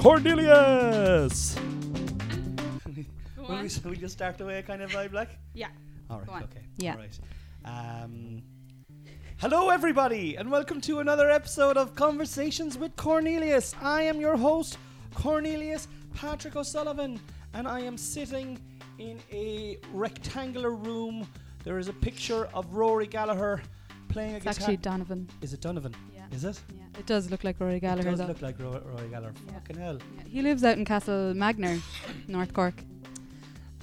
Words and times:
Cornelius. 0.00 1.54
Go 3.36 3.42
Will 3.46 3.48
we, 3.62 3.68
will 3.84 3.90
we 3.90 3.96
just 3.98 4.14
start 4.14 4.38
the 4.38 4.46
way 4.46 4.62
kind 4.62 4.80
of 4.80 4.90
vibe 4.90 5.12
like? 5.12 5.28
Yeah. 5.52 5.66
All 6.08 6.16
right, 6.20 6.26
Go 6.26 6.32
on. 6.32 6.42
okay. 6.44 6.62
Yeah. 6.78 6.92
All 6.94 6.98
right. 7.00 7.20
Um, 7.66 8.42
hello, 9.36 9.68
everybody, 9.68 10.36
and 10.36 10.50
welcome 10.50 10.80
to 10.80 11.00
another 11.00 11.28
episode 11.30 11.76
of 11.76 11.94
Conversations 11.94 12.78
with 12.78 12.96
Cornelius. 12.96 13.74
I 13.82 14.00
am 14.00 14.18
your 14.22 14.38
host, 14.38 14.78
Cornelius 15.12 15.86
Patrick 16.14 16.56
O'Sullivan, 16.56 17.20
and 17.52 17.68
I 17.68 17.80
am 17.80 17.98
sitting 17.98 18.58
in 18.98 19.18
a 19.30 19.76
rectangular 19.92 20.70
room. 20.70 21.26
There 21.62 21.78
is 21.78 21.88
a 21.88 21.92
picture 21.92 22.46
of 22.54 22.72
Rory 22.72 23.06
Gallagher 23.06 23.60
playing 24.08 24.32
a 24.32 24.36
It's 24.36 24.44
guitar. 24.44 24.60
actually 24.62 24.76
Donovan. 24.78 25.28
is 25.42 25.52
it 25.52 25.60
Donovan? 25.60 25.94
Is 26.32 26.44
it? 26.44 26.60
Yeah. 26.74 26.82
It 26.98 27.06
does 27.06 27.30
look 27.30 27.44
like 27.44 27.58
Rory 27.60 27.76
It 27.76 27.80
Gallagher 27.80 28.10
does 28.10 28.20
though. 28.20 28.26
look 28.26 28.42
like 28.42 28.58
Ro- 28.58 28.82
Rory 28.84 29.08
Gallagher. 29.08 29.34
Yeah. 29.46 29.52
Fucking 29.54 29.76
hell. 29.76 29.98
Yeah. 30.16 30.22
He 30.28 30.42
lives 30.42 30.62
out 30.64 30.78
in 30.78 30.84
Castle 30.84 31.32
Magner, 31.34 31.80
North 32.28 32.52
Cork. 32.54 32.74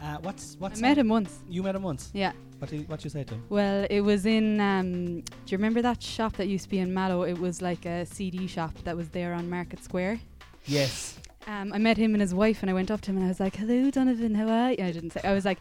Uh, 0.01 0.17
what's 0.21 0.55
what's 0.59 0.79
I 0.79 0.81
met 0.81 0.97
him 0.97 1.09
once. 1.09 1.39
You 1.49 1.63
met 1.63 1.75
him 1.75 1.83
once. 1.83 2.11
Yeah. 2.13 2.31
What 2.59 2.69
did 2.71 2.87
what 2.87 3.03
you 3.03 3.09
say 3.09 3.23
to 3.23 3.33
him? 3.33 3.43
Well, 3.49 3.85
it 3.89 4.01
was 4.01 4.25
in. 4.25 4.59
Um, 4.59 5.21
do 5.21 5.47
you 5.47 5.57
remember 5.57 5.81
that 5.81 6.01
shop 6.01 6.33
that 6.37 6.47
used 6.47 6.63
to 6.65 6.69
be 6.69 6.79
in 6.79 6.93
Mallow? 6.93 7.23
It 7.23 7.37
was 7.39 7.61
like 7.61 7.85
a 7.85 8.05
CD 8.05 8.47
shop 8.47 8.73
that 8.83 8.95
was 8.95 9.09
there 9.09 9.33
on 9.33 9.49
Market 9.49 9.83
Square. 9.83 10.19
Yes. 10.65 11.19
Um, 11.47 11.71
I 11.73 11.77
met 11.77 11.97
him 11.97 12.13
and 12.13 12.21
his 12.21 12.33
wife, 12.35 12.61
and 12.61 12.69
I 12.69 12.73
went 12.73 12.91
up 12.91 13.01
to 13.01 13.11
him 13.11 13.17
and 13.17 13.25
I 13.25 13.29
was 13.29 13.39
like, 13.39 13.55
"Hello, 13.55 13.89
Donovan. 13.89 14.35
How 14.35 14.47
are 14.49 14.71
you?" 14.71 14.83
I 14.83 14.91
didn't 14.91 15.11
say. 15.13 15.21
I 15.23 15.33
was 15.33 15.45
like, 15.45 15.59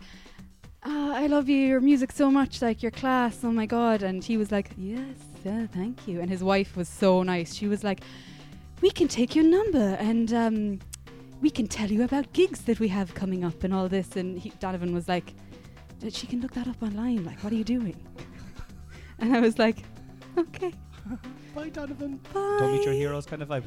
"Ah, 0.89 1.13
"I 1.23 1.27
love 1.27 1.49
you. 1.49 1.57
Your 1.73 1.81
music 1.81 2.13
so 2.13 2.31
much. 2.31 2.63
Like 2.63 2.83
your 2.83 2.93
class. 2.93 3.45
Oh 3.45 3.51
my 3.53 3.67
god!" 3.67 4.03
And 4.03 4.23
he 4.25 4.37
was 4.37 4.51
like, 4.53 4.71
"Yes, 4.77 5.17
yeah, 5.45 5.67
thank 5.79 6.07
you." 6.09 6.21
And 6.21 6.31
his 6.31 6.43
wife 6.43 6.77
was 6.77 6.89
so 6.89 7.23
nice. 7.23 7.55
She 7.55 7.67
was 7.67 7.83
like, 7.85 8.01
"We 8.83 8.91
can 8.91 9.09
take 9.09 9.35
your 9.35 9.45
number 9.45 9.97
and 10.11 10.33
um, 10.33 10.79
we 11.41 11.51
can 11.51 11.67
tell 11.67 11.91
you 11.91 12.03
about 12.05 12.33
gigs 12.33 12.61
that 12.63 12.79
we 12.81 12.89
have 12.89 13.15
coming 13.15 13.43
up 13.45 13.65
and 13.65 13.75
all 13.75 13.89
this." 13.89 14.17
And 14.17 14.39
he, 14.39 14.51
Donovan 14.61 14.95
was 14.95 15.09
like, 15.09 15.35
"That 16.01 16.15
"She 16.15 16.27
can 16.27 16.41
look 16.41 16.53
that 16.55 16.69
up 16.69 16.81
online. 16.83 17.25
Like, 17.25 17.43
what 17.43 17.53
are 17.53 17.57
you 17.57 17.65
doing?" 17.65 17.97
and 19.19 19.35
I 19.37 19.41
was 19.41 19.59
like, 19.59 19.79
"Okay, 20.39 20.73
Bye, 21.55 21.71
Donovan. 21.71 22.21
bye." 22.33 22.57
Don't 22.61 22.73
meet 22.73 22.85
your 22.85 22.95
heroes 22.95 23.27
kind 23.27 23.43
of 23.43 23.49
vibe. 23.49 23.65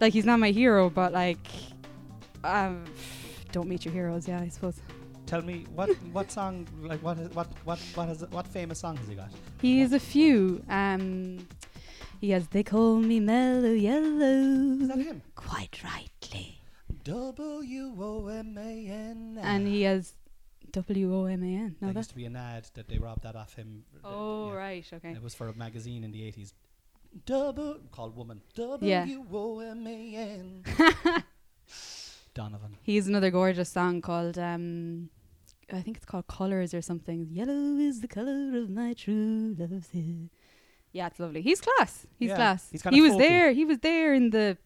like 0.00 0.12
he's 0.12 0.24
not 0.26 0.38
my 0.38 0.50
hero, 0.52 0.88
but 0.90 1.12
like, 1.12 1.48
um, 2.44 2.84
don't 3.50 3.68
meet 3.68 3.84
your 3.84 3.94
heroes. 3.94 4.28
Yeah, 4.28 4.40
I 4.40 4.48
suppose 4.48 4.80
Tell 5.28 5.42
me 5.42 5.66
what 5.74 5.90
what 6.16 6.30
song 6.32 6.66
like 6.82 7.02
what 7.02 7.18
is, 7.18 7.28
what 7.34 7.48
what 7.64 7.78
what 7.94 8.08
has 8.08 8.24
what 8.30 8.46
famous 8.46 8.78
song 8.78 8.96
has 8.96 9.06
he 9.08 9.14
got? 9.14 9.28
he 9.60 9.80
has 9.80 9.92
a 9.92 10.00
few. 10.00 10.62
Um, 10.70 11.46
he 12.20 12.30
has 12.30 12.48
"They 12.48 12.62
Call 12.62 12.96
Me 12.96 13.20
Mellow 13.20 13.72
Yellow." 13.88 14.80
Is 14.82 14.88
that 14.88 14.98
him? 14.98 15.20
Quite 15.34 15.82
rightly. 15.84 16.62
W 17.04 17.94
O 18.00 18.26
M 18.28 18.56
A 18.56 18.86
N. 18.88 19.38
And 19.42 19.68
he 19.68 19.82
has 19.82 20.14
W 20.72 21.14
O 21.14 21.26
M 21.26 21.42
A 21.42 21.46
N. 21.46 21.76
No, 21.80 21.88
there 21.88 21.92
that. 21.94 22.00
used 22.00 22.10
to 22.10 22.16
be 22.16 22.24
an 22.24 22.36
ad 22.36 22.66
that 22.74 22.88
they 22.88 22.96
robbed 22.98 23.22
that 23.24 23.36
off 23.36 23.54
him. 23.54 23.84
Oh 24.02 24.48
Yeah. 24.48 24.54
right, 24.56 24.86
okay. 24.94 25.10
It 25.12 25.22
was 25.22 25.34
for 25.34 25.48
a 25.48 25.54
magazine 25.54 26.04
in 26.04 26.10
the 26.10 26.24
eighties. 26.26 26.54
Double 27.26 27.76
called 27.92 28.16
Woman. 28.16 28.40
Yeah. 28.80 29.00
W 29.04 29.24
O 29.32 29.58
M 29.60 29.86
A 29.86 30.14
N. 30.16 30.64
Donovan. 32.34 32.76
He 32.82 32.96
has 32.96 33.08
another 33.08 33.30
gorgeous 33.30 33.68
song 33.68 34.00
called 34.00 34.38
um, 34.38 35.10
I 35.72 35.80
think 35.82 35.96
it's 35.96 36.06
called 36.06 36.26
Colors 36.28 36.72
or 36.72 36.80
something. 36.80 37.28
Yellow 37.30 37.76
is 37.76 38.00
the 38.00 38.08
color 38.08 38.56
of 38.58 38.70
my 38.70 38.94
true 38.94 39.54
love's 39.58 39.90
hair. 39.90 40.28
Yeah, 40.92 41.08
it's 41.08 41.20
lovely. 41.20 41.42
He's 41.42 41.60
class. 41.60 42.06
He's 42.18 42.30
Yeah, 42.30 42.36
class. 42.36 42.68
he's 42.70 42.82
he 42.82 43.00
was 43.02 43.12
folky. 43.12 43.18
there. 43.18 43.52
He 43.52 43.64
was 43.66 43.78
there 43.80 44.14
in 44.14 44.30
the 44.30 44.56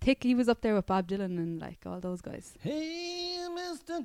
thick. 0.00 0.22
He 0.24 0.34
was 0.34 0.48
up 0.48 0.60
there 0.60 0.74
with 0.74 0.86
Bob 0.86 1.06
Dylan 1.08 1.38
and 1.38 1.60
like 1.60 1.78
all 1.86 2.00
those 2.00 2.20
guys. 2.20 2.54
Hey, 2.60 3.38
Mr. 3.56 4.04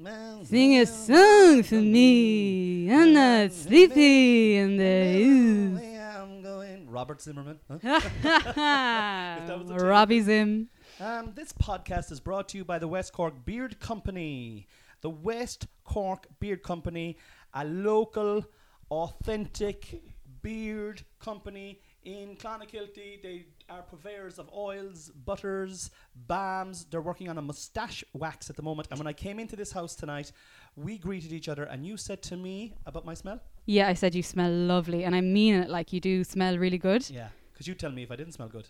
Man. 0.00 0.44
Sing 0.44 0.78
a 0.78 0.86
song 0.86 1.62
for 1.62 1.76
me. 1.76 2.90
I'm 2.92 3.12
not 3.12 3.52
sleepy 3.52 4.56
in 4.56 4.76
the 4.76 5.80
I'm 6.20 6.42
going. 6.42 6.90
Robert 6.90 7.20
Zimmerman. 7.22 7.60
Huh? 7.82 8.00
Robbie 9.80 10.20
Zim. 10.20 10.68
Um, 10.98 11.32
this 11.34 11.52
podcast 11.52 12.10
is 12.12 12.18
brought 12.20 12.48
to 12.50 12.58
you 12.58 12.64
by 12.64 12.78
the 12.78 12.88
West 12.88 13.12
Cork 13.12 13.44
Beard 13.44 13.78
Company. 13.80 14.66
The 15.00 15.10
West 15.10 15.66
Cork 15.84 16.26
Beard 16.40 16.62
Company, 16.62 17.16
a 17.54 17.64
local, 17.64 18.44
authentic 18.90 20.02
beard 20.42 21.02
company 21.18 21.80
in 22.04 22.36
Clonakilty. 22.36 23.22
They 23.22 23.46
are 23.68 23.82
purveyors 23.82 24.38
of 24.38 24.50
oils, 24.54 25.10
butters, 25.24 25.90
balms. 26.14 26.86
They're 26.90 27.02
working 27.02 27.28
on 27.28 27.38
a 27.38 27.42
mustache 27.42 28.04
wax 28.14 28.50
at 28.50 28.56
the 28.56 28.62
moment. 28.62 28.88
And 28.90 28.98
when 28.98 29.06
I 29.06 29.12
came 29.12 29.38
into 29.38 29.56
this 29.56 29.72
house 29.72 29.94
tonight, 29.94 30.32
we 30.76 30.98
greeted 30.98 31.32
each 31.32 31.48
other, 31.48 31.64
and 31.64 31.84
you 31.84 31.96
said 31.96 32.22
to 32.24 32.36
me 32.36 32.74
about 32.86 33.04
my 33.04 33.14
smell. 33.14 33.40
Yeah, 33.66 33.88
I 33.88 33.94
said 33.94 34.14
you 34.14 34.22
smell 34.22 34.50
lovely, 34.50 35.04
and 35.04 35.14
I 35.14 35.20
mean 35.20 35.54
it. 35.54 35.68
Like 35.68 35.92
you 35.92 36.00
do 36.00 36.24
smell 36.24 36.56
really 36.58 36.78
good. 36.78 37.08
Yeah, 37.10 37.28
because 37.52 37.66
you 37.66 37.74
tell 37.74 37.90
me 37.90 38.02
if 38.02 38.10
I 38.10 38.16
didn't 38.16 38.32
smell 38.32 38.48
good, 38.48 38.68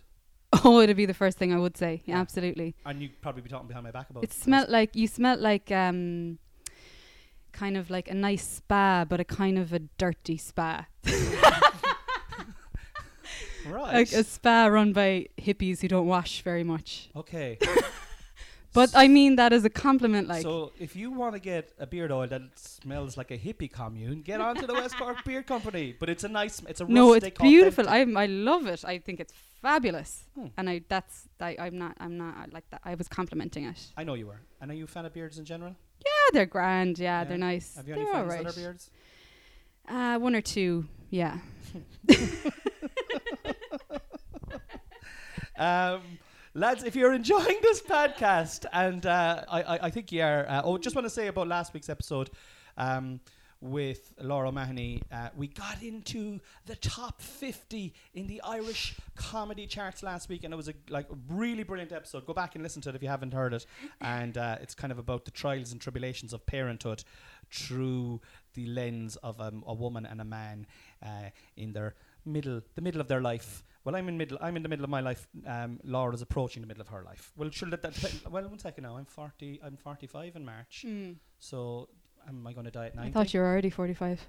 Oh, 0.65 0.81
it'd 0.81 0.97
be 0.97 1.05
the 1.05 1.13
first 1.13 1.37
thing 1.37 1.53
I 1.53 1.57
would 1.57 1.77
say. 1.77 2.01
Yeah, 2.05 2.19
absolutely. 2.19 2.75
and 2.85 3.01
you'd 3.01 3.21
probably 3.21 3.41
be 3.41 3.49
talking 3.49 3.67
behind 3.67 3.85
my 3.85 3.91
back 3.91 4.09
about. 4.09 4.23
It 4.23 4.31
It 4.31 4.33
smelled 4.33 4.69
like 4.69 4.95
you 4.95 5.07
smelled 5.07 5.39
like 5.39 5.71
um, 5.71 6.39
kind 7.53 7.77
of 7.77 7.89
like 7.89 8.09
a 8.09 8.13
nice 8.13 8.45
spa, 8.47 9.05
but 9.07 9.19
a 9.19 9.23
kind 9.25 9.57
of 9.57 9.71
a 9.73 9.79
dirty 9.97 10.37
spa, 10.37 10.85
right. 13.65 13.93
like 13.93 14.11
a 14.11 14.23
spa 14.23 14.65
run 14.67 14.93
by 14.93 15.27
hippies 15.39 15.79
who 15.81 15.87
don't 15.87 16.07
wash 16.07 16.41
very 16.41 16.63
much. 16.63 17.09
okay. 17.15 17.57
But 18.73 18.91
I 18.95 19.07
mean 19.07 19.35
that 19.35 19.51
as 19.51 19.65
a 19.65 19.69
compliment. 19.69 20.27
Like, 20.29 20.43
so 20.43 20.71
if 20.79 20.95
you 20.95 21.11
want 21.11 21.33
to 21.33 21.39
get 21.39 21.73
a 21.77 21.85
beard 21.85 22.11
oil 22.11 22.27
that 22.27 22.41
smells 22.57 23.17
like 23.17 23.29
a 23.31 23.37
hippie 23.37 23.69
commune, 23.71 24.21
get 24.21 24.39
onto 24.39 24.65
the 24.65 24.73
West 24.73 24.97
Cork 24.97 25.23
Beard 25.25 25.45
Company. 25.45 25.95
But 25.99 26.09
it's 26.09 26.23
a 26.23 26.29
nice, 26.29 26.61
it's 26.67 26.79
a 26.79 26.85
no, 26.85 27.13
it's 27.13 27.29
beautiful. 27.39 27.89
I 27.89 27.99
I 28.15 28.27
love 28.27 28.67
it. 28.67 28.85
I 28.85 28.99
think 28.99 29.19
it's 29.19 29.33
fabulous, 29.61 30.23
Hmm. 30.35 30.47
and 30.57 30.69
I 30.69 30.81
that's 30.87 31.27
I, 31.39 31.55
I'm 31.59 31.77
not 31.77 31.97
I'm 31.99 32.17
not 32.17 32.53
like 32.53 32.69
that. 32.69 32.81
I 32.85 32.95
was 32.95 33.07
complimenting 33.09 33.65
it. 33.65 33.79
I 33.97 34.03
know 34.05 34.13
you 34.13 34.27
were. 34.27 34.39
And 34.61 34.71
are 34.71 34.75
you 34.75 34.85
a 34.85 34.87
fan 34.87 35.05
of 35.05 35.13
beards 35.13 35.37
in 35.37 35.45
general? 35.45 35.75
Yeah, 36.05 36.27
they're 36.33 36.45
grand. 36.45 36.97
Yeah, 36.97 37.19
Yeah. 37.19 37.23
they're 37.25 37.37
nice. 37.37 37.75
Have 37.75 37.87
you 37.87 37.95
they're 37.95 38.03
any 38.03 38.11
friends 38.11 38.29
right. 38.29 38.43
that 38.45 38.57
are 38.57 38.59
beards? 38.59 38.89
Uh, 39.87 40.17
one 40.19 40.35
or 40.35 40.41
two. 40.41 40.85
Yeah. 41.09 41.39
Um, 45.57 46.01
lads, 46.53 46.83
if 46.83 46.95
you're 46.95 47.13
enjoying 47.13 47.57
this 47.61 47.81
podcast, 47.81 48.65
and 48.73 49.05
uh, 49.05 49.43
I, 49.49 49.61
I, 49.61 49.79
I 49.83 49.89
think 49.89 50.11
you 50.11 50.21
are, 50.21 50.45
uh, 50.47 50.61
oh, 50.63 50.77
just 50.77 50.95
want 50.95 51.05
to 51.05 51.09
say 51.09 51.27
about 51.27 51.47
last 51.47 51.73
week's 51.73 51.89
episode 51.89 52.29
um, 52.77 53.19
with 53.61 54.13
Laura 54.19 54.51
Mahoney, 54.51 55.01
uh, 55.11 55.29
we 55.37 55.47
got 55.47 55.81
into 55.81 56.39
the 56.65 56.75
top 56.75 57.21
50 57.21 57.93
in 58.15 58.27
the 58.27 58.41
Irish 58.41 58.95
comedy 59.15 59.67
charts 59.67 60.03
last 60.03 60.29
week, 60.29 60.43
and 60.43 60.53
it 60.53 60.57
was 60.57 60.67
a 60.67 60.73
like 60.89 61.09
a 61.09 61.15
really 61.29 61.63
brilliant 61.63 61.91
episode. 61.91 62.25
Go 62.25 62.33
back 62.33 62.55
and 62.55 62.63
listen 62.63 62.81
to 62.81 62.89
it 62.89 62.95
if 62.95 63.03
you 63.03 63.09
haven't 63.09 63.33
heard 63.33 63.53
it, 63.53 63.65
and 64.01 64.37
uh, 64.37 64.57
it's 64.61 64.75
kind 64.75 64.91
of 64.91 64.99
about 64.99 65.25
the 65.25 65.31
trials 65.31 65.71
and 65.71 65.79
tribulations 65.79 66.33
of 66.33 66.45
parenthood 66.45 67.03
through 67.51 68.19
the 68.55 68.65
lens 68.65 69.15
of 69.17 69.39
um, 69.39 69.63
a 69.67 69.73
woman 69.73 70.05
and 70.05 70.19
a 70.19 70.25
man 70.25 70.65
uh, 71.05 71.29
in 71.55 71.71
their 71.73 71.95
middle, 72.25 72.61
the 72.75 72.81
middle 72.81 72.99
of 72.99 73.07
their 73.07 73.21
life. 73.21 73.63
Well, 73.83 73.95
I'm 73.95 74.07
in 74.09 74.17
middle. 74.17 74.37
I'm 74.41 74.55
in 74.57 74.63
the 74.63 74.69
middle 74.69 74.83
of 74.83 74.89
my 74.91 75.01
life. 75.01 75.27
Um, 75.45 75.79
Laura's 75.83 76.21
approaching 76.21 76.61
the 76.61 76.67
middle 76.67 76.81
of 76.81 76.87
her 76.89 77.03
life. 77.03 77.31
Well, 77.35 77.49
should 77.49 77.69
let 77.71 77.81
that. 77.81 77.93
depend- 77.93 78.21
well, 78.31 78.47
one 78.47 78.59
second 78.59 78.83
now. 78.83 78.97
I'm 78.97 79.05
forty. 79.05 79.59
I'm 79.63 79.75
forty-five 79.77 80.35
in 80.35 80.45
March. 80.45 80.85
So, 81.39 81.89
am 82.27 82.45
I 82.45 82.53
going 82.53 82.65
to 82.65 82.71
die 82.71 82.87
at 82.87 82.95
ninety? 82.95 83.09
I 83.09 83.13
thought 83.13 83.33
you 83.33 83.39
were 83.39 83.47
already 83.47 83.69
45. 83.71 84.23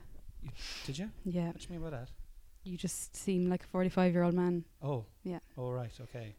Did 0.86 0.98
you? 0.98 1.10
Yeah. 1.24 1.48
What 1.48 1.58
do 1.58 1.66
you 1.68 1.78
mean 1.78 1.82
by 1.82 1.90
that? 1.90 2.08
You 2.64 2.76
just 2.78 3.14
seem 3.16 3.50
like 3.50 3.64
a 3.64 3.66
45 3.66 4.12
year 4.12 4.22
old 4.22 4.34
man. 4.34 4.64
Oh. 4.80 5.04
Yeah. 5.24 5.40
Oh 5.58 5.70
right. 5.70 5.92
Okay. 6.00 6.34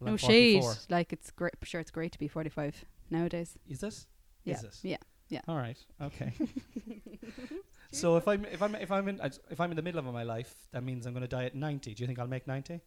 Well, 0.00 0.06
no 0.06 0.12
I'm 0.12 0.16
shade. 0.18 0.62
44. 0.62 0.74
Like 0.88 1.12
it's 1.12 1.30
great. 1.32 1.52
Sure, 1.62 1.80
it's 1.80 1.90
great 1.90 2.12
to 2.12 2.18
be 2.18 2.28
45 2.28 2.84
nowadays. 3.10 3.56
Is 3.68 3.80
this? 3.80 4.06
Yeah. 4.44 4.54
Is 4.54 4.62
this? 4.62 4.80
Yeah. 4.82 4.96
Yeah. 5.28 5.40
All 5.48 5.56
right. 5.56 5.78
Okay. 6.00 6.32
so 7.94 8.16
if 8.16 8.28
I'm 8.28 8.44
if 8.46 8.62
I'm 8.62 8.74
if 8.74 8.90
I'm 8.90 9.08
in 9.08 9.20
if 9.50 9.60
I'm 9.60 9.70
in 9.70 9.76
the 9.76 9.82
middle 9.82 9.98
of 9.98 10.12
my 10.12 10.24
life, 10.24 10.54
that 10.72 10.82
means 10.82 11.06
I'm 11.06 11.12
going 11.12 11.22
to 11.22 11.28
die 11.28 11.44
at 11.44 11.54
ninety. 11.54 11.94
Do 11.94 12.02
you 12.02 12.06
think 12.06 12.18
I'll 12.18 12.26
make 12.26 12.46
ninety? 12.46 12.80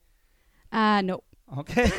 Uh 0.71 1.01
no. 1.01 1.23
Okay. 1.57 1.89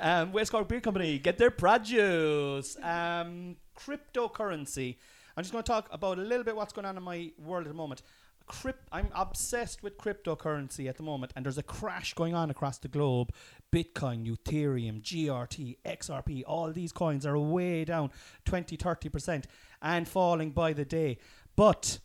um, 0.00 0.32
West 0.32 0.50
Cork 0.50 0.66
Beer 0.66 0.80
Company, 0.80 1.18
get 1.18 1.36
their 1.36 1.50
produce. 1.50 2.76
Um, 2.82 3.56
cryptocurrency. 3.78 4.96
I'm 5.36 5.44
just 5.44 5.52
going 5.52 5.62
to 5.62 5.70
talk 5.70 5.88
about 5.92 6.18
a 6.18 6.22
little 6.22 6.44
bit 6.44 6.56
what's 6.56 6.72
going 6.72 6.86
on 6.86 6.96
in 6.96 7.02
my 7.02 7.30
world 7.38 7.66
at 7.66 7.68
the 7.68 7.74
moment. 7.74 8.02
Crypt, 8.50 8.88
I'm 8.90 9.08
obsessed 9.14 9.82
with 9.82 9.96
cryptocurrency 9.96 10.88
at 10.88 10.96
the 10.96 11.04
moment, 11.04 11.32
and 11.36 11.44
there's 11.44 11.56
a 11.56 11.62
crash 11.62 12.14
going 12.14 12.34
on 12.34 12.50
across 12.50 12.78
the 12.78 12.88
globe. 12.88 13.32
Bitcoin, 13.72 14.26
Ethereum, 14.26 15.00
GRT, 15.00 15.76
XRP, 15.84 16.42
all 16.46 16.72
these 16.72 16.92
coins 16.92 17.24
are 17.24 17.38
way 17.38 17.84
down 17.84 18.10
20, 18.46 18.76
30% 18.76 19.44
and 19.80 20.08
falling 20.08 20.50
by 20.50 20.72
the 20.72 20.84
day. 20.84 21.18
But 21.54 22.00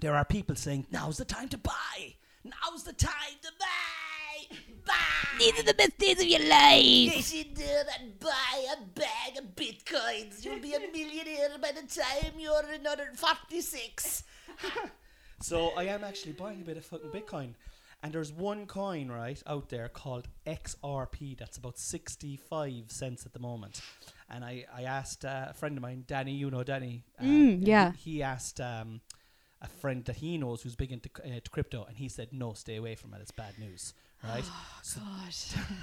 there 0.00 0.14
are 0.14 0.24
people 0.24 0.54
saying, 0.54 0.86
now's 0.92 1.16
the 1.16 1.24
time 1.24 1.48
to 1.48 1.58
buy. 1.58 2.14
Now's 2.44 2.84
the 2.84 2.92
time 2.92 3.36
to 3.42 3.48
buy. 3.58 4.56
Buy. 4.86 4.94
These 5.38 5.58
are 5.58 5.64
the 5.64 5.74
best 5.74 5.98
days 5.98 6.20
of 6.20 6.26
your 6.26 6.46
life. 6.48 6.84
You 6.84 7.22
should 7.22 7.54
do 7.54 7.64
that. 7.64 8.20
buy 8.20 8.66
a 8.76 8.84
bag 8.98 9.38
of 9.38 9.56
bitcoins. 9.56 10.44
You'll 10.44 10.60
be 10.60 10.74
a 10.74 10.80
millionaire 10.80 11.58
by 11.60 11.72
the 11.72 11.86
time 11.88 12.32
you're 12.38 12.64
another 12.72 13.10
46. 13.14 14.22
So 15.44 15.72
I 15.76 15.84
am 15.84 16.04
actually 16.04 16.32
buying 16.32 16.62
a 16.62 16.64
bit 16.64 16.78
of 16.78 16.86
fucking 16.86 17.10
Bitcoin. 17.10 17.50
And 18.02 18.14
there's 18.14 18.32
one 18.32 18.64
coin, 18.64 19.10
right, 19.10 19.42
out 19.46 19.68
there 19.68 19.90
called 19.90 20.26
XRP 20.46 21.36
that's 21.36 21.58
about 21.58 21.78
65 21.78 22.84
cents 22.88 23.26
at 23.26 23.34
the 23.34 23.38
moment. 23.40 23.82
And 24.30 24.42
I, 24.42 24.64
I 24.74 24.84
asked 24.84 25.22
uh, 25.22 25.48
a 25.50 25.52
friend 25.52 25.76
of 25.76 25.82
mine, 25.82 26.04
Danny, 26.06 26.32
you 26.32 26.50
know 26.50 26.62
Danny. 26.64 27.04
Uh, 27.20 27.24
Mm, 27.24 27.58
yeah. 27.60 27.92
He, 27.92 28.12
he 28.12 28.22
asked 28.22 28.58
um, 28.58 29.02
a 29.60 29.68
friend 29.68 30.02
that 30.06 30.16
he 30.16 30.38
knows 30.38 30.62
who's 30.62 30.76
big 30.76 30.92
into 30.92 31.10
uh, 31.22 31.40
to 31.44 31.50
crypto, 31.50 31.84
and 31.86 31.98
he 31.98 32.08
said, 32.08 32.28
no, 32.32 32.54
stay 32.54 32.76
away 32.76 32.94
from 32.94 33.12
it. 33.12 33.20
It's 33.20 33.30
bad 33.30 33.58
news, 33.58 33.92
right? 34.28 34.44
Oh, 34.46 34.66
so- 34.82 35.00
God. 35.00 35.30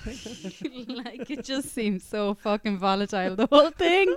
like 1.05 1.29
it 1.29 1.43
just 1.43 1.73
seems 1.73 2.03
so 2.03 2.33
fucking 2.35 2.77
volatile 2.77 3.35
the 3.35 3.47
whole 3.47 3.71
thing. 3.71 4.15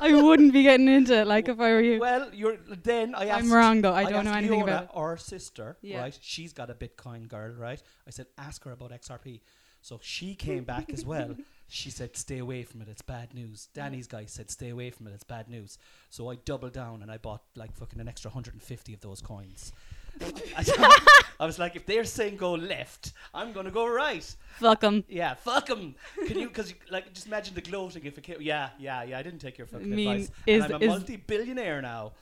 I 0.00 0.14
wouldn't 0.14 0.52
be 0.52 0.62
getting 0.62 0.88
into 0.88 1.14
it 1.20 1.26
like 1.26 1.48
if 1.48 1.58
I 1.58 1.70
were 1.72 1.80
you. 1.80 1.98
well, 2.00 2.30
you're 2.32 2.56
then 2.82 3.14
I 3.14 3.26
asked 3.26 3.44
I'm 3.44 3.52
wrong 3.52 3.82
though. 3.82 3.92
I, 3.92 4.04
don't 4.10 4.24
know 4.24 4.32
anything 4.32 4.60
Leona, 4.60 4.72
about 4.72 4.84
it. 4.84 4.90
Our 4.94 5.16
sister, 5.16 5.76
Yeah. 5.82 6.00
right? 6.00 6.18
She's 6.20 6.52
got 6.52 6.70
a 6.70 6.74
Bitcoin 6.74 7.28
girl, 7.28 7.52
right? 7.52 7.82
I 8.06 8.10
said, 8.10 8.26
ask 8.38 8.62
her 8.64 8.72
about 8.72 8.92
XRP. 8.92 9.40
So 9.82 9.98
she 10.02 10.34
came 10.34 10.64
back 10.64 10.92
as 10.92 11.04
well. 11.04 11.34
She 11.68 11.90
said, 11.90 12.16
stay 12.16 12.38
away 12.38 12.62
from 12.62 12.80
it. 12.80 12.86
It's 12.88 13.02
bad 13.02 13.34
news. 13.34 13.66
Danny's 13.74 14.06
guy 14.06 14.26
said, 14.26 14.52
stay 14.52 14.68
away 14.68 14.90
from 14.90 15.08
it. 15.08 15.14
It's 15.14 15.24
bad 15.24 15.48
news. 15.48 15.78
So 16.10 16.30
I 16.30 16.36
doubled 16.36 16.74
down 16.74 17.02
and 17.02 17.10
I 17.10 17.16
bought 17.18 17.42
like 17.56 17.74
fucking 17.74 17.98
an 17.98 18.06
extra 18.06 18.28
150 18.28 18.94
of 18.94 19.00
those 19.00 19.20
coins. 19.20 19.72
I, 20.56 20.98
I 21.40 21.46
was 21.46 21.58
like, 21.58 21.76
if 21.76 21.86
they're 21.86 22.04
saying 22.04 22.36
go 22.36 22.52
left, 22.52 23.12
I'm 23.34 23.52
gonna 23.52 23.70
go 23.70 23.86
right. 23.86 24.24
Fuck 24.58 24.80
them. 24.80 25.04
Yeah, 25.08 25.34
fuck 25.34 25.66
them. 25.66 25.94
Can 26.26 26.38
you? 26.38 26.48
Because 26.48 26.72
like, 26.90 27.12
just 27.12 27.26
imagine 27.26 27.54
the 27.54 27.60
gloating 27.60 28.04
if 28.04 28.16
it 28.16 28.24
came. 28.24 28.36
Yeah, 28.40 28.70
yeah, 28.78 29.02
yeah. 29.02 29.18
I 29.18 29.22
didn't 29.22 29.40
take 29.40 29.58
your 29.58 29.66
fucking 29.66 29.88
mean, 29.88 30.08
advice. 30.08 30.30
is- 30.46 30.64
and 30.64 30.74
I'm 30.74 30.82
a 30.82 30.86
multi-billionaire 30.86 31.82
now. 31.82 32.12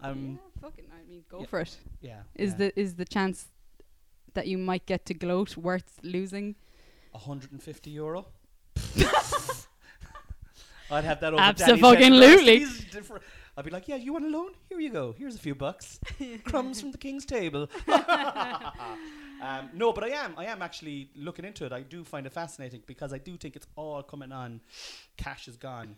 Um, 0.00 0.38
yeah, 0.42 0.60
fucking. 0.62 0.84
I 0.92 1.08
mean, 1.08 1.24
go 1.28 1.40
yeah. 1.40 1.46
for 1.46 1.60
it. 1.60 1.76
yeah. 2.00 2.20
Is 2.34 2.50
yeah. 2.52 2.56
the 2.56 2.80
is 2.80 2.94
the 2.94 3.04
chance 3.04 3.46
that 4.34 4.46
you 4.48 4.58
might 4.58 4.86
get 4.86 5.06
to 5.06 5.14
gloat 5.14 5.56
worth 5.56 5.98
losing? 6.02 6.56
150 7.12 7.90
euro. 7.90 8.26
I'd 10.90 11.04
have 11.04 11.20
that 11.20 11.32
over 11.32 11.42
Abso-fucking-lutely. 11.42 12.66
Danny's 13.62 13.62
head. 13.62 13.62
He's 13.62 13.62
different. 13.62 13.62
I'd 13.62 13.64
be 13.64 13.70
like, 13.70 13.88
yeah, 13.88 13.96
you 13.96 14.12
want 14.12 14.24
a 14.24 14.28
loan? 14.28 14.52
Here 14.68 14.80
you 14.80 14.90
go. 14.90 15.14
Here's 15.16 15.34
a 15.34 15.38
few 15.38 15.54
bucks. 15.54 15.98
Crumbs 16.44 16.80
from 16.80 16.92
the 16.92 16.98
king's 16.98 17.24
table. 17.24 17.68
um, 19.42 19.70
no, 19.74 19.92
but 19.92 20.04
I 20.04 20.08
am. 20.08 20.34
I 20.36 20.46
am 20.46 20.62
actually 20.62 21.10
looking 21.14 21.44
into 21.44 21.64
it. 21.64 21.72
I 21.72 21.82
do 21.82 22.04
find 22.04 22.26
it 22.26 22.32
fascinating 22.32 22.82
because 22.86 23.12
I 23.12 23.18
do 23.18 23.36
think 23.36 23.56
it's 23.56 23.66
all 23.76 24.02
coming 24.02 24.32
on. 24.32 24.60
Cash 25.16 25.48
is 25.48 25.56
gone. 25.56 25.96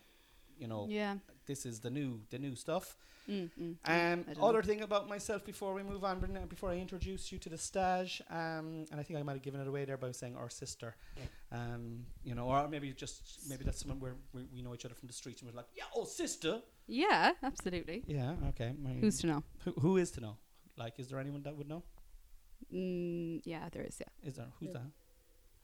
You 0.59 0.69
know, 0.69 0.87
Yeah. 0.89 1.17
This 1.47 1.65
is 1.67 1.81
the 1.81 1.91
new, 1.91 2.21
the 2.31 2.39
new 2.39 2.55
stuff. 2.55 2.97
Mm, 3.29 3.51
mm, 3.61 3.75
mm. 3.85 4.13
Um, 4.13 4.25
other 4.41 4.63
know. 4.63 4.69
thing 4.69 4.83
about 4.83 5.09
myself 5.09 5.45
before 5.45 5.75
we 5.75 5.83
move 5.83 6.05
on, 6.05 6.21
Brenda, 6.21 6.41
before 6.47 6.71
I 6.71 6.77
introduce 6.77 7.33
you 7.33 7.39
to 7.39 7.49
the 7.49 7.59
stage, 7.59 8.23
um, 8.31 8.85
and 8.91 9.01
I 9.01 9.03
think 9.03 9.19
I 9.19 9.23
might 9.25 9.33
have 9.33 9.43
given 9.43 9.61
it 9.61 9.67
away 9.67 9.85
there 9.85 9.97
by 9.97 10.13
saying 10.13 10.37
our 10.37 10.49
sister, 10.49 10.95
um, 11.51 12.07
you 12.23 12.35
know, 12.37 12.47
or 12.47 12.69
maybe 12.69 12.93
just 12.93 13.41
maybe 13.49 13.65
that's 13.65 13.81
someone 13.81 13.99
where 13.99 14.15
we, 14.33 14.45
we 14.55 14.63
know 14.63 14.75
each 14.75 14.85
other 14.85 14.95
from 14.95 15.09
the 15.09 15.13
street 15.13 15.41
and 15.43 15.51
we're 15.51 15.57
like, 15.57 15.67
yeah, 15.77 15.85
oh 15.97 16.05
sister, 16.05 16.63
Yeah, 16.87 17.33
absolutely. 17.43 18.05
yeah, 18.07 18.35
okay. 18.51 18.75
my- 18.81 18.91
Who's 19.01 19.19
to 19.21 19.27
know? 19.27 19.43
who, 19.65 19.73
who 19.81 19.97
is 19.97 20.13
to 20.13 20.21
know? 20.21 20.37
Like, 20.77 21.01
is 21.01 21.09
there 21.09 21.19
anyone 21.19 21.43
that 21.43 21.57
would 21.57 21.69
know? 21.69 21.83
Mm, 22.73 23.41
yeah, 23.45 23.69
there 23.73 23.83
is. 23.83 23.97
Yeah, 24.01 24.29
Is 24.29 24.35
there? 24.37 24.47
Who's 24.61 24.73
that? 24.73 24.87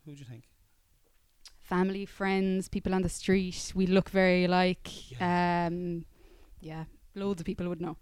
Who 0.04 0.12
do 0.14 0.18
you 0.18 0.24
think? 0.24 0.44
Family, 1.72 2.04
friends, 2.04 2.68
people 2.68 2.92
on 2.94 3.00
the 3.00 3.08
street. 3.08 3.72
We 3.74 3.86
look 3.86 4.10
very 4.10 4.44
alike. 4.44 4.88
Um, 5.18 6.04
yeah, 6.60 6.84
loads 7.14 7.40
of 7.40 7.46
people 7.46 7.66
would 7.70 7.80
know. 7.80 7.96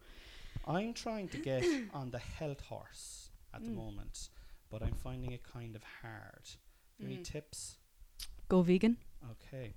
I'm 0.66 0.92
trying 0.92 1.28
to 1.28 1.38
get 1.38 1.64
on 1.94 2.10
the 2.10 2.18
health 2.18 2.62
horse 2.62 3.30
at 3.54 3.62
the 3.62 3.70
Mm. 3.70 3.76
moment, 3.84 4.30
but 4.70 4.82
I'm 4.82 4.94
finding 5.06 5.30
it 5.30 5.42
kind 5.44 5.76
of 5.76 5.82
hard. 6.02 6.44
Any 7.00 7.18
Mm. 7.18 7.24
tips? 7.32 7.76
Go 8.48 8.62
vegan. 8.62 8.96
Okay. 9.32 9.74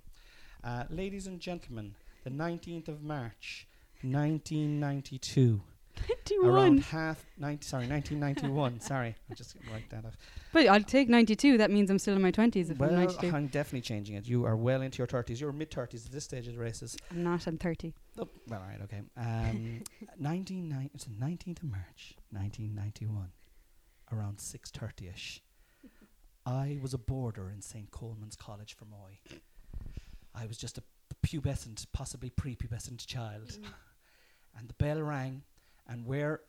Uh, 0.63 0.85
ladies 0.89 1.27
and 1.27 1.39
gentlemen, 1.39 1.93
the 2.23 2.31
19th 2.31 2.87
of 2.87 3.03
March, 3.03 3.67
1992. 4.01 5.61
Around 6.43 6.79
half, 6.85 7.25
90, 7.37 7.63
sorry, 7.65 7.87
1991. 7.87 8.79
sorry, 8.81 9.15
I 9.29 9.33
just 9.33 9.55
write 9.71 9.89
that 9.91 10.05
off. 10.05 10.17
But 10.51 10.67
I'll 10.67 10.81
take 10.81 11.09
ninety-two. 11.09 11.57
That 11.57 11.71
means 11.71 11.89
I'm 11.89 11.99
still 11.99 12.15
in 12.15 12.21
my 12.21 12.31
twenties 12.31 12.69
if 12.69 12.81
I'm 12.81 12.87
Well, 12.87 12.97
ninety-two. 12.97 13.35
I'm 13.35 13.47
definitely 13.47 13.81
changing 13.81 14.15
it. 14.15 14.27
You 14.27 14.45
are 14.45 14.55
well 14.55 14.81
into 14.81 14.97
your 14.99 15.07
30s. 15.07 15.39
You're 15.39 15.51
mid 15.51 15.71
30s 15.71 16.05
at 16.05 16.11
this 16.11 16.23
stage 16.25 16.47
of 16.47 16.53
the 16.55 16.59
races. 16.59 16.97
I'm 17.11 17.23
not. 17.23 17.47
I'm 17.47 17.57
thirty. 17.57 17.93
Oh, 18.19 18.27
well, 18.47 18.59
all 18.61 18.67
right, 18.67 18.81
okay. 18.83 19.01
Um, 19.17 19.83
19, 20.19 20.89
it's 20.93 21.05
the 21.05 21.11
19th 21.11 21.63
of 21.63 21.69
March, 21.71 22.15
1991, 22.31 23.29
around 24.11 24.37
6.30ish. 24.37 25.39
I 26.45 26.77
was 26.81 26.93
a 26.93 26.97
boarder 26.99 27.49
in 27.49 27.61
St. 27.61 27.89
Colman's 27.89 28.35
College 28.35 28.75
Fermoy. 28.77 29.39
I 30.35 30.45
was 30.45 30.57
just 30.57 30.77
a 30.77 30.83
pubescent, 31.25 31.85
possibly 31.93 32.29
prepubescent 32.29 33.05
child. 33.07 33.57
And 34.57 34.67
the 34.67 34.73
bell 34.75 35.01
rang, 35.01 35.41
and 35.87 36.05
where 36.05 36.41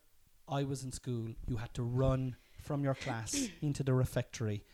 I 0.49 0.65
was 0.65 0.85
in 0.85 0.93
school, 0.93 1.29
you 1.47 1.57
had 1.57 1.73
to 1.75 1.83
run 1.83 2.37
from 2.63 2.85
your 2.85 2.95
class 2.95 3.49
into 3.63 3.83
the 3.83 3.95
refectory. 3.95 4.65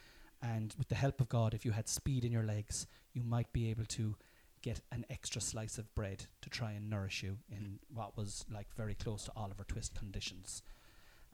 And 0.42 0.74
with 0.78 0.88
the 0.88 0.94
help 0.94 1.20
of 1.20 1.28
God, 1.28 1.54
if 1.54 1.64
you 1.64 1.72
had 1.72 1.88
speed 1.88 2.24
in 2.24 2.32
your 2.32 2.44
legs, 2.44 2.86
you 3.12 3.22
might 3.22 3.52
be 3.52 3.70
able 3.70 3.84
to 3.86 4.16
get 4.62 4.80
an 4.92 5.04
extra 5.10 5.40
slice 5.40 5.78
of 5.78 5.94
bread 5.94 6.26
to 6.42 6.50
try 6.50 6.72
and 6.72 6.90
nourish 6.90 7.22
you 7.22 7.38
in 7.50 7.78
what 7.92 8.16
was 8.16 8.44
like 8.52 8.68
very 8.76 8.94
close 8.94 9.24
to 9.24 9.32
Oliver 9.36 9.64
Twist 9.64 9.94
conditions. 9.94 10.62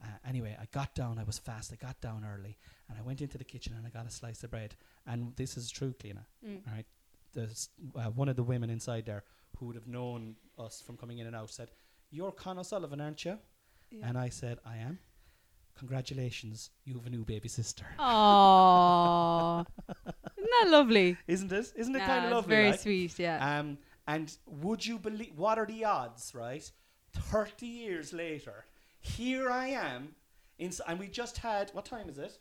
Uh, 0.01 0.07
anyway, 0.27 0.55
I 0.59 0.65
got 0.71 0.93
down, 0.93 1.17
I 1.17 1.23
was 1.23 1.39
fast, 1.39 1.73
I 1.73 1.75
got 1.75 1.99
down 2.01 2.25
early, 2.25 2.57
and 2.87 2.97
I 2.97 3.01
went 3.01 3.21
into 3.21 3.37
the 3.37 3.43
kitchen 3.43 3.73
and 3.75 3.85
I 3.85 3.89
got 3.89 4.05
a 4.05 4.11
slice 4.11 4.43
of 4.43 4.51
bread. 4.51 4.75
And 5.05 5.35
this 5.35 5.57
is 5.57 5.71
true, 5.71 5.93
Cleena. 5.93 6.25
Mm. 6.45 6.65
Right. 6.67 6.85
There's 7.33 7.69
uh, 7.95 8.11
one 8.11 8.29
of 8.29 8.35
the 8.35 8.43
women 8.43 8.69
inside 8.69 9.05
there 9.05 9.23
who 9.57 9.65
would 9.67 9.75
have 9.75 9.87
known 9.87 10.35
us 10.57 10.81
from 10.81 10.97
coming 10.97 11.17
in 11.17 11.27
and 11.27 11.35
out 11.35 11.49
said, 11.49 11.71
You're 12.09 12.31
Con 12.31 12.57
O'Sullivan, 12.59 13.01
aren't 13.01 13.25
you? 13.25 13.37
Yeah. 13.91 14.07
And 14.07 14.17
I 14.17 14.29
said, 14.29 14.59
I 14.65 14.77
am. 14.77 14.99
Congratulations, 15.77 16.71
you 16.85 16.95
have 16.95 17.05
a 17.05 17.09
new 17.09 17.23
baby 17.23 17.47
sister. 17.47 17.85
Aww. 17.99 19.65
Isn't 20.37 20.49
that 20.61 20.65
lovely? 20.69 21.17
Isn't 21.27 21.51
it? 21.51 21.71
Isn't 21.75 21.95
it 21.95 21.99
Nah, 21.99 22.05
kind 22.05 22.25
of 22.25 22.31
lovely? 22.31 22.55
Very 22.55 22.71
like? 22.71 22.79
sweet. 22.79 23.19
Yeah. 23.19 23.59
Um, 23.59 23.77
and 24.07 24.35
would 24.47 24.83
you 24.85 24.97
believe 24.97 25.33
what 25.35 25.59
are 25.59 25.67
the 25.67 25.85
odds, 25.85 26.33
right? 26.33 26.69
Thirty 27.13 27.67
years 27.67 28.11
later, 28.11 28.65
here 28.99 29.51
I 29.51 29.67
am, 29.67 30.15
in, 30.57 30.71
and 30.87 30.97
we 30.99 31.07
just 31.09 31.37
had 31.37 31.69
what 31.73 31.85
time 31.85 32.09
is 32.09 32.17
it? 32.17 32.39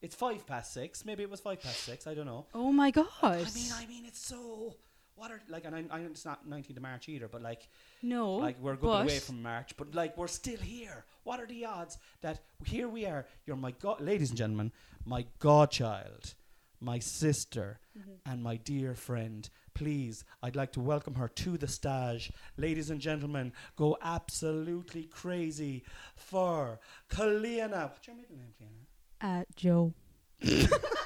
It's 0.00 0.14
five 0.14 0.46
past 0.46 0.72
six. 0.72 1.04
Maybe 1.04 1.22
it 1.24 1.30
was 1.30 1.40
five 1.40 1.60
past 1.60 1.80
six. 1.80 2.06
I 2.06 2.14
don't 2.14 2.26
know. 2.26 2.46
oh 2.54 2.70
my 2.72 2.90
god. 2.92 3.08
I 3.22 3.36
mean, 3.54 3.72
I 3.74 3.86
mean, 3.86 4.04
it's 4.06 4.24
so. 4.24 4.76
What 5.14 5.30
are 5.30 5.40
like, 5.48 5.64
and 5.64 5.74
I, 5.74 5.84
I 5.90 6.00
it's 6.00 6.24
not 6.24 6.48
19th 6.48 6.76
of 6.76 6.82
March 6.82 7.08
either, 7.08 7.28
but 7.28 7.42
like, 7.42 7.68
no. 8.02 8.34
like 8.34 8.58
we're 8.60 8.72
a 8.72 8.76
good 8.76 8.90
bit 8.90 9.12
away 9.12 9.18
from 9.18 9.42
March, 9.42 9.76
but 9.76 9.94
like 9.94 10.16
we're 10.16 10.26
still 10.26 10.58
here. 10.58 11.04
What 11.24 11.38
are 11.38 11.46
the 11.46 11.64
odds 11.66 11.98
that 12.22 12.40
here 12.64 12.88
we 12.88 13.06
are? 13.06 13.26
You're 13.46 13.56
my 13.56 13.72
god, 13.72 14.00
ladies 14.00 14.30
and 14.30 14.38
gentlemen, 14.38 14.72
my 15.04 15.26
godchild, 15.38 16.34
my 16.80 16.98
sister, 16.98 17.78
and 18.26 18.42
my 18.42 18.56
dear 18.56 18.94
friend. 18.94 19.48
Please, 19.74 20.24
I'd 20.42 20.56
like 20.56 20.72
to 20.72 20.80
welcome 20.80 21.14
her 21.14 21.28
to 21.28 21.56
the 21.56 21.68
stage. 21.68 22.30
Ladies 22.56 22.90
and 22.90 23.00
gentlemen, 23.00 23.52
go 23.76 23.96
absolutely 24.02 25.04
crazy 25.04 25.82
for 26.14 26.78
Kalina. 27.08 27.90
What's 27.90 28.06
your 28.06 28.16
middle 28.16 28.36
name, 28.36 28.54
Kalina? 28.60 29.40
Uh, 29.40 29.44
Joe. 29.56 29.94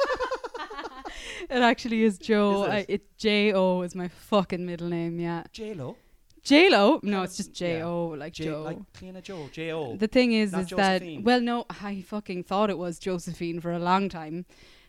it 1.43 1.63
actually 1.63 2.03
is 2.05 2.19
Joe. 2.19 2.65
Is 2.65 2.69
it? 2.69 2.73
I, 2.73 2.87
it 2.89 3.17
J 3.19 3.53
O 3.53 3.83
is 3.83 3.95
my 3.95 4.09
fucking 4.09 4.65
middle 4.65 4.89
name. 4.89 5.19
Yeah. 5.21 5.45
J 5.53 5.75
Lo. 5.75 5.97
J 6.43 6.71
Lo. 6.71 7.01
No, 7.03 7.23
it's 7.23 7.37
just 7.37 7.61
yeah. 7.61 7.79
J 7.79 7.83
O, 7.83 8.07
like 8.09 8.33
J 8.33 8.45
Joe. 8.45 8.63
like 8.63 8.79
Kalina 8.93 9.23
Joe. 9.23 9.49
J 9.51 9.73
O. 9.73 9.97
The 9.97 10.07
thing 10.07 10.33
is, 10.33 10.53
Not 10.53 10.63
is 10.63 10.69
that 10.71 11.03
well, 11.23 11.41
no, 11.41 11.67
I 11.69 12.03
fucking 12.03 12.45
thought 12.45 12.71
it 12.71 12.79
was 12.79 12.99
Josephine 13.01 13.61
for 13.61 13.73
a 13.73 13.81
long 13.81 14.09
time, 14.09 14.47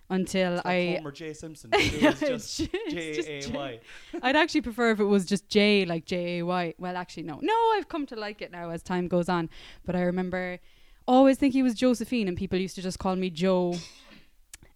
until 0.09 0.55
like 0.55 0.65
I. 0.65 0.95
Homer 0.97 1.11
J 1.11 1.33
Simpson. 1.33 1.71
It 1.73 2.03
was 2.03 2.19
just 2.19 2.69
It's 2.73 3.17
just 3.17 3.49
J 3.49 3.53
A 3.53 3.57
Y. 3.57 3.79
I'd 4.21 4.35
actually 4.35 4.61
prefer 4.61 4.91
if 4.91 4.99
it 4.99 5.05
was 5.05 5.25
just 5.25 5.49
J, 5.49 5.85
like 5.85 6.05
J 6.05 6.39
A 6.39 6.45
Y. 6.45 6.73
Well, 6.77 6.95
actually, 6.95 7.23
no. 7.23 7.39
No, 7.41 7.53
I've 7.75 7.87
come 7.89 8.05
to 8.07 8.15
like 8.15 8.41
it 8.41 8.51
now 8.51 8.69
as 8.69 8.83
time 8.83 9.07
goes 9.07 9.27
on. 9.27 9.49
But 9.83 9.95
I 9.95 10.01
remember 10.01 10.59
always 11.07 11.37
thinking 11.37 11.61
it 11.61 11.63
was 11.63 11.73
Josephine, 11.73 12.27
and 12.27 12.37
people 12.37 12.59
used 12.59 12.75
to 12.75 12.81
just 12.81 12.99
call 12.99 13.15
me 13.15 13.29
Joe 13.31 13.75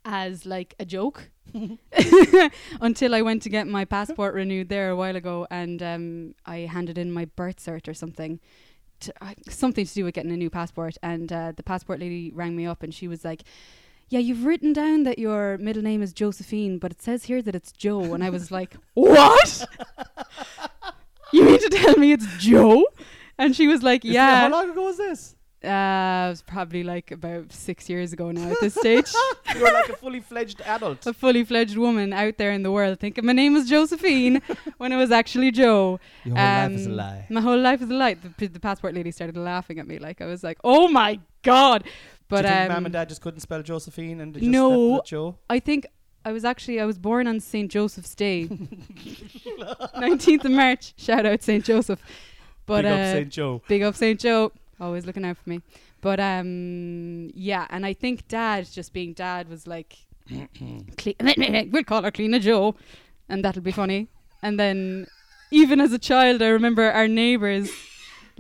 as 0.04 0.46
like 0.46 0.74
a 0.80 0.86
joke. 0.86 1.30
Until 2.82 3.16
I 3.16 3.22
went 3.22 3.42
to 3.44 3.50
get 3.50 3.68
my 3.68 3.86
passport 3.86 4.34
renewed 4.34 4.70
there 4.70 4.90
a 4.90 4.96
while 4.96 5.16
ago, 5.16 5.48
and 5.50 5.82
um, 5.82 6.36
I 6.46 6.60
handed 6.60 6.98
in 6.98 7.12
my 7.12 7.26
birth 7.26 7.58
cert 7.58 7.88
or 7.88 7.94
something. 7.94 8.40
To, 9.02 9.14
uh, 9.22 9.34
something 9.50 9.86
to 9.86 9.94
do 9.94 10.04
with 10.06 10.14
getting 10.14 10.32
a 10.32 10.38
new 10.38 10.50
passport, 10.50 10.96
and 11.02 11.32
uh, 11.34 11.54
the 11.56 11.64
passport 11.64 12.00
lady 12.00 12.32
rang 12.34 12.56
me 12.56 12.66
up, 12.68 12.84
and 12.84 12.94
she 12.94 13.08
was 13.08 13.26
like, 13.26 13.44
"Yeah, 14.10 14.20
you've 14.20 14.46
written 14.46 14.74
down 14.74 15.04
that 15.04 15.18
your 15.18 15.58
middle 15.58 15.82
name 15.82 16.04
is 16.04 16.14
Josephine, 16.14 16.78
but 16.78 16.92
it 16.92 17.02
says 17.02 17.26
here 17.26 17.42
that 17.42 17.56
it's 17.56 17.72
Joe." 17.72 18.14
And 18.14 18.24
I 18.24 18.30
was 18.30 18.52
like, 18.52 18.76
"What? 18.94 19.66
you 21.34 21.44
mean 21.44 21.60
to 21.60 21.70
tell 21.70 21.98
me 21.98 22.12
it's 22.12 22.28
Joe?" 22.38 22.86
And 23.38 23.56
she 23.56 23.68
was 23.68 23.82
like, 23.82 24.04
"Yeah." 24.04 24.42
How 24.42 24.50
long 24.50 24.70
ago 24.70 24.84
was 24.84 24.98
this? 24.98 25.36
Uh, 25.64 26.26
it 26.28 26.30
was 26.32 26.42
probably 26.42 26.82
like 26.84 27.12
about 27.12 27.52
six 27.52 27.88
years 27.88 28.14
ago 28.14 28.32
now 28.32 28.50
at 28.50 28.58
this 28.62 28.74
stage. 28.76 29.12
You 29.54 29.60
were 29.62 29.72
like 29.72 29.90
a 29.90 29.96
fully 29.98 30.22
fledged 30.22 30.62
adult. 30.62 31.06
a 31.06 31.14
fully 31.14 31.44
fledged 31.44 31.76
woman 31.78 32.14
out 32.14 32.38
there 32.38 32.52
in 32.54 32.64
the 32.64 32.72
world 32.72 33.00
thinking 33.00 33.26
my 33.26 33.34
name 33.34 33.54
was 33.54 33.68
Josephine 33.70 34.42
when 34.78 34.92
it 34.94 34.96
was 34.96 35.12
actually 35.12 35.52
Joe. 35.52 36.00
Your 36.24 36.36
whole 36.38 36.46
life 36.46 36.72
is 36.72 36.88
a 36.88 36.90
Um, 36.90 36.96
lie. 36.96 37.26
My 37.30 37.42
whole 37.42 37.60
life 37.60 37.82
is 37.82 37.90
a 37.90 37.94
lie. 37.94 38.14
The, 38.14 38.30
p- 38.30 38.48
the 38.48 38.62
passport 38.62 38.94
lady 38.96 39.12
started 39.12 39.36
laughing 39.38 39.78
at 39.78 39.88
me 39.88 40.00
like 40.00 40.22
I 40.22 40.26
was 40.26 40.42
like, 40.42 40.58
oh 40.64 40.88
my 40.88 41.20
god. 41.44 41.84
But 42.30 42.44
Do 42.44 42.48
you 42.48 42.54
think 42.54 42.70
um, 42.70 42.74
mum 42.76 42.86
and 42.86 42.94
dad 42.94 43.10
just 43.10 43.22
couldn't 43.22 43.42
spell 43.42 43.62
Josephine 43.62 44.22
and 44.22 44.34
just 44.34 44.46
no. 44.46 44.70
left 44.70 45.08
Joe? 45.08 45.38
I 45.50 45.60
think 45.60 45.86
I 46.24 46.32
was 46.32 46.46
actually 46.46 46.80
I 46.80 46.86
was 46.86 46.98
born 46.98 47.28
on 47.28 47.40
St 47.42 47.70
Joseph's 47.70 48.16
Day, 48.16 48.48
nineteenth 50.00 50.46
of 50.46 50.52
March. 50.52 50.94
Shout 50.98 51.26
out 51.26 51.44
St 51.44 51.64
Joseph. 51.64 52.02
But 52.66 52.84
Big 52.84 52.92
uh, 52.92 52.96
up 52.96 53.06
St. 53.16 53.30
Joe. 53.30 53.62
Big 53.68 53.82
up 53.82 53.96
St. 53.96 54.20
Joe. 54.20 54.52
Always 54.82 55.06
looking 55.06 55.24
out 55.24 55.38
for 55.38 55.50
me. 55.50 55.62
But 56.02 56.20
um 56.20 57.30
yeah, 57.36 57.68
and 57.70 57.86
I 57.86 57.94
think 57.94 58.28
dad 58.28 58.68
just 58.72 58.92
being 58.92 59.14
dad 59.14 59.48
was 59.48 59.68
like 59.68 59.96
Cle- 60.98 61.14
we'll 61.72 61.84
call 61.84 62.04
her 62.04 62.12
Cleaner 62.12 62.40
Joe 62.40 62.76
and 63.30 63.46
that'll 63.46 63.62
be 63.62 63.72
funny. 63.72 64.08
And 64.42 64.60
then 64.60 65.06
even 65.52 65.80
as 65.80 65.94
a 65.94 66.00
child 66.00 66.42
I 66.42 66.48
remember 66.48 66.92
our 66.92 67.08
neighbours 67.08 67.70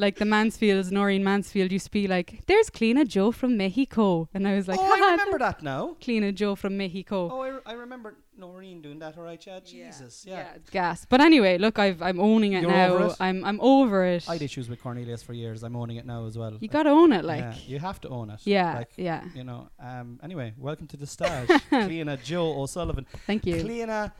like 0.02 0.16
the 0.18 0.26
Mansfields, 0.26 0.92
Noreen 0.92 1.24
Mansfield 1.24 1.72
used 1.72 1.86
to 1.86 1.92
be 1.92 2.08
like, 2.08 2.42
There's 2.48 2.70
Cleana 2.70 3.08
Joe 3.08 3.32
from 3.32 3.56
Mexico 3.56 4.28
and 4.34 4.48
I 4.48 4.56
was 4.56 4.68
like, 4.68 4.80
oh, 4.82 4.84
"Haha, 4.84 5.04
I 5.06 5.12
remember 5.12 5.40
that 5.40 5.62
now. 5.64 5.96
Cleana 6.02 6.34
Joe 6.34 6.56
from 6.56 6.76
Mexico. 6.76 7.30
Oh, 7.32 7.42
I, 7.42 7.48
re- 7.50 7.60
I 7.66 7.74
remember 7.74 8.16
Noreen 8.38 8.82
doing 8.82 9.00
that, 9.00 9.18
all 9.18 9.24
right, 9.24 9.42
yeah. 9.46 9.60
Jesus, 9.60 10.26
yeah. 10.28 10.58
gas. 10.72 11.06
But 11.08 11.22
anyway, 11.22 11.58
look, 11.60 11.78
I've 11.78 12.02
I'm 12.02 12.20
owning 12.20 12.54
it 12.54 12.64
You're 12.64 12.72
now. 12.72 12.94
over 12.94 13.06
it? 13.08 13.16
I'm 13.20 13.46
I'm 13.46 13.60
over 13.62 14.04
it. 14.06 14.28
I 14.28 14.34
had 14.34 14.42
issues 14.42 14.68
with 14.70 14.82
Cornelius 14.82 15.22
for 15.22 15.34
years. 15.34 15.62
I'm 15.64 15.76
owning 15.76 15.98
it 15.98 16.06
now 16.06 16.26
as 16.26 16.38
well. 16.38 16.58
You 16.60 16.68
gotta 16.68 16.90
own 16.90 17.14
it, 17.14 17.24
like 17.24 17.42
yeah, 17.42 17.56
you 17.68 17.80
have 17.80 18.02
to 18.02 18.10
own 18.10 18.32
it. 18.32 18.40
yeah, 18.44 18.74
Like, 18.80 18.90
yeah. 18.98 19.24
you 19.36 19.44
know. 19.44 19.70
Um. 19.80 20.20
Anyway, 20.24 20.54
welcome 20.58 20.88
to 20.88 20.98
the 20.98 21.06
stage, 21.16 21.48
Cleana 21.72 22.22
Joe 22.24 22.60
O'Sullivan. 22.62 23.06
Thank 23.28 23.46
you. 23.46 23.56
Cleana. 23.58 24.12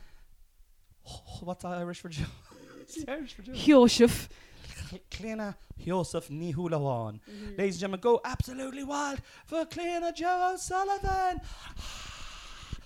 What's 1.40 1.64
Irish 1.64 2.00
for 2.00 2.08
Joe? 2.08 2.24
What's 2.78 3.04
Irish 3.08 3.34
for 3.34 3.42
Joe? 3.42 3.52
Hiosif. 3.52 4.28
Cleana 5.10 5.54
Joseph 5.78 6.28
Nihulawan. 6.28 7.20
Mm-hmm. 7.20 7.56
Ladies 7.58 7.74
and 7.76 7.80
gentlemen, 7.80 8.00
go 8.00 8.20
absolutely 8.24 8.84
wild 8.84 9.20
for 9.46 9.64
Cleana 9.64 10.14
Joe 10.14 10.52
O'Sullivan. 10.54 11.40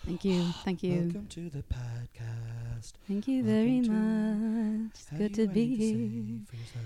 Thank 0.05 0.25
you. 0.25 0.45
Thank 0.65 0.83
you. 0.83 1.01
Welcome 1.01 1.27
to 1.31 1.51
the 1.51 1.65
podcast. 1.65 2.93
Thank 3.09 3.27
you 3.27 3.43
Welcome 3.43 3.55
very 3.55 3.81
much. 3.81 4.91
It's 4.95 5.11
good 5.19 5.35
to 5.35 5.49
be 5.49 5.75
here. 5.75 5.95
say 5.95 6.45
for 6.49 6.57
yourself? 6.57 6.85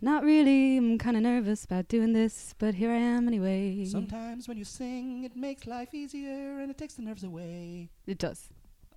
Not 0.00 0.22
really. 0.22 0.76
I'm 0.76 0.96
kind 0.96 1.16
of 1.16 1.22
nervous 1.22 1.64
about 1.64 1.88
doing 1.88 2.12
this, 2.12 2.54
but 2.58 2.74
here 2.74 2.90
I 2.90 2.96
am 2.96 3.26
anyway. 3.28 3.84
Sometimes 3.84 4.48
when 4.48 4.56
you 4.56 4.64
sing, 4.64 5.24
it 5.24 5.36
makes 5.36 5.66
life 5.66 5.92
easier 5.92 6.60
and 6.60 6.70
it 6.70 6.78
takes 6.78 6.94
the 6.94 7.02
nerves 7.02 7.24
away. 7.24 7.90
It 8.06 8.18
does. 8.18 8.48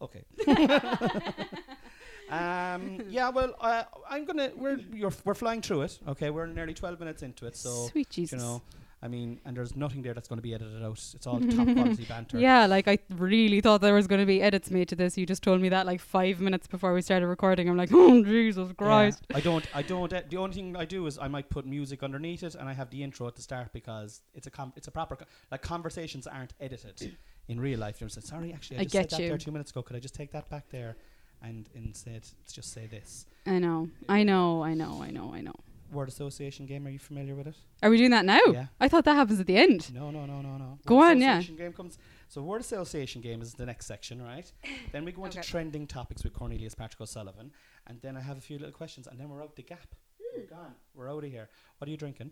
Okay. 0.02 0.24
um, 2.30 3.02
yeah, 3.10 3.30
well, 3.30 3.54
uh, 3.60 3.84
I'm 4.10 4.26
gonna. 4.26 4.52
We're 4.56 4.80
you're, 4.94 5.12
we're 5.26 5.34
flying 5.34 5.62
through 5.62 5.82
it. 5.84 6.00
Okay, 6.08 6.30
we're 6.30 6.48
nearly 6.48 6.74
12 6.74 7.00
minutes 7.00 7.24
into 7.24 7.46
it, 7.46 7.56
so 7.56 7.88
Sweet 7.92 8.10
Jesus. 8.10 8.34
you 8.42 8.46
know, 8.48 8.62
I 9.02 9.08
mean, 9.10 9.40
and 9.46 9.56
there's 9.58 9.76
nothing 9.76 10.02
there 10.02 10.14
that's 10.14 10.30
going 10.30 10.38
to 10.38 10.42
be 10.44 10.54
edited 10.54 10.82
out. 10.82 10.94
It's 11.14 11.28
all 11.28 11.40
top 11.58 11.68
quality 11.74 12.06
banter. 12.06 12.40
Yeah, 12.40 12.66
like 12.66 12.88
I 12.88 13.00
really 13.10 13.60
thought 13.60 13.82
there 13.82 13.94
was 13.94 14.08
going 14.08 14.22
to 14.22 14.26
be 14.26 14.42
edits 14.42 14.72
made 14.72 14.88
to 14.90 14.96
this. 14.96 15.18
You 15.18 15.26
just 15.26 15.44
told 15.44 15.60
me 15.60 15.70
that 15.70 15.86
like 15.86 16.00
five 16.00 16.40
minutes 16.40 16.66
before 16.68 16.94
we 16.94 17.02
started 17.02 17.28
recording. 17.28 17.68
I'm 17.70 17.76
like, 17.78 17.90
oh 17.94 18.24
Jesus 18.24 18.70
Yeah. 18.70 18.74
Christ. 18.76 19.28
I 19.34 19.42
don't. 19.42 19.66
I 19.76 19.82
don't. 19.82 20.12
ed- 20.14 20.30
the 20.30 20.38
only 20.38 20.54
thing 20.56 20.76
I 20.78 20.86
do 20.86 21.06
is 21.08 21.18
I 21.20 21.28
might 21.28 21.50
put 21.50 21.66
music 21.66 22.02
underneath 22.04 22.44
it, 22.44 22.56
and 22.56 22.70
I 22.70 22.74
have 22.74 22.90
the 22.90 23.04
intro 23.04 23.28
at 23.28 23.36
the 23.36 23.42
start 23.42 23.74
because 23.74 24.22
it's 24.34 24.48
a 24.48 24.52
com- 24.52 24.74
it's 24.78 24.88
a 24.88 24.92
proper 24.92 25.18
co- 25.18 25.26
like 25.52 25.62
conversations 25.62 26.26
aren't 26.26 26.54
edited 26.62 27.18
in 27.50 27.60
real 27.60 27.80
life. 27.80 28.00
You 28.00 28.06
know, 28.06 28.10
sorry, 28.10 28.54
actually, 28.54 28.78
I, 28.78 28.82
I 28.82 28.84
just 28.84 28.94
get 28.94 29.12
said 29.12 29.20
that 29.20 29.24
you. 29.24 29.30
there 29.30 29.38
two 29.38 29.52
minutes 29.52 29.72
ago. 29.72 29.82
Could 29.82 29.98
I 29.98 30.00
just 30.00 30.16
take 30.16 30.32
that 30.32 30.50
back 30.50 30.70
there, 30.70 30.96
and 31.44 31.70
instead 31.76 32.24
let's 32.40 32.54
just 32.54 32.72
say 32.74 32.88
this 32.88 33.26
I 33.46 33.60
know. 33.60 33.90
I 34.08 34.24
know. 34.24 34.64
I 34.64 34.74
know. 34.74 35.02
I 35.04 35.12
know. 35.12 35.34
I 35.34 35.42
know. 35.42 35.54
word 35.92 36.08
association 36.08 36.66
game? 36.66 36.88
Are 36.88 36.90
you 36.90 36.98
familiar 37.00 37.36
with 37.36 37.48
it? 37.48 37.56
Are 37.84 37.90
we 37.90 37.98
doing 37.98 38.12
that 38.12 38.26
now? 38.26 38.40
Yeah. 38.52 38.68
I 38.80 38.88
thought 38.88 39.04
that 39.06 39.16
happens 39.16 39.40
at 39.40 39.48
the 39.48 39.58
end. 39.58 39.94
No, 39.94 40.10
no, 40.12 40.26
no, 40.26 40.42
no, 40.42 40.58
no. 40.58 40.80
Go 40.86 40.98
Word 40.98 41.12
on, 41.12 41.22
yeah. 41.22 41.42
Game 41.42 41.74
comes. 41.74 41.98
So 42.30 42.42
word 42.42 42.62
association 42.62 43.22
game 43.22 43.42
is 43.42 43.54
the 43.54 43.66
next 43.66 43.86
section, 43.86 44.22
right? 44.22 44.50
then 44.94 45.04
we 45.06 45.12
go 45.12 45.26
into 45.26 45.40
Okay. 45.40 45.48
trending 45.48 45.86
topics 45.86 46.24
with 46.24 46.34
Cornelius 46.34 46.74
Patrick 46.74 47.02
O'Sullivan, 47.02 47.52
and 47.86 48.00
then 48.02 48.16
I 48.18 48.22
have 48.22 48.38
a 48.38 48.42
few 48.42 48.58
little 48.58 48.74
questions, 48.74 49.06
and 49.08 49.20
then 49.20 49.28
we're 49.30 49.44
out 49.44 49.56
the 49.56 49.62
gap. 49.64 49.90
We're 50.36 50.48
gone. 50.48 50.74
We're 50.96 51.12
out 51.12 51.24
of 51.26 51.30
here. 51.30 51.48
What 51.78 51.88
are 51.88 51.92
you 51.92 51.98
drinking? 51.98 52.32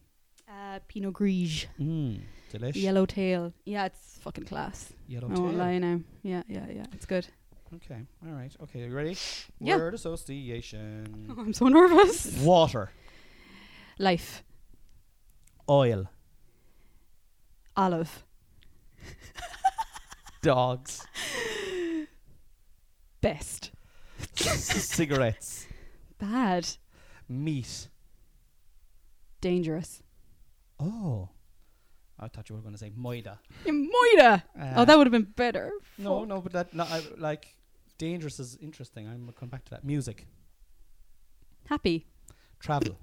Uh, 0.49 0.79
Pinot 0.87 1.13
Gris. 1.13 1.67
Mm, 1.79 2.21
delish. 2.51 2.75
Yellow 2.81 3.05
tail. 3.05 3.53
Yeah, 3.65 3.85
it's 3.85 4.17
fucking 4.21 4.45
class. 4.45 4.91
Yellow 5.07 5.29
I 5.29 5.33
won't 5.39 5.57
lie 5.57 5.77
now. 5.77 5.99
Yeah, 6.23 6.41
yeah, 6.47 6.65
yeah. 6.73 6.85
It's 6.93 7.05
good. 7.05 7.27
Okay. 7.75 8.01
All 8.25 8.33
right. 8.33 8.53
Okay. 8.63 8.79
You 8.79 8.93
ready? 8.93 9.15
Yeah. 9.59 9.77
Word 9.77 9.93
association. 9.93 11.33
I'm 11.37 11.53
so 11.53 11.67
nervous. 11.67 12.37
Water. 12.39 12.91
Life. 13.97 14.43
Oil. 15.69 16.09
Olive. 17.77 18.25
Dogs. 20.41 21.05
Best. 23.21 23.71
Cigarettes. 24.35 25.67
Bad. 26.19 26.67
Meat. 27.29 27.87
Dangerous. 29.39 30.03
Oh. 30.79 31.29
I 32.19 32.27
thought 32.27 32.49
you 32.49 32.55
were 32.55 32.61
going 32.61 32.73
to 32.73 32.77
say 32.77 32.91
moida. 32.91 33.37
Moida. 33.65 34.43
Uh, 34.59 34.73
oh, 34.75 34.85
that 34.85 34.97
would 34.97 35.07
have 35.07 35.11
been 35.11 35.31
better. 35.35 35.71
No, 35.97 36.23
no, 36.23 36.41
but 36.41 36.51
that 36.51 36.73
no, 36.73 36.83
I, 36.83 37.01
like 37.17 37.47
dangerous 38.01 38.39
is 38.39 38.57
interesting. 38.59 39.07
I'm 39.07 39.19
gonna 39.19 39.31
come 39.31 39.49
back 39.49 39.63
to 39.65 39.71
that. 39.71 39.83
Music, 39.83 40.25
Happy. 41.67 42.07
travel, 42.59 42.97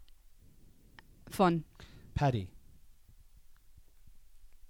Fun. 1.28 1.64
Paddy. 2.14 2.48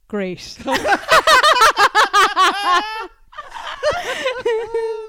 Great. 0.08 0.58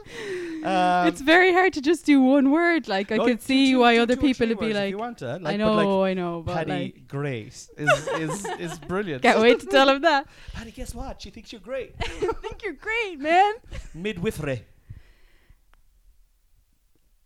Um, 0.64 1.08
it's 1.08 1.22
very 1.22 1.54
hard 1.54 1.74
to 1.74 1.82
just 1.82 2.06
do 2.06 2.22
one 2.22 2.52
word. 2.52 2.88
Like 2.88 3.12
I 3.12 3.18
no, 3.18 3.26
could 3.26 3.42
see 3.42 3.72
two- 3.72 3.80
why 3.80 3.96
do 3.96 4.02
other 4.04 4.14
or 4.16 4.18
people 4.18 4.48
would 4.48 4.60
be 4.60 4.74
like, 4.74 4.90
you 4.90 4.98
want 4.98 5.20
to. 5.20 5.38
Like, 5.38 5.56
I 5.56 5.64
but 5.64 5.76
like 5.76 5.86
know, 5.88 6.04
I 6.04 6.14
know, 6.14 6.42
but 6.46 6.56
Paddy 6.56 6.72
like, 6.72 7.08
great 7.08 7.48
is 7.48 7.70
is 7.78 8.46
is 8.60 8.80
brilliant. 8.80 9.22
can't 9.24 9.40
wait 9.40 9.60
to 9.62 9.66
tell 9.68 9.90
him 9.90 10.02
that. 10.02 10.28
Paddy, 10.54 10.72
guess 10.72 10.94
what? 10.94 11.22
She 11.22 11.30
thinks 11.30 11.52
you're 11.52 11.62
great. 11.62 11.96
I 12.02 12.04
think 12.42 12.64
you're 12.64 12.74
great, 12.74 13.20
man. 13.20 13.54
Midwifery. 13.94 14.66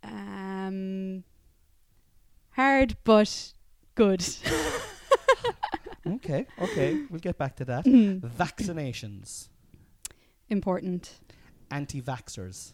Um, 0.04 1.24
hard 2.52 2.98
but 3.04 3.54
good. 3.96 4.26
Okay, 6.06 6.46
okay, 6.62 7.00
we'll 7.10 7.22
get 7.22 7.38
back 7.38 7.56
to 7.58 7.66
that. 7.66 7.86
Mm. 7.86 8.20
Vaccinations, 8.20 9.48
Important. 10.50 11.14
anti-vaxxers, 11.72 12.74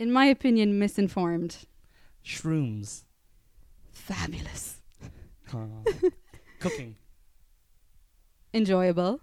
In 0.00 0.10
my 0.10 0.24
opinion, 0.24 0.78
misinformed. 0.78 1.58
shrooms, 2.24 3.04
Fabulous. 3.92 4.80
cooking, 6.58 6.94
Enjoyable. 8.54 9.20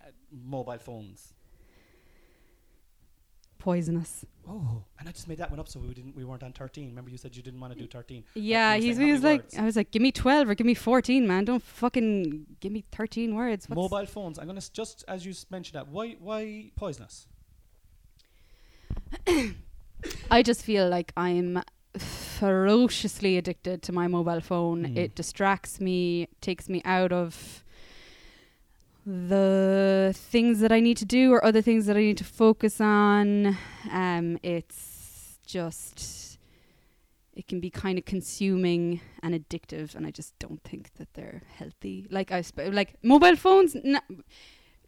uh, 0.00 0.06
mobile 0.32 0.78
phones, 0.78 1.34
poisonous. 3.58 4.24
Oh, 4.48 4.84
and 4.98 5.06
I 5.06 5.12
just 5.12 5.28
made 5.28 5.36
that 5.38 5.50
one 5.50 5.60
up 5.60 5.68
so 5.68 5.80
we 5.80 5.92
didn't 5.92 6.16
we 6.16 6.24
weren't 6.24 6.42
on 6.42 6.52
thirteen. 6.54 6.88
Remember 6.88 7.10
you 7.10 7.18
said 7.18 7.36
you 7.36 7.42
didn't 7.42 7.60
want 7.60 7.74
to 7.74 7.78
do 7.78 7.86
thirteen. 7.86 8.24
Yeah, 8.34 8.76
he's, 8.76 8.96
he 8.96 9.12
was 9.12 9.22
like, 9.22 9.42
words? 9.42 9.58
I 9.58 9.64
was 9.64 9.76
like, 9.76 9.90
give 9.90 10.00
me 10.00 10.12
12 10.12 10.48
or 10.48 10.54
give 10.54 10.66
me 10.66 10.74
14, 10.74 11.26
man. 11.26 11.44
Don't 11.44 11.62
fucking 11.62 12.46
give 12.60 12.72
me 12.72 12.84
13 12.92 13.34
words. 13.34 13.68
What's 13.68 13.76
Mobile 13.76 14.06
phones. 14.06 14.38
I'm 14.38 14.46
gonna 14.46 14.58
s- 14.58 14.70
just 14.70 15.04
as 15.08 15.26
you 15.26 15.34
mentioned 15.50 15.76
that. 15.76 15.88
Why 15.88 16.16
why 16.20 16.70
poisonous? 16.74 17.26
I 20.30 20.42
just 20.42 20.62
feel 20.62 20.88
like 20.88 21.12
I'm 21.16 21.62
ferociously 21.96 23.36
addicted 23.36 23.82
to 23.82 23.92
my 23.92 24.06
mobile 24.06 24.40
phone. 24.40 24.86
Mm. 24.86 24.96
It 24.96 25.14
distracts 25.14 25.80
me, 25.80 26.28
takes 26.40 26.68
me 26.68 26.82
out 26.84 27.12
of 27.12 27.64
the 29.06 30.12
things 30.14 30.60
that 30.60 30.70
I 30.70 30.80
need 30.80 30.96
to 30.98 31.04
do 31.04 31.32
or 31.32 31.44
other 31.44 31.62
things 31.62 31.86
that 31.86 31.96
I 31.96 32.00
need 32.00 32.18
to 32.18 32.24
focus 32.24 32.80
on. 32.80 33.56
Um, 33.90 34.38
it's 34.42 35.38
just 35.46 36.38
it 37.34 37.46
can 37.46 37.60
be 37.60 37.70
kind 37.70 37.98
of 37.98 38.04
consuming 38.04 39.00
and 39.22 39.32
addictive, 39.34 39.94
and 39.94 40.04
I 40.06 40.10
just 40.10 40.36
don't 40.38 40.62
think 40.62 40.90
that 40.98 41.14
they're 41.14 41.42
healthy. 41.56 42.06
Like 42.10 42.32
I 42.32 42.42
sp- 42.42 42.70
like 42.72 42.96
mobile 43.02 43.36
phones, 43.36 43.76
n- 43.76 44.00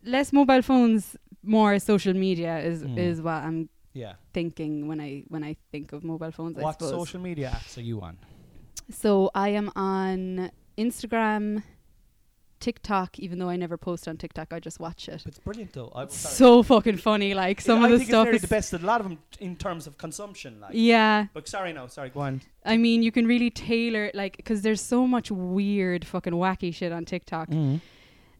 less 0.05 0.33
mobile 0.33 0.61
phones, 0.62 1.17
more 1.43 1.79
social 1.79 2.12
media 2.12 2.59
is 2.59 2.83
Mm. 2.83 2.99
is 2.99 3.23
what 3.23 3.43
I'm 3.45 3.69
Yeah. 3.92 4.14
thinking 4.32 4.87
when 4.88 5.00
I 5.00 5.25
when 5.28 5.42
I 5.44 5.56
think 5.73 5.92
of 5.92 6.04
mobile 6.04 6.30
phones. 6.30 6.59
I 6.59 6.62
what 6.62 6.75
suppose. 6.80 6.90
social 6.90 7.20
media 7.20 7.50
apps 7.54 7.76
are 7.76 7.82
you 7.82 8.00
on? 8.00 8.18
So 8.90 9.30
I 9.35 9.50
am 9.50 9.70
on 9.76 10.50
Instagram, 10.78 11.62
TikTok. 12.61 13.18
Even 13.18 13.38
though 13.38 13.49
I 13.49 13.56
never 13.56 13.76
post 13.76 14.06
on 14.09 14.16
TikTok, 14.16 14.52
I 14.52 14.61
just 14.61 14.78
watch 14.80 15.09
it. 15.09 15.23
It's 15.26 15.38
brilliant 15.38 15.73
though. 15.73 15.90
I, 15.94 16.02
It's 16.04 16.16
sorry. 16.16 16.35
so 16.35 16.62
fucking 16.62 16.99
funny. 16.99 17.35
Like 17.35 17.61
some 17.61 17.82
I 17.82 17.87
of 17.87 17.90
the 17.92 17.99
think 17.99 18.11
stuff 18.11 18.26
it's 18.28 18.37
is. 18.37 18.42
the 18.42 18.49
best. 18.49 18.73
A 18.75 18.78
lot 18.78 19.00
of 19.00 19.09
them 19.09 19.18
in 19.40 19.56
terms 19.56 19.87
of 19.87 19.97
consumption. 19.99 20.61
Like. 20.61 20.73
Yeah, 20.75 21.26
But 21.32 21.49
sorry, 21.49 21.73
no, 21.73 21.87
sorry. 21.87 22.11
Go 22.11 22.20
on. 22.20 22.42
I 22.64 22.76
mean, 22.76 23.02
you 23.02 23.11
can 23.12 23.26
really 23.26 23.50
tailor 23.50 24.11
like 24.14 24.37
because 24.37 24.62
there's 24.62 24.80
so 24.80 25.06
much 25.06 25.30
weird, 25.30 26.04
fucking 26.04 26.32
wacky 26.35 26.75
shit 26.75 26.92
on 26.92 27.04
TikTok. 27.04 27.49
Mm. 27.49 27.80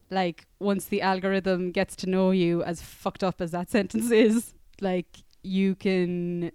Like 0.09 0.45
once 0.59 0.85
the 0.85 1.01
algorithm 1.01 1.71
gets 1.71 1.95
to 1.97 2.09
know 2.09 2.31
you, 2.31 2.63
as 2.63 2.81
fucked 2.81 3.23
up 3.23 3.41
as 3.41 3.51
that 3.51 3.69
sentence 3.77 4.11
is, 4.11 4.53
like 4.81 5.07
you 5.43 5.75
can. 5.75 6.51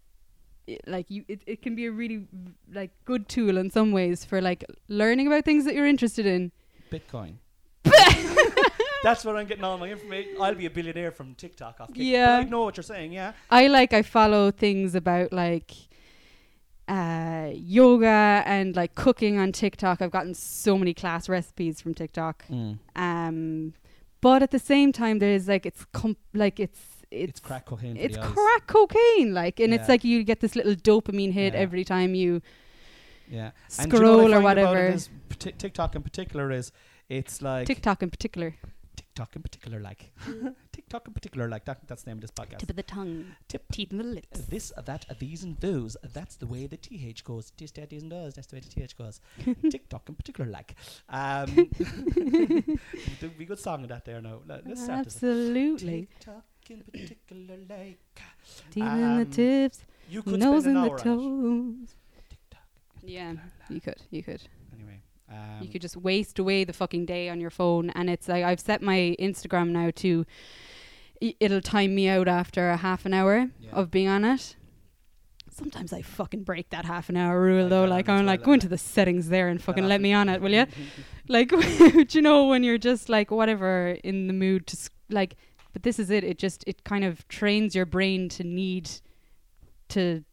Like 0.86 1.10
you, 1.10 1.24
it, 1.28 1.42
it 1.46 1.62
can 1.62 1.76
be 1.76 1.86
a 1.86 1.92
really 1.92 2.26
like 2.72 2.90
good 3.04 3.28
tool 3.28 3.56
in 3.56 3.70
some 3.70 3.92
ways 3.92 4.24
for 4.24 4.40
like 4.40 4.64
learning 4.88 5.28
about 5.28 5.44
things 5.44 5.64
that 5.64 5.74
you're 5.74 5.86
interested 5.86 6.26
in. 6.26 6.50
Bitcoin. 6.90 7.34
That's 9.04 9.24
where 9.24 9.36
I'm 9.36 9.46
getting 9.46 9.62
all 9.62 9.78
my 9.78 9.88
information. 9.88 10.34
I'll 10.40 10.56
be 10.56 10.66
a 10.66 10.70
billionaire 10.70 11.12
from 11.12 11.36
TikTok 11.36 11.80
off. 11.80 11.90
Yeah. 11.94 12.38
I 12.38 12.44
know 12.44 12.64
what 12.64 12.76
you're 12.76 12.82
saying. 12.82 13.12
Yeah. 13.12 13.34
I 13.50 13.68
like 13.68 13.92
I 13.92 14.02
follow 14.02 14.50
things 14.50 14.96
about 14.96 15.32
like 15.32 15.72
uh 16.88 17.50
yoga 17.52 18.42
and 18.46 18.74
like 18.74 18.96
cooking 18.96 19.38
on 19.38 19.52
TikTok. 19.52 20.02
I've 20.02 20.10
gotten 20.10 20.34
so 20.34 20.76
many 20.76 20.94
class 20.94 21.28
recipes 21.28 21.80
from 21.80 21.94
TikTok. 21.94 22.44
Um 22.96 23.74
but 24.20 24.42
at 24.42 24.50
the 24.50 24.58
same 24.58 24.92
time 24.92 25.20
there's 25.20 25.46
like 25.46 25.66
it's 25.66 25.84
com- 25.92 26.16
like 26.34 26.58
it's 26.58 26.95
It's, 27.22 27.30
it's 27.30 27.40
crack 27.40 27.64
cocaine. 27.66 27.96
It's 27.96 28.16
crack 28.16 28.66
cocaine 28.66 29.34
like 29.34 29.60
and 29.60 29.72
it's 29.74 29.88
like 29.88 30.04
you 30.04 30.22
get 30.24 30.40
this 30.40 30.54
little 30.56 30.74
dopamine 30.74 31.32
hit 31.32 31.54
Yeah. 31.54 31.60
every 31.60 31.84
time 31.84 32.14
you 32.14 32.42
Yeah. 33.28 33.50
And 33.78 33.90
do 33.90 33.96
you 33.96 34.02
know 34.02 34.08
scroll 34.08 34.22
what 34.28 34.32
or 34.34 34.40
whatever. 34.40 34.86
is, 34.86 35.08
TikTok 35.38 35.96
in 35.96 36.02
particular 36.02 36.50
is 36.50 36.72
it's 37.08 37.40
like 37.42 37.66
TikTok 37.66 38.02
in 38.02 38.10
particular. 38.10 38.54
TikTok 38.96 39.36
in 39.36 39.42
particular 39.42 39.80
like 39.80 40.12
TikTok 40.72 41.06
in 41.08 41.14
particular 41.14 41.48
like 41.48 41.64
that. 41.64 41.78
That's 41.88 42.02
the 42.02 42.10
name 42.10 42.18
of 42.18 42.20
this 42.22 42.30
podcast. 42.30 42.58
Tip 42.58 42.70
of 42.70 42.76
the 42.76 42.82
tongue, 42.82 43.24
Tip. 43.48 43.64
teeth 43.72 43.90
in 43.92 43.98
the 43.98 44.04
lips. 44.04 44.40
This, 44.40 44.72
that, 44.84 45.06
these, 45.18 45.42
and 45.42 45.56
those. 45.60 45.96
That's 46.12 46.36
the 46.36 46.46
way 46.46 46.66
the 46.66 46.76
th 46.76 47.24
goes. 47.24 47.50
This, 47.56 47.70
that, 47.72 47.88
these, 47.90 48.02
and 48.02 48.12
those. 48.12 48.34
That's 48.34 48.46
the 48.48 48.56
way 48.56 48.60
the 48.60 48.68
th 48.80 48.96
goes. 48.96 49.20
TikTok 49.70 50.08
in 50.10 50.14
particular, 50.16 50.50
like. 50.50 50.74
Um, 51.08 51.70
a 53.22 53.44
good 53.44 53.58
song 53.58 53.82
of 53.84 53.88
that 53.88 54.04
there 54.04 54.20
now. 54.20 54.40
Let- 54.46 54.66
Let's 54.66 54.84
start 54.84 55.04
this. 55.04 55.16
Absolutely. 55.16 56.08
TikTok 56.20 56.44
in 56.70 56.82
particular, 56.82 57.56
like. 57.68 57.98
Teeth 58.70 58.82
in 58.84 59.00
the 59.16 59.22
Um, 59.22 59.26
tips, 59.30 59.84
You 60.10 60.22
could 60.22 60.38
nose 60.40 60.62
spend 60.62 60.76
in 60.76 60.82
an 60.82 60.88
the 60.88 60.90
hour 60.90 60.98
on 61.08 61.78
toes. 61.84 61.94
Yeah, 63.04 63.34
you 63.68 63.80
could, 63.80 64.02
you 64.10 64.22
could. 64.22 64.42
Anyway. 64.74 65.00
Um, 65.30 65.62
you 65.62 65.68
could 65.68 65.82
just 65.82 65.96
waste 65.96 66.38
away 66.38 66.64
the 66.64 66.72
fucking 66.72 67.06
day 67.06 67.28
on 67.28 67.40
your 67.40 67.50
phone 67.50 67.90
and 67.90 68.08
it's 68.08 68.28
like 68.28 68.44
I've 68.44 68.60
set 68.60 68.80
my 68.82 69.16
Instagram 69.18 69.70
now 69.70 69.90
to 69.96 70.24
it'll 71.20 71.60
time 71.60 71.94
me 71.94 72.08
out 72.08 72.28
after 72.28 72.70
a 72.70 72.76
half 72.76 73.06
an 73.06 73.14
hour 73.14 73.48
Yeah. 73.58 73.70
of 73.72 73.90
being 73.90 74.08
on 74.08 74.24
it. 74.24 74.54
Sometimes 75.50 75.92
I 75.92 76.02
fucking 76.02 76.42
break 76.44 76.68
that 76.70 76.84
half 76.84 77.08
an 77.08 77.16
hour 77.16 77.40
rule 77.40 77.66
I 77.66 77.68
though. 77.68 77.84
Like 77.86 78.08
I'm 78.08 78.26
like 78.26 78.42
go 78.42 78.52
into 78.52 78.68
the 78.68 78.78
settings 78.78 79.28
there 79.28 79.48
and 79.48 79.60
fucking 79.62 79.86
let 79.88 80.00
me 80.00 80.12
on 80.12 80.28
it, 80.28 80.40
will 80.40 80.52
you? 80.52 80.66
like 81.28 81.48
do 81.78 82.06
you 82.10 82.22
know 82.22 82.46
when 82.46 82.62
you're 82.62 82.78
just 82.78 83.08
like 83.08 83.30
whatever 83.30 83.96
in 84.04 84.26
the 84.26 84.32
mood 84.34 84.66
to 84.68 84.76
s- 84.76 84.90
like 85.10 85.36
but 85.76 85.82
this 85.82 85.98
is 85.98 86.08
it 86.08 86.24
it 86.24 86.38
just 86.38 86.64
it 86.66 86.84
kind 86.84 87.04
of 87.04 87.28
trains 87.28 87.74
your 87.74 87.84
brain 87.84 88.30
to 88.30 88.42
need 88.42 88.88
to 89.90 90.24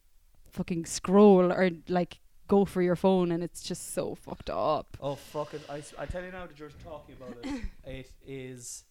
fucking 0.51 0.85
scroll 0.85 1.51
or 1.51 1.69
like 1.89 2.19
go 2.47 2.63
for 2.63 2.81
your 2.81 2.95
phone 2.95 3.29
and 3.29 3.43
it's 3.43 3.61
just 3.61 3.93
so 3.93 4.15
fucked 4.15 4.49
up. 4.49 4.95
Oh 5.01 5.15
fuck 5.15 5.53
it! 5.53 5.61
i, 5.69 5.83
I 5.99 6.05
tell 6.05 6.23
you 6.23 6.31
now 6.31 6.45
that 6.45 6.57
you're 6.57 6.69
talking 6.81 7.15
about 7.19 7.35
it. 7.43 7.61
it 7.83 8.11
is 8.25 8.85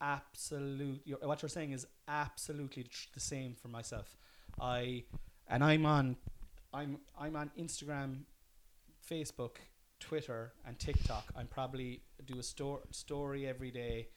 absolute. 0.00 1.02
You're, 1.04 1.18
what 1.18 1.42
you're 1.42 1.50
saying 1.50 1.72
is 1.72 1.86
absolutely 2.08 2.84
tr- 2.84 3.08
the 3.12 3.20
same 3.20 3.54
for 3.54 3.68
myself. 3.68 4.16
I 4.58 5.04
and 5.48 5.62
I'm 5.62 5.84
on, 5.84 6.16
I'm 6.72 6.96
I'm 7.20 7.36
on 7.36 7.50
Instagram, 7.60 8.20
Facebook, 9.06 9.56
Twitter, 10.00 10.54
and 10.66 10.78
TikTok. 10.78 11.26
I'm 11.36 11.46
probably 11.46 12.00
do 12.24 12.38
a 12.38 12.42
sto- 12.42 12.84
story 12.90 13.46
every 13.46 13.70
day. 13.70 14.08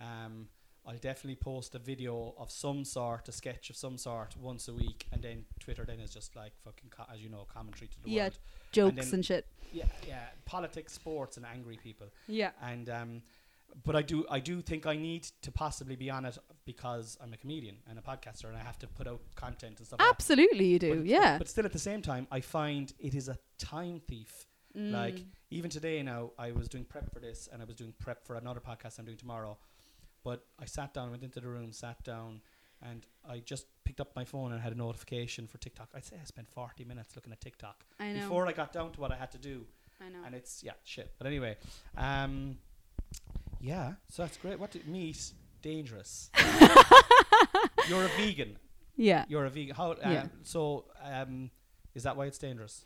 Um, 0.00 0.48
I'll 0.86 0.98
definitely 0.98 1.36
post 1.36 1.74
a 1.74 1.78
video 1.78 2.34
of 2.38 2.50
some 2.50 2.84
sort, 2.84 3.28
a 3.28 3.32
sketch 3.32 3.70
of 3.70 3.76
some 3.76 3.96
sort, 3.96 4.36
once 4.36 4.68
a 4.68 4.74
week, 4.74 5.06
and 5.12 5.22
then 5.22 5.44
Twitter 5.58 5.84
then 5.86 5.98
is 6.00 6.12
just 6.12 6.36
like 6.36 6.52
fucking, 6.64 6.90
co- 6.90 7.06
as 7.12 7.22
you 7.22 7.30
know, 7.30 7.46
commentary 7.52 7.88
to 7.88 8.02
the 8.02 8.10
Yeah. 8.10 8.22
world. 8.24 8.38
Jokes 8.72 8.96
then- 9.06 9.14
and 9.14 9.24
shit. 9.26 9.46
Yeah, 9.72 9.86
yeah, 10.06 10.26
politics, 10.44 10.92
sports, 10.92 11.36
and 11.36 11.46
angry 11.46 11.78
people 11.82 12.08
Yeah. 12.28 12.52
and 12.62 12.88
um, 12.90 13.22
but 13.82 13.96
I 13.96 14.02
do 14.02 14.24
I 14.30 14.38
do 14.38 14.60
think 14.62 14.86
I 14.86 14.94
need 14.96 15.24
to 15.42 15.50
possibly 15.50 15.96
be 15.96 16.08
on 16.10 16.24
it 16.26 16.38
because 16.64 17.16
I'm 17.20 17.32
a 17.32 17.36
comedian 17.36 17.78
and 17.88 17.98
a 17.98 18.02
podcaster 18.02 18.44
and 18.44 18.56
I 18.56 18.60
have 18.60 18.78
to 18.80 18.86
put 18.86 19.08
out 19.08 19.20
content 19.34 19.78
and 19.78 19.86
stuff. 19.86 19.98
like. 20.00 20.08
Absolutely, 20.10 20.66
you 20.66 20.78
do. 20.78 20.96
But- 20.98 21.06
yeah. 21.06 21.38
But 21.38 21.48
still, 21.48 21.64
at 21.64 21.72
the 21.72 21.78
same 21.78 22.02
time, 22.02 22.28
I 22.30 22.40
find 22.40 22.92
it 23.00 23.14
is 23.14 23.28
a 23.28 23.36
time 23.58 24.00
thief. 24.00 24.46
Like 24.76 25.14
Mm. 25.16 25.26
even 25.50 25.70
today, 25.70 26.02
now 26.02 26.32
I 26.36 26.50
was 26.52 26.68
doing 26.68 26.84
prep 26.84 27.12
for 27.12 27.20
this 27.20 27.48
and 27.52 27.62
I 27.62 27.64
was 27.64 27.76
doing 27.76 27.92
prep 27.98 28.24
for 28.26 28.34
another 28.36 28.60
podcast 28.60 28.98
I'm 28.98 29.04
doing 29.06 29.16
tomorrow. 29.18 29.56
But 30.24 30.44
I 30.58 30.64
sat 30.64 30.94
down, 30.94 31.10
went 31.10 31.22
into 31.22 31.38
the 31.40 31.48
room, 31.48 31.70
sat 31.72 32.02
down, 32.02 32.40
and 32.82 33.06
I 33.28 33.38
just 33.38 33.66
picked 33.84 34.00
up 34.00 34.16
my 34.16 34.24
phone 34.24 34.52
and 34.52 34.60
had 34.60 34.72
a 34.72 34.76
notification 34.76 35.46
for 35.46 35.58
TikTok. 35.58 35.90
I'd 35.94 36.04
say 36.04 36.16
I 36.20 36.24
spent 36.24 36.48
40 36.50 36.84
minutes 36.84 37.14
looking 37.14 37.32
at 37.32 37.40
TikTok 37.40 37.84
I 38.00 38.12
know. 38.12 38.20
before 38.20 38.46
I 38.46 38.52
got 38.52 38.72
down 38.72 38.90
to 38.92 39.00
what 39.00 39.12
I 39.12 39.16
had 39.16 39.30
to 39.32 39.38
do 39.38 39.66
I 40.00 40.08
know. 40.08 40.18
and 40.26 40.34
it's 40.34 40.62
yeah 40.64 40.72
shit. 40.84 41.12
But 41.18 41.26
anyway, 41.26 41.56
um, 41.96 42.56
yeah, 43.60 43.92
so 44.08 44.22
that's 44.22 44.36
great. 44.38 44.58
What 44.58 44.72
do, 44.72 44.80
meat 44.86 45.32
dangerous? 45.62 46.30
You're 47.88 48.04
a 48.04 48.08
vegan. 48.16 48.56
yeah. 48.96 49.24
You're 49.28 49.44
a 49.46 49.50
vegan. 49.50 49.74
How? 49.76 49.92
Uh, 49.92 49.96
Yeah. 50.04 50.26
So 50.42 50.86
um, 51.02 51.50
is 51.94 52.02
that 52.02 52.16
why 52.16 52.26
it's 52.26 52.38
dangerous? 52.38 52.84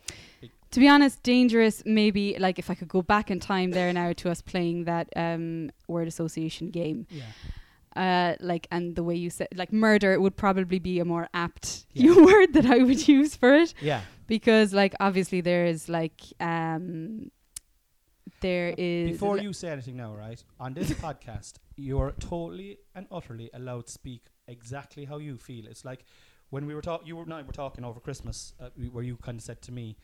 To 0.73 0.81
be 0.81 0.89
honest, 0.89 1.23
dangerous. 1.23 1.83
Maybe 1.87 2.37
like 2.39 2.59
if 2.59 2.69
I 2.71 2.75
could 2.75 2.89
go 2.89 3.03
back 3.03 3.31
in 3.31 3.41
time 3.41 3.71
there 3.71 3.93
now 3.93 4.13
to 4.15 4.31
us 4.31 4.43
playing 4.43 4.85
that 4.85 5.09
um, 5.17 5.71
word 5.87 6.09
association 6.09 6.71
game. 6.71 7.07
Yeah. 7.11 7.23
Uh, 7.97 8.37
like 8.41 8.69
and 8.71 8.95
the 8.95 9.03
way 9.03 9.17
you 9.17 9.29
said 9.31 9.49
like 9.57 9.73
murder 9.73 10.21
would 10.21 10.37
probably 10.37 10.79
be 10.79 11.01
a 11.01 11.05
more 11.05 11.27
apt 11.35 11.87
Yeah. 11.95 12.15
word 12.31 12.53
that 12.53 12.67
I 12.67 12.79
would 12.79 13.09
use 13.09 13.35
for 13.35 13.55
it 13.55 13.75
Yeah. 13.81 14.03
because 14.29 14.73
like 14.73 14.95
obviously 15.01 15.41
there 15.41 15.65
is 15.67 15.89
like 15.89 16.21
um 16.39 17.31
there 18.41 18.75
is 18.79 19.13
Before 19.13 19.39
you 19.39 19.53
say 19.53 19.71
anything 19.71 19.97
now, 19.97 20.15
right? 20.15 20.43
On 20.61 20.75
this 20.75 20.91
podcast, 21.07 21.55
you're 21.77 22.13
totally 22.21 22.79
and 22.95 23.07
utterly 23.11 23.51
allowed 23.53 23.87
to 23.87 23.93
speak 23.93 24.27
exactly 24.47 25.05
how 25.05 25.19
you 25.19 25.37
feel. 25.37 25.67
It's 25.67 25.85
like 25.85 26.05
when 26.51 26.67
we 26.67 26.75
were 26.75 26.83
talking, 26.83 27.07
you 27.07 27.19
and 27.21 27.33
I 27.33 27.43
were 27.43 27.53
talking 27.53 27.85
over 27.85 28.01
Christmas, 28.01 28.55
uh, 28.61 28.71
where 28.93 29.05
you 29.05 29.17
kind 29.17 29.39
of 29.39 29.43
said 29.45 29.61
to 29.63 29.73
me, 29.73 29.97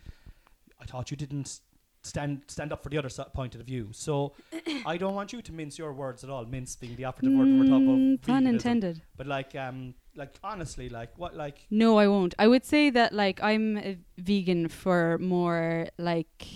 "I 0.81 0.85
thought 0.85 1.11
you 1.11 1.17
didn't 1.17 1.61
stand 2.03 2.43
stand 2.49 2.71
up 2.73 2.83
for 2.83 2.91
the 2.91 2.99
other 2.99 3.09
si- 3.09 3.23
point 3.35 3.55
of 3.55 3.63
view." 3.63 3.89
So 3.93 4.35
I 4.87 4.97
don't 4.97 5.15
want 5.15 5.33
you 5.33 5.41
to 5.43 5.53
mince 5.53 5.79
your 5.79 5.93
words 5.93 6.23
at 6.25 6.31
all. 6.31 6.45
Mince 6.45 6.77
being 6.77 6.97
the 6.97 7.05
operative 7.05 7.35
word 7.35 7.49
when 7.51 7.59
we're 7.59 7.65
talking 7.65 7.95
Mm, 7.95 8.13
about 8.15 8.23
pun 8.23 8.47
intended. 8.47 9.03
But 9.17 9.27
like, 9.27 9.55
um, 9.55 9.95
like 10.15 10.35
honestly, 10.43 10.89
like 10.89 11.17
what, 11.19 11.35
like 11.35 11.67
No, 11.71 11.99
I 11.99 12.07
won't. 12.09 12.35
I 12.39 12.47
would 12.49 12.65
say 12.65 12.91
that 12.91 13.13
like 13.13 13.43
I'm 13.43 13.79
a 13.79 13.99
vegan 14.19 14.69
for 14.69 15.19
more 15.19 15.89
like 15.99 16.47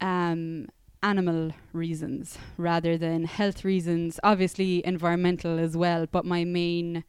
um 0.00 0.66
animal 1.02 1.50
reasons 1.72 2.38
rather 2.56 2.96
than 2.96 3.24
health 3.24 3.64
reasons. 3.64 4.20
Obviously 4.22 4.84
environmental 4.86 5.58
as 5.58 5.76
well, 5.76 6.06
but 6.06 6.24
my 6.24 6.44
main 6.44 7.04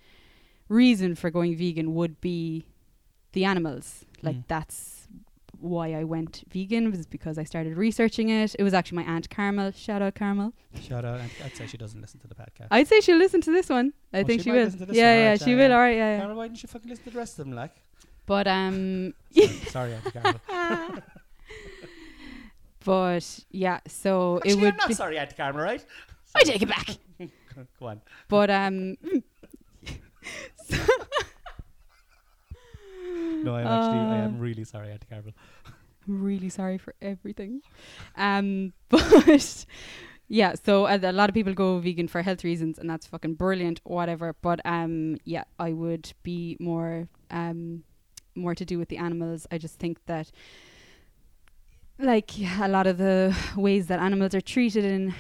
reason 0.73 1.15
for 1.15 1.29
going 1.29 1.55
vegan 1.55 1.93
would 1.93 2.19
be 2.21 2.65
the 3.33 3.45
animals. 3.45 4.05
Like 4.21 4.36
Mm. 4.38 4.43
that's 4.47 5.07
why 5.59 5.93
I 5.93 6.03
went 6.03 6.43
vegan 6.49 6.91
was 6.91 7.05
because 7.05 7.38
I 7.38 7.43
started 7.45 7.77
researching 7.77 8.27
it. 8.29 8.53
It 8.59 8.63
was 8.63 8.73
actually 8.73 8.97
my 9.03 9.12
aunt 9.13 9.29
Carmel. 9.29 9.71
Shout 9.71 10.01
out 10.01 10.15
Carmel. 10.15 10.51
Shout 10.81 11.05
out. 11.05 11.21
I'd- 11.45 11.55
say 11.55 11.67
she 11.67 11.77
doesn't 11.77 12.01
listen 12.01 12.19
to 12.21 12.27
the 12.27 12.36
podcast. 12.36 12.67
I'd 12.71 12.88
say 12.88 12.99
she'll 13.01 13.17
listen 13.17 13.39
to 13.41 13.51
this 13.51 13.69
one. 13.69 13.93
I 14.12 14.19
Oh, 14.21 14.23
think 14.25 14.41
she 14.41 14.45
she, 14.45 14.51
will. 14.51 14.63
listen 14.65 14.79
to 14.79 14.86
this 14.88 14.97
yeah, 14.97 15.13
yeah, 15.15 15.29
right, 15.29 15.41
she 15.41 15.51
yeah, 15.51 15.57
will. 15.57 15.71
All 15.73 15.79
right, 15.79 15.95
yeah, 15.95 16.12
yeah. 16.15 16.19
Carol, 16.21 16.36
why 16.38 16.47
didn't 16.47 16.63
you 16.63 16.67
fucking 16.67 16.89
listen 16.89 17.03
to 17.05 17.09
the 17.12 17.17
rest 17.17 17.39
of 17.39 17.45
them? 17.45 17.55
Like, 17.55 17.71
But 18.25 18.47
um, 18.47 19.13
sorry, 19.67 19.93
Auntie 19.97 20.12
Carol. 20.12 20.39
but 22.86 23.39
yeah. 23.51 23.79
So 23.88 24.38
Actually, 24.38 24.51
it 24.51 24.55
would. 24.62 24.71
I'm 24.73 24.77
not 24.77 24.93
sorry, 24.93 25.17
Auntie 25.17 25.36
Carol, 25.36 25.57
right? 25.59 25.83
I 26.36 26.43
take 26.43 26.62
it 26.62 26.67
back. 26.69 26.88
Go 27.79 27.86
on. 27.88 28.01
But 28.27 28.49
um, 28.49 28.97
No, 33.43 33.56
I'm 33.56 33.67
actually, 33.67 33.99
I 33.99 34.17
am 34.19 34.39
really 34.39 34.63
sorry, 34.63 34.91
Auntie 34.91 35.08
Carol. 35.10 35.34
I'm 36.08 36.23
really 36.23 36.49
sorry 36.49 36.78
for 36.78 36.95
everything. 37.02 37.62
Um, 38.15 38.73
but 38.89 39.65
yeah, 40.28 40.56
so 40.63 40.86
uh, 40.86 40.99
a 41.02 41.12
lot 41.12 41.30
of 41.30 41.34
people 41.34 41.54
go 41.54 41.80
vegan 41.80 42.08
for 42.08 42.21
health 42.21 42.43
reasons, 42.43 42.80
and 42.80 42.89
that's 42.89 43.06
fucking 43.06 43.36
brilliant, 43.36 43.82
whatever. 43.84 44.36
But 44.41 44.62
um, 44.65 45.17
yeah, 45.26 45.43
I 45.60 45.73
would 45.73 46.13
be 46.23 46.58
more 46.60 47.08
um, 47.32 47.84
more 48.36 48.56
to 48.56 48.65
do 48.65 48.80
with 48.80 48.89
the 48.89 48.97
animals. 48.97 49.45
I 49.52 49.58
just 49.58 49.78
think 49.78 50.06
that 50.06 50.32
like 51.99 52.32
a 52.60 52.67
lot 52.67 52.88
of 52.88 52.97
the 52.97 53.36
ways 53.56 53.88
that 53.88 53.99
animals 53.99 54.34
are 54.34 54.41
treated 54.41 54.84
in 54.86 55.13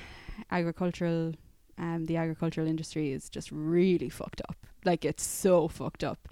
agricultural 0.49 1.33
um 1.77 2.05
the 2.05 2.17
agricultural 2.17 2.67
industry 2.67 3.11
is 3.11 3.29
just 3.29 3.51
really 3.51 4.09
fucked 4.09 4.41
up 4.49 4.57
like 4.85 5.05
it's 5.05 5.23
so 5.23 5.67
fucked 5.67 6.03
up. 6.03 6.27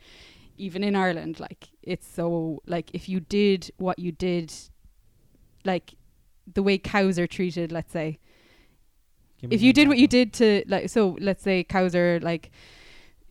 Even 0.58 0.84
in 0.84 0.96
Ireland 0.96 1.40
like 1.40 1.70
it's 1.82 2.08
so 2.08 2.62
like 2.68 2.92
if 2.94 3.10
you 3.10 3.20
did 3.20 3.72
what 3.78 3.98
you 3.98 4.12
did 4.12 4.54
like 5.66 5.96
the 6.52 6.62
way 6.62 6.78
cows 6.78 7.18
are 7.18 7.28
treated 7.28 7.72
let's 7.72 7.92
say. 7.92 8.20
If 9.50 9.64
you 9.64 9.74
did 9.74 9.88
what 9.88 9.98
you 9.98 10.08
did 10.08 10.34
to 10.34 10.64
like 10.68 10.90
so 10.90 11.18
let's 11.20 11.42
say 11.42 11.64
cows 11.64 11.96
are 11.96 12.20
like 12.20 12.52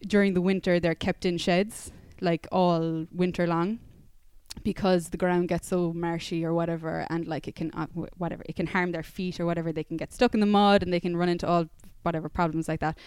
during 0.07 0.35
the 0.35 0.41
winter 0.41 0.81
they're 0.81 0.95
kept 0.95 1.25
in 1.25 1.39
sheds 1.39 1.93
like 2.21 2.49
all 2.51 3.07
winter 3.13 3.47
long 3.47 3.79
because 4.65 5.11
the 5.11 5.17
ground 5.17 5.49
gets 5.49 5.69
so 5.69 5.93
marshy 5.93 6.45
or 6.45 6.53
whatever 6.53 7.07
and 7.11 7.27
like 7.27 7.47
it 7.47 7.55
can 7.55 7.71
uh, 7.73 7.87
wh- 7.95 8.21
whatever 8.21 8.43
it 8.47 8.57
can 8.57 8.67
harm 8.67 8.93
their 8.93 9.03
feet 9.03 9.39
or 9.39 9.47
whatever. 9.47 9.73
They 9.73 9.85
can 9.85 9.97
get 9.97 10.13
stuck 10.13 10.35
in 10.35 10.41
the 10.41 10.47
mud 10.47 10.83
and 10.83 10.93
they 10.93 11.01
can 11.01 11.17
run 11.17 11.29
into 11.29 11.47
all 11.47 11.67
whatever 12.03 12.29
problems 12.29 12.67
like 12.67 12.81
that 12.81 12.99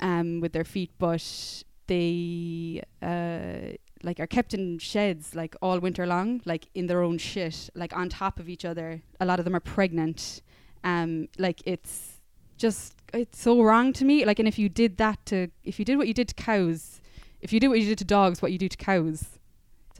um 0.00 0.40
with 0.40 0.52
their 0.52 0.64
feet 0.64 0.90
but 0.98 1.62
they 1.86 2.82
uh 3.02 3.76
like 4.02 4.20
are 4.20 4.26
kept 4.26 4.54
in 4.54 4.78
sheds 4.78 5.34
like 5.34 5.54
all 5.60 5.78
winter 5.80 6.06
long 6.06 6.40
like 6.44 6.68
in 6.74 6.86
their 6.86 7.02
own 7.02 7.18
shit 7.18 7.68
like 7.74 7.94
on 7.94 8.08
top 8.08 8.38
of 8.38 8.48
each 8.48 8.64
other. 8.64 9.02
A 9.20 9.26
lot 9.26 9.38
of 9.38 9.44
them 9.44 9.54
are 9.54 9.60
pregnant. 9.60 10.42
Um 10.84 11.28
like 11.38 11.60
it's 11.66 12.20
just 12.56 12.94
it's 13.12 13.40
so 13.40 13.62
wrong 13.62 13.92
to 13.94 14.04
me. 14.04 14.24
Like 14.24 14.38
and 14.38 14.48
if 14.48 14.58
you 14.58 14.68
did 14.68 14.96
that 14.98 15.24
to 15.26 15.48
if 15.64 15.78
you 15.78 15.84
did 15.84 15.98
what 15.98 16.08
you 16.08 16.14
did 16.14 16.28
to 16.28 16.34
cows 16.34 17.00
if 17.40 17.52
you 17.52 17.60
do 17.60 17.68
what 17.70 17.80
you 17.80 17.86
did 17.86 17.98
to 17.98 18.04
dogs 18.04 18.40
what 18.42 18.52
you 18.52 18.58
do 18.58 18.68
to 18.68 18.76
cows 18.76 19.39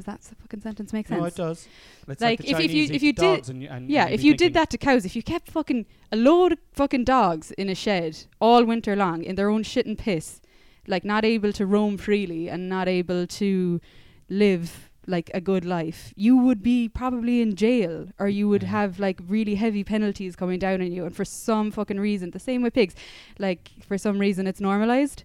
does 0.00 0.06
that 0.06 0.20
s- 0.20 0.34
fucking 0.42 0.60
sentence 0.60 0.92
make 0.92 1.06
sense 1.08 1.20
No, 1.20 1.26
it 1.26 1.34
does. 1.34 1.68
It's 2.08 2.20
Like, 2.20 2.40
the 2.40 2.50
if- 2.50 2.60
if 2.60 2.72
you- 2.72 2.86
Chinese 2.86 2.90
if 2.90 2.96
eat 2.96 3.06
you 3.06 3.12
did- 3.12 3.48
and, 3.50 3.62
you- 3.62 3.68
and 3.68 3.90
yeah 3.90 4.06
and 4.06 4.14
if 4.14 4.22
you 4.24 4.32
did 4.32 4.38
thinking, 4.38 4.52
that 4.54 4.70
to 4.70 4.78
cows 4.78 5.04
if 5.04 5.14
you 5.16 5.22
kept 5.22 5.50
fucking 5.50 5.86
a 6.10 6.16
load 6.16 6.52
of 6.52 6.58
fucking 6.72 7.04
dogs 7.04 7.50
in 7.52 7.68
a 7.68 7.74
shed 7.74 8.12
all 8.40 8.64
winter 8.64 8.94
long 8.96 9.22
in 9.22 9.34
their 9.36 9.50
own 9.50 9.62
shit 9.62 9.86
and 9.86 9.98
piss 9.98 10.40
like 10.86 11.04
not 11.04 11.24
able 11.24 11.52
to 11.52 11.66
roam 11.66 11.96
freely 11.98 12.48
and 12.48 12.68
not 12.68 12.88
able 12.88 13.26
to 13.26 13.80
live 14.28 14.90
like 15.06 15.30
a 15.34 15.40
good 15.40 15.64
life 15.64 16.12
you 16.16 16.36
would 16.36 16.62
be 16.62 16.88
probably 16.88 17.40
in 17.40 17.54
jail 17.56 18.08
or 18.18 18.28
you 18.28 18.48
would 18.48 18.62
have 18.62 19.00
like 19.00 19.18
really 19.26 19.56
heavy 19.56 19.82
penalties 19.84 20.36
coming 20.36 20.58
down 20.58 20.80
on 20.80 20.90
you 20.92 21.04
and 21.06 21.14
for 21.16 21.24
some 21.24 21.70
fucking 21.70 21.98
reason 21.98 22.30
the 22.30 22.38
same 22.38 22.62
with 22.62 22.74
pigs 22.74 22.94
like 23.38 23.70
for 23.88 23.96
some 23.98 24.18
reason 24.18 24.46
it's 24.46 24.60
normalized 24.60 25.24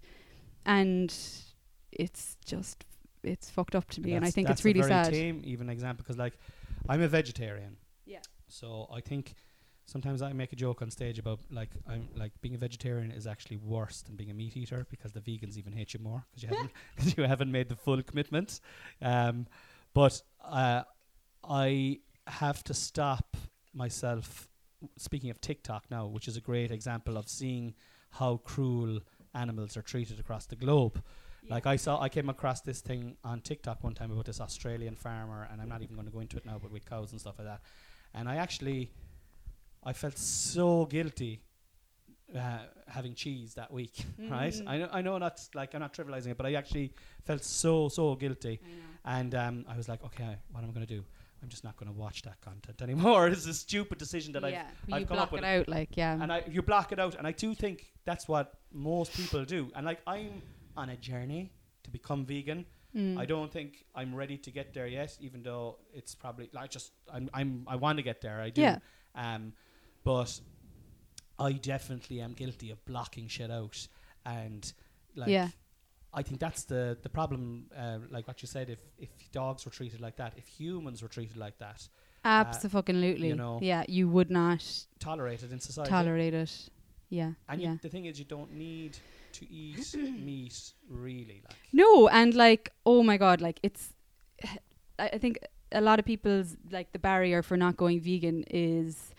and 0.66 1.14
it's 1.92 2.38
just 2.46 2.84
it's 3.26 3.50
fucked 3.50 3.76
up 3.76 3.88
to 3.90 4.02
me 4.02 4.14
and 4.14 4.26
i 4.26 4.32
think 4.32 4.50
it's 4.50 4.64
really 4.64 4.80
a 4.80 4.84
very 4.84 5.04
sad 5.04 5.14
tame 5.14 5.42
even 5.44 5.70
example 5.70 6.04
because 6.04 6.18
like 6.18 6.34
I'm 6.90 7.02
a 7.02 7.08
vegetarian. 7.08 7.78
Yeah. 8.06 8.20
So 8.48 8.88
I 8.94 9.02
think 9.02 9.34
sometimes 9.86 10.22
I 10.22 10.34
make 10.34 10.54
a 10.54 10.56
joke 10.56 10.82
on 10.82 10.90
stage 10.90 11.20
about 11.20 11.40
like 11.52 11.70
I'm 11.88 12.10
like 12.16 12.32
being 12.42 12.56
a 12.56 12.58
vegetarian 12.58 13.12
is 13.12 13.28
actually 13.28 13.58
worse 13.58 14.02
than 14.02 14.16
being 14.16 14.32
a 14.32 14.34
meat 14.34 14.56
eater 14.58 14.86
because 14.90 15.12
the 15.12 15.20
vegans 15.20 15.58
even 15.58 15.74
hate 15.74 15.94
you 15.94 16.00
more 16.00 16.26
because 16.32 16.44
you 16.44 16.50
haven't 16.50 16.72
cause 16.98 17.18
you 17.18 17.24
haven't 17.24 17.52
made 17.52 17.70
the 17.70 17.76
full 17.76 18.02
commitment. 18.04 18.60
Um, 19.02 19.48
but 19.94 20.22
uh, 20.44 20.84
I 21.48 22.00
have 22.28 22.64
to 22.66 22.74
stop 22.74 23.38
myself. 23.74 24.50
Speaking 24.98 25.30
of 25.30 25.42
TikTok 25.42 25.86
now, 25.90 26.06
which 26.06 26.28
is 26.28 26.38
a 26.38 26.42
great 26.42 26.70
example 26.70 27.18
of 27.18 27.28
seeing 27.28 27.74
how 28.12 28.38
cruel 28.38 29.00
animals 29.34 29.76
are 29.76 29.82
treated 29.82 30.20
across 30.20 30.46
the 30.46 30.56
globe. 30.56 31.02
Like 31.50 31.66
I 31.66 31.76
saw, 31.76 32.02
I 32.02 32.10
came 32.10 32.30
across 32.30 32.62
this 32.62 32.82
thing 32.82 33.18
on 33.24 33.42
TikTok 33.42 33.84
one 33.84 33.94
time 33.94 34.12
about 34.12 34.26
this 34.26 34.42
Australian 34.42 34.96
farmer, 34.96 35.48
and 35.52 35.62
I'm 35.62 35.70
not 35.70 35.82
even 35.82 35.96
going 35.96 36.08
to 36.08 36.14
go 36.14 36.20
into 36.20 36.38
it 36.38 36.46
now, 36.46 36.60
but 36.62 36.72
with 36.72 36.86
cows 36.86 37.12
and 37.12 37.22
stuff 37.22 37.36
like 37.38 37.48
that. 37.48 37.62
And 38.14 38.28
I 38.28 38.38
actually, 38.38 38.92
I 39.84 39.94
felt 39.94 40.18
so 40.18 40.86
guilty 40.86 41.42
uh, 42.36 42.60
having 42.88 43.14
cheese 43.14 43.54
that 43.56 43.72
week, 43.72 44.04
right? 44.30 44.54
Mm. 44.54 44.68
I 44.68 44.78
know, 44.78 44.90
I 44.92 45.02
know, 45.02 45.18
not 45.18 45.40
like 45.54 45.74
I'm 45.76 45.82
not 45.82 45.94
trivializing 45.94 46.28
it, 46.28 46.38
but 46.38 46.46
I 46.46 46.54
actually 46.54 46.94
felt 47.24 47.44
so 47.44 47.90
so 47.90 48.16
guilty, 48.16 48.60
and 49.04 49.36
um, 49.36 49.66
I 49.68 49.78
was 49.78 49.88
like, 49.88 50.04
okay, 50.04 50.38
what 50.52 50.64
am 50.64 50.70
I 50.70 50.74
going 50.74 50.88
to 50.88 50.96
do? 50.96 51.04
I'm 51.46 51.50
just 51.50 51.64
not 51.64 51.78
going 51.78 51.92
to 51.94 51.98
watch 51.98 52.24
that 52.24 52.42
content 52.42 52.82
anymore. 52.82 53.28
it's 53.34 53.46
a 53.46 53.54
stupid 53.54 54.00
decision 54.00 54.34
that 54.34 54.44
yeah, 54.50 54.64
I've 54.64 54.90
you 54.90 54.96
I've 54.96 55.08
come 55.08 55.18
block 55.18 55.28
up 55.28 55.32
with 55.34 55.44
it 55.44 55.46
out 55.46 55.68
like 55.68 55.96
yeah 55.96 56.18
and 56.20 56.34
I, 56.34 56.44
you 56.50 56.64
block 56.64 56.92
it 56.92 57.00
out. 57.00 57.14
And 57.14 57.28
I 57.28 57.34
do 57.34 57.54
think 57.54 57.94
that's 58.04 58.28
what 58.28 58.56
most 58.74 59.14
people 59.14 59.46
do. 59.46 59.72
And 59.76 59.86
like 59.86 60.00
I'm 60.08 60.42
on 60.78 60.90
a 60.90 60.98
journey 60.98 61.52
to 61.84 61.90
become 61.90 62.26
vegan. 62.26 62.66
Mm. 62.96 63.18
I 63.18 63.26
don't 63.26 63.52
think 63.52 63.86
I'm 63.94 64.16
ready 64.16 64.38
to 64.38 64.52
get 64.52 64.74
there 64.74 64.88
yet, 64.88 65.18
even 65.20 65.44
though 65.44 65.78
it's 65.94 66.16
probably 66.16 66.50
like 66.54 66.70
just 66.70 66.92
I'm 67.14 67.30
I'm 67.34 67.66
I 67.68 67.76
want 67.76 67.98
to 67.98 68.04
get 68.04 68.22
there. 68.22 68.40
I 68.42 68.50
do. 68.50 68.62
Yeah. 68.62 68.78
Um, 69.16 69.54
but 70.04 70.40
I 71.38 71.54
definitely 71.54 72.22
am 72.22 72.34
guilty 72.34 72.72
of 72.72 72.84
blocking 72.86 73.28
shit 73.28 73.52
out, 73.52 73.88
and 74.26 74.72
like 75.16 75.30
Yeah. 75.30 75.50
I 76.14 76.24
think 76.24 76.40
that's 76.40 76.64
the 76.64 76.98
the 77.02 77.10
problem. 77.10 77.66
Uh, 77.78 78.00
like 78.10 78.28
what 78.28 78.42
you 78.42 78.48
said, 78.48 78.70
if 78.70 78.80
if 78.98 79.10
dogs 79.34 79.66
were 79.66 79.72
treated 79.72 80.00
like 80.00 80.16
that, 80.16 80.34
if 80.38 80.48
humans 80.48 81.02
were 81.02 81.10
treated 81.10 81.36
like 81.36 81.58
that, 81.58 81.90
Absolutely. 82.24 83.28
you 83.28 83.36
know, 83.36 83.60
yeah, 83.62 83.84
you 83.90 84.08
would 84.08 84.32
not 84.32 84.64
tolerate 85.00 85.44
it 85.44 85.52
in 85.52 85.60
society. 85.60 85.90
tolerate 85.90 86.34
it. 86.34 86.70
Yeah. 87.10 87.34
And 87.50 87.62
yeah. 87.62 87.72
you, 87.74 87.80
the 87.82 87.90
thing 87.90 88.06
is, 88.06 88.18
you 88.18 88.26
don't 88.26 88.54
need 88.54 88.98
to 89.40 89.44
eat 89.52 89.96
meat, 90.30 90.74
really. 90.90 91.42
Like, 91.48 91.58
No, 91.74 92.08
and 92.10 92.34
like, 92.34 92.72
oh 92.86 93.02
my 93.04 93.18
god, 93.18 93.42
like 93.42 93.60
it's. 93.64 93.94
I 95.00 95.08
I 95.16 95.18
think 95.18 95.40
a 95.72 95.82
lot 95.82 96.00
of 96.00 96.06
people's 96.06 96.56
like 96.72 96.92
the 96.94 97.00
barrier 97.00 97.42
for 97.44 97.58
not 97.58 97.76
going 97.76 98.00
vegan 98.00 98.44
is 98.50 99.14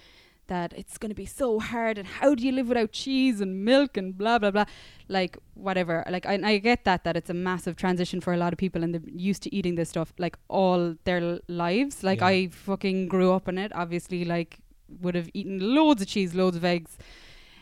that 0.48 0.72
it's 0.80 0.96
going 0.96 1.10
to 1.10 1.14
be 1.14 1.26
so 1.26 1.58
hard 1.58 1.98
and 1.98 2.06
how 2.06 2.32
do 2.34 2.42
you 2.46 2.52
live 2.52 2.68
without 2.68 2.92
cheese 2.92 3.40
and 3.40 3.64
milk 3.64 3.96
and 3.96 4.16
blah 4.16 4.38
blah 4.38 4.50
blah 4.52 4.64
like 5.08 5.36
whatever 5.54 6.04
like 6.08 6.24
I, 6.24 6.34
I 6.52 6.58
get 6.58 6.84
that 6.84 7.02
that 7.04 7.16
it's 7.16 7.28
a 7.28 7.34
massive 7.34 7.74
transition 7.76 8.20
for 8.20 8.32
a 8.32 8.36
lot 8.36 8.52
of 8.52 8.58
people 8.58 8.84
and 8.84 8.94
they're 8.94 9.02
used 9.30 9.42
to 9.42 9.54
eating 9.54 9.74
this 9.74 9.88
stuff 9.88 10.14
like 10.18 10.36
all 10.48 10.94
their 11.04 11.18
l- 11.18 11.40
lives 11.48 12.04
like 12.04 12.20
Yeah. 12.20 12.26
I 12.28 12.46
fucking 12.48 13.08
grew 13.08 13.32
up 13.32 13.48
on 13.48 13.58
it 13.58 13.72
obviously 13.74 14.24
like 14.24 14.58
would 15.02 15.16
have 15.16 15.28
eaten 15.34 15.58
loads 15.74 16.00
of 16.00 16.08
cheese 16.08 16.32
loads 16.34 16.56
of 16.56 16.64
eggs 16.64 16.96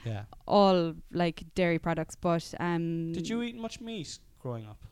yeah. 0.04 0.24
all 0.46 0.94
like 1.12 1.42
dairy 1.54 1.78
products 1.78 2.16
but 2.16 2.52
um 2.60 3.12
Did 3.12 3.28
you 3.28 3.42
eat 3.42 3.56
much 3.56 3.80
meat 3.80 4.18
growing 4.38 4.66
up? 4.66 4.84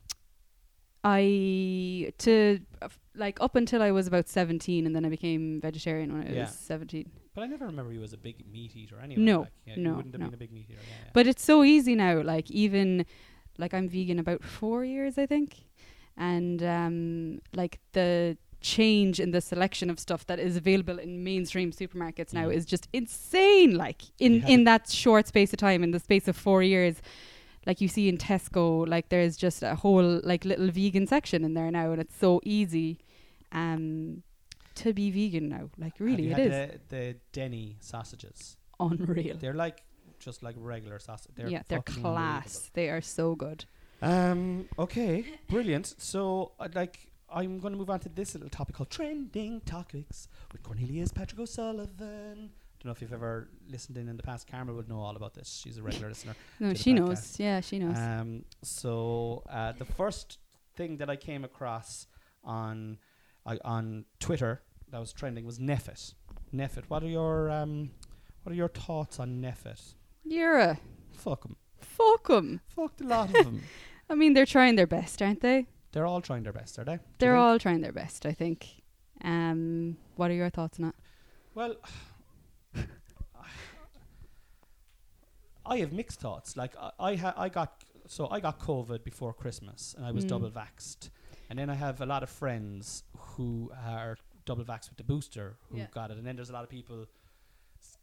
I 1.05 2.13
to 2.19 2.61
like 3.15 3.41
up 3.41 3.57
until 3.57 3.83
I 3.83 3.91
was 3.91 4.07
about 4.07 4.29
17 4.29 4.87
and 4.87 4.95
then 4.95 5.05
I 5.05 5.09
became 5.09 5.61
vegetarian 5.61 6.13
when 6.13 6.27
I 6.27 6.33
Yeah. 6.33 6.41
was 6.43 6.55
17. 6.55 7.11
But 7.35 7.43
I 7.43 7.47
never 7.47 7.67
remember 7.67 7.93
you 7.93 8.03
as 8.03 8.13
a 8.13 8.17
big 8.19 8.45
meat 8.51 8.77
eater 8.77 8.99
anyway. 9.01 9.23
No, 9.23 9.41
like, 9.41 9.49
yeah, 9.67 9.75
no, 9.77 9.91
You 9.91 9.97
wouldn't 9.97 10.15
have 10.15 10.21
no. 10.21 10.27
been 10.27 10.35
a 10.35 10.39
big 10.39 10.53
meat 10.53 10.67
eater. 10.71 10.79
Yeah, 10.87 10.95
yeah. 11.05 11.11
But 11.13 11.27
it's 11.27 11.43
so 11.45 11.65
easy 11.65 11.95
now 11.95 12.23
like 12.23 12.51
even 12.51 13.05
like 13.59 13.75
I'm 13.75 13.89
vegan 13.89 14.19
about 14.19 14.43
4 14.45 14.85
years 14.85 15.19
I 15.19 15.27
think 15.27 15.57
and 16.17 16.63
um 16.63 17.41
like 17.55 17.81
the 17.93 18.37
change 18.63 19.21
in 19.21 19.31
the 19.33 19.41
selection 19.41 19.91
of 19.91 19.99
stuff 19.99 20.25
that 20.27 20.39
is 20.39 20.57
available 20.57 20.99
in 20.99 21.23
mainstream 21.25 21.71
supermarkets 21.73 22.33
now 22.33 22.47
Mm. 22.49 22.55
is 22.57 22.65
just 22.65 22.89
insane 22.93 23.77
like 23.77 24.03
in 24.19 24.41
had 24.41 24.51
in 24.51 24.65
that 24.65 24.89
short 24.91 25.27
space 25.29 25.53
of 25.53 25.59
time 25.59 25.83
in 25.83 25.91
the 25.91 25.99
space 26.01 26.29
of 26.29 26.37
4 26.37 26.63
years 26.63 26.97
like 27.67 27.81
you 27.81 27.89
see 27.89 28.09
in 28.09 28.17
Tesco 28.19 28.87
like 28.89 29.09
there's 29.09 29.37
just 29.37 29.63
a 29.63 29.75
whole 29.75 30.21
like 30.25 30.45
little 30.45 30.71
vegan 30.71 31.07
section 31.07 31.45
in 31.45 31.55
there 31.55 31.71
now 31.71 31.93
and 31.93 32.01
it's 32.01 32.17
so 32.17 32.41
easy 32.45 32.99
um 33.53 34.23
to 34.75 34.93
be 34.93 35.11
vegan 35.11 35.49
now 35.49 35.69
like 35.79 35.95
really 35.99 36.31
it 36.33 36.39
is 36.39 36.51
The, 36.53 36.79
the 36.97 37.17
Denny 37.33 37.77
sausages. 37.81 38.57
unreal 38.81 39.37
They're 39.39 39.55
like 39.67 39.83
just 40.19 40.43
like 40.43 40.55
regular 40.59 40.99
sausage. 40.99 41.33
They're 41.35 41.49
yeah 41.49 41.63
they're 41.69 41.83
class 41.83 42.71
they 42.75 42.89
are 42.89 43.01
so 43.03 43.35
good 43.35 43.65
Um, 44.03 44.67
okay, 44.79 45.25
brilliant. 45.49 45.95
So, 45.99 46.53
uh, 46.59 46.67
like, 46.75 46.97
I'm 47.35 47.59
going 47.59 47.73
to 47.73 47.79
move 47.79 47.91
on 47.91 48.01
to 48.01 48.09
this 48.09 48.35
little 48.35 48.49
topic 48.51 48.77
called 48.77 48.91
trending 48.91 49.61
topics 49.63 50.29
with 50.53 50.63
Cornelius 50.63 51.13
Patrick 51.13 51.41
O'Sullivan. 51.41 52.51
I 52.53 52.85
Don't 52.85 52.87
know 52.87 52.91
if 52.93 53.01
you've 53.01 53.13
ever 53.13 53.49
listened 53.71 53.97
in 53.97 54.09
in 54.09 54.17
the 54.17 54.23
past. 54.23 54.49
Carmel 54.51 54.75
would 54.75 54.89
know 54.89 55.01
all 55.01 55.17
about 55.17 55.35
this. 55.35 55.61
She's 55.63 55.79
a 55.79 55.83
regular 55.83 56.09
listener. 56.09 56.35
No, 56.61 56.75
she 56.75 56.93
podcast. 56.93 56.97
knows. 56.97 57.37
Yeah, 57.39 57.61
she 57.61 57.79
knows. 57.79 57.97
Um, 57.97 58.45
so 58.63 59.45
uh, 59.49 59.73
the 59.73 59.85
first 59.85 60.39
thing 60.75 60.97
that 60.99 61.09
I 61.09 61.17
came 61.17 61.45
across 61.45 62.07
on 62.45 62.99
I 63.47 63.59
on 63.65 64.05
Twitter 64.19 64.63
that 64.91 64.99
was 64.99 65.13
trending 65.13 65.47
was 65.47 65.59
NPHET. 65.59 66.15
NPHET. 66.55 66.85
What 66.89 67.03
are 67.03 67.09
your 67.09 67.51
um, 67.51 67.91
what 68.43 68.53
are 68.53 68.57
your 68.57 68.69
thoughts 68.69 69.21
on 69.21 69.41
NPHET? 69.41 69.95
You're 70.25 70.59
a 70.59 70.79
Fuck 71.13 71.45
'em. 71.47 71.57
fuck 71.79 72.29
'em. 72.31 72.61
Fuck 72.67 72.95
a 73.01 73.05
lot 73.05 73.29
of 73.29 73.45
them. 73.45 73.63
I 74.11 74.15
mean, 74.17 74.35
they're 74.35 74.45
trying 74.47 74.75
their 74.77 74.87
best, 74.87 75.23
aren't 75.23 75.41
they? 75.41 75.67
They're 75.93 76.07
all 76.07 76.21
trying 76.23 76.43
their 76.43 76.53
best, 76.53 76.79
are 76.79 76.85
they? 76.85 76.99
They're 77.19 77.37
all 77.37 77.59
trying 77.59 77.81
their 77.83 77.93
best, 77.93 78.25
I 78.27 78.33
think. 78.33 78.67
Um, 79.23 79.97
what 80.17 80.31
are 80.31 80.35
your 80.35 80.51
thoughts 80.51 80.79
on 80.81 80.87
that? 80.87 80.95
Well, 81.55 81.77
I 85.65 85.79
have 85.79 85.93
mixed 85.93 86.21
thoughts. 86.21 86.57
Like 86.57 86.73
I, 86.81 86.91
I, 86.99 87.15
ha- 87.17 87.35
I 87.37 87.49
got 87.49 87.85
so 88.09 88.29
I 88.31 88.41
got 88.41 88.59
COVID 88.59 89.05
before 89.05 89.33
Christmas, 89.33 89.95
and 89.97 90.05
I 90.05 90.11
was 90.11 90.25
Mm. 90.25 90.29
double 90.29 90.51
vaxxed. 90.51 91.11
And 91.49 91.59
then 91.59 91.71
I 91.71 91.75
have 91.75 92.01
a 92.01 92.07
lot 92.07 92.23
of 92.23 92.31
friends 92.31 93.05
who 93.17 93.71
are 93.87 94.17
double 94.45 94.65
vaxxed 94.65 94.89
with 94.89 94.97
the 94.99 95.05
booster 95.05 95.57
who 95.71 95.79
Yeah. 95.79 95.87
got 95.93 96.11
it, 96.11 96.17
and 96.19 96.27
then 96.27 96.35
there's 96.37 96.51
a 96.51 96.53
lot 96.53 96.65
of 96.65 96.71
people 96.71 97.07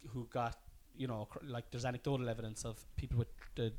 who 0.08 0.26
got 0.30 0.56
you 0.96 1.06
know 1.06 1.26
cr- 1.26 1.44
like 1.44 1.70
there's 1.70 1.84
anecdotal 1.84 2.28
evidence 2.28 2.64
of 2.64 2.82
people 2.96 3.18
with 3.18 3.28
the 3.56 3.72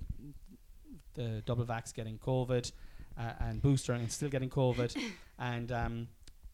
the 1.13 1.41
double 1.45 1.65
vax 1.65 1.93
getting 1.93 2.17
COVID 2.19 2.71
uh, 3.17 3.33
and 3.39 3.61
booster 3.61 3.93
and 3.93 4.11
still 4.11 4.29
getting 4.29 4.49
COVID. 4.49 4.95
and 5.39 5.71
um, 5.71 6.07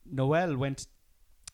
Noelle 0.10 0.56
went 0.58 0.88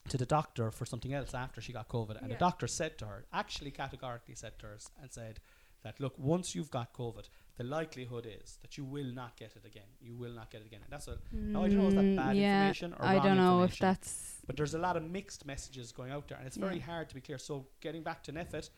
to 0.10 0.18
the 0.18 0.26
doctor 0.26 0.70
for 0.72 0.86
something 0.86 1.14
else 1.14 1.34
after 1.34 1.62
she 1.62 1.72
got 1.72 1.88
COVID, 1.88 2.22
and 2.22 2.30
the 2.30 2.36
doctor 2.36 2.68
said 2.68 2.98
to 2.98 3.06
her, 3.06 3.26
actually 3.32 3.72
categorically 3.72 4.36
said 4.36 4.60
to 4.60 4.66
her, 4.68 4.74
s- 4.76 4.90
and 5.02 5.12
said 5.12 5.40
that 5.84 6.00
look, 6.00 6.14
once 6.18 6.54
you've 6.56 6.70
got 6.72 6.94
COVID, 6.94 7.30
the 7.58 7.64
likelihood 7.64 8.26
is 8.42 8.58
that 8.62 8.78
you 8.78 8.84
will 8.84 9.06
not 9.14 9.38
get 9.38 9.54
it 9.56 9.66
again. 9.66 9.88
You 10.02 10.16
will 10.16 10.32
not 10.34 10.50
get 10.52 10.62
it 10.62 10.68
again. 10.68 10.82
And 10.84 10.92
that's 10.92 11.08
a 11.08 11.18
now 11.32 11.64
I 11.64 11.68
don't 11.70 11.78
know 11.78 11.88
is 11.88 11.94
that 11.96 12.04
Mm, 12.06 12.16
bad 12.18 12.36
yeah, 12.36 12.54
information 12.54 12.94
or 12.94 13.06
I 13.06 13.16
wrong 13.16 13.24
don't 13.24 13.38
know 13.38 13.64
if 13.64 13.78
that's. 13.78 14.38
But 14.46 14.58
there's 14.58 14.74
a 14.74 14.80
lot 14.80 14.98
of 14.98 15.04
mixed 15.04 15.46
messages 15.46 15.92
going 15.94 16.12
out 16.12 16.28
there, 16.28 16.38
and 16.38 16.48
it's 16.48 16.58
very 16.58 16.80
hard 16.80 17.08
to 17.10 17.16
be 17.16 17.22
clear. 17.22 17.38
So 17.38 17.68
getting 17.80 18.04
back 18.04 18.24
to 18.24 18.34
NPHET, 18.34 18.70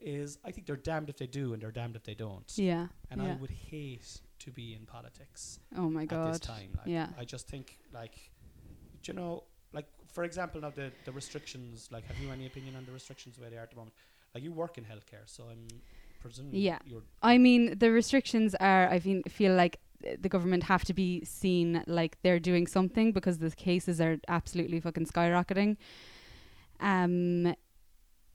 is 0.00 0.38
I 0.44 0.50
think 0.50 0.66
they're 0.66 0.76
damned 0.76 1.08
if 1.08 1.16
they 1.16 1.26
do 1.26 1.52
and 1.54 1.62
they're 1.62 1.70
damned 1.70 1.96
if 1.96 2.04
they 2.04 2.14
don't. 2.14 2.50
Yeah. 2.56 2.88
And 3.10 3.22
yeah. 3.22 3.32
I 3.32 3.36
would 3.36 3.50
hate 3.50 4.20
to 4.44 4.50
be 4.50 4.74
in 4.74 4.86
politics 4.86 5.58
oh 5.76 5.88
my 5.88 6.04
god! 6.04 6.26
at 6.26 6.32
this 6.32 6.40
time. 6.40 6.70
Like, 6.76 6.86
yeah. 6.86 7.08
I 7.18 7.24
just 7.24 7.48
think 7.48 7.78
like, 7.92 8.14
do 9.02 9.12
you 9.12 9.18
know, 9.18 9.44
like 9.72 9.86
for 10.12 10.24
example, 10.24 10.60
now 10.60 10.70
the 10.70 10.92
the 11.04 11.12
restrictions. 11.12 11.88
Like, 11.90 12.04
have 12.06 12.18
you 12.18 12.30
any 12.30 12.46
opinion 12.46 12.76
on 12.76 12.84
the 12.84 12.92
restrictions 12.92 13.38
way 13.38 13.48
they 13.50 13.56
are 13.56 13.62
at 13.62 13.70
the 13.70 13.76
moment? 13.76 13.94
Like, 14.34 14.44
you 14.44 14.52
work 14.52 14.78
in 14.78 14.84
healthcare, 14.84 15.26
so 15.26 15.44
I'm 15.50 15.66
presuming 16.20 16.54
Yeah. 16.54 16.78
you're 16.86 17.02
I 17.22 17.38
mean, 17.38 17.78
the 17.78 17.90
restrictions 17.90 18.54
are. 18.56 18.88
I 18.88 18.98
feel 18.98 19.22
feel 19.28 19.54
like 19.54 19.78
uh, 20.06 20.16
the 20.20 20.28
government 20.28 20.64
have 20.64 20.84
to 20.84 20.94
be 20.94 21.24
seen 21.24 21.82
like 21.86 22.18
they're 22.22 22.40
doing 22.40 22.66
something 22.66 23.12
because 23.12 23.38
the 23.38 23.50
cases 23.50 24.00
are 24.00 24.18
absolutely 24.28 24.80
fucking 24.80 25.06
skyrocketing. 25.06 25.76
Um, 26.80 27.54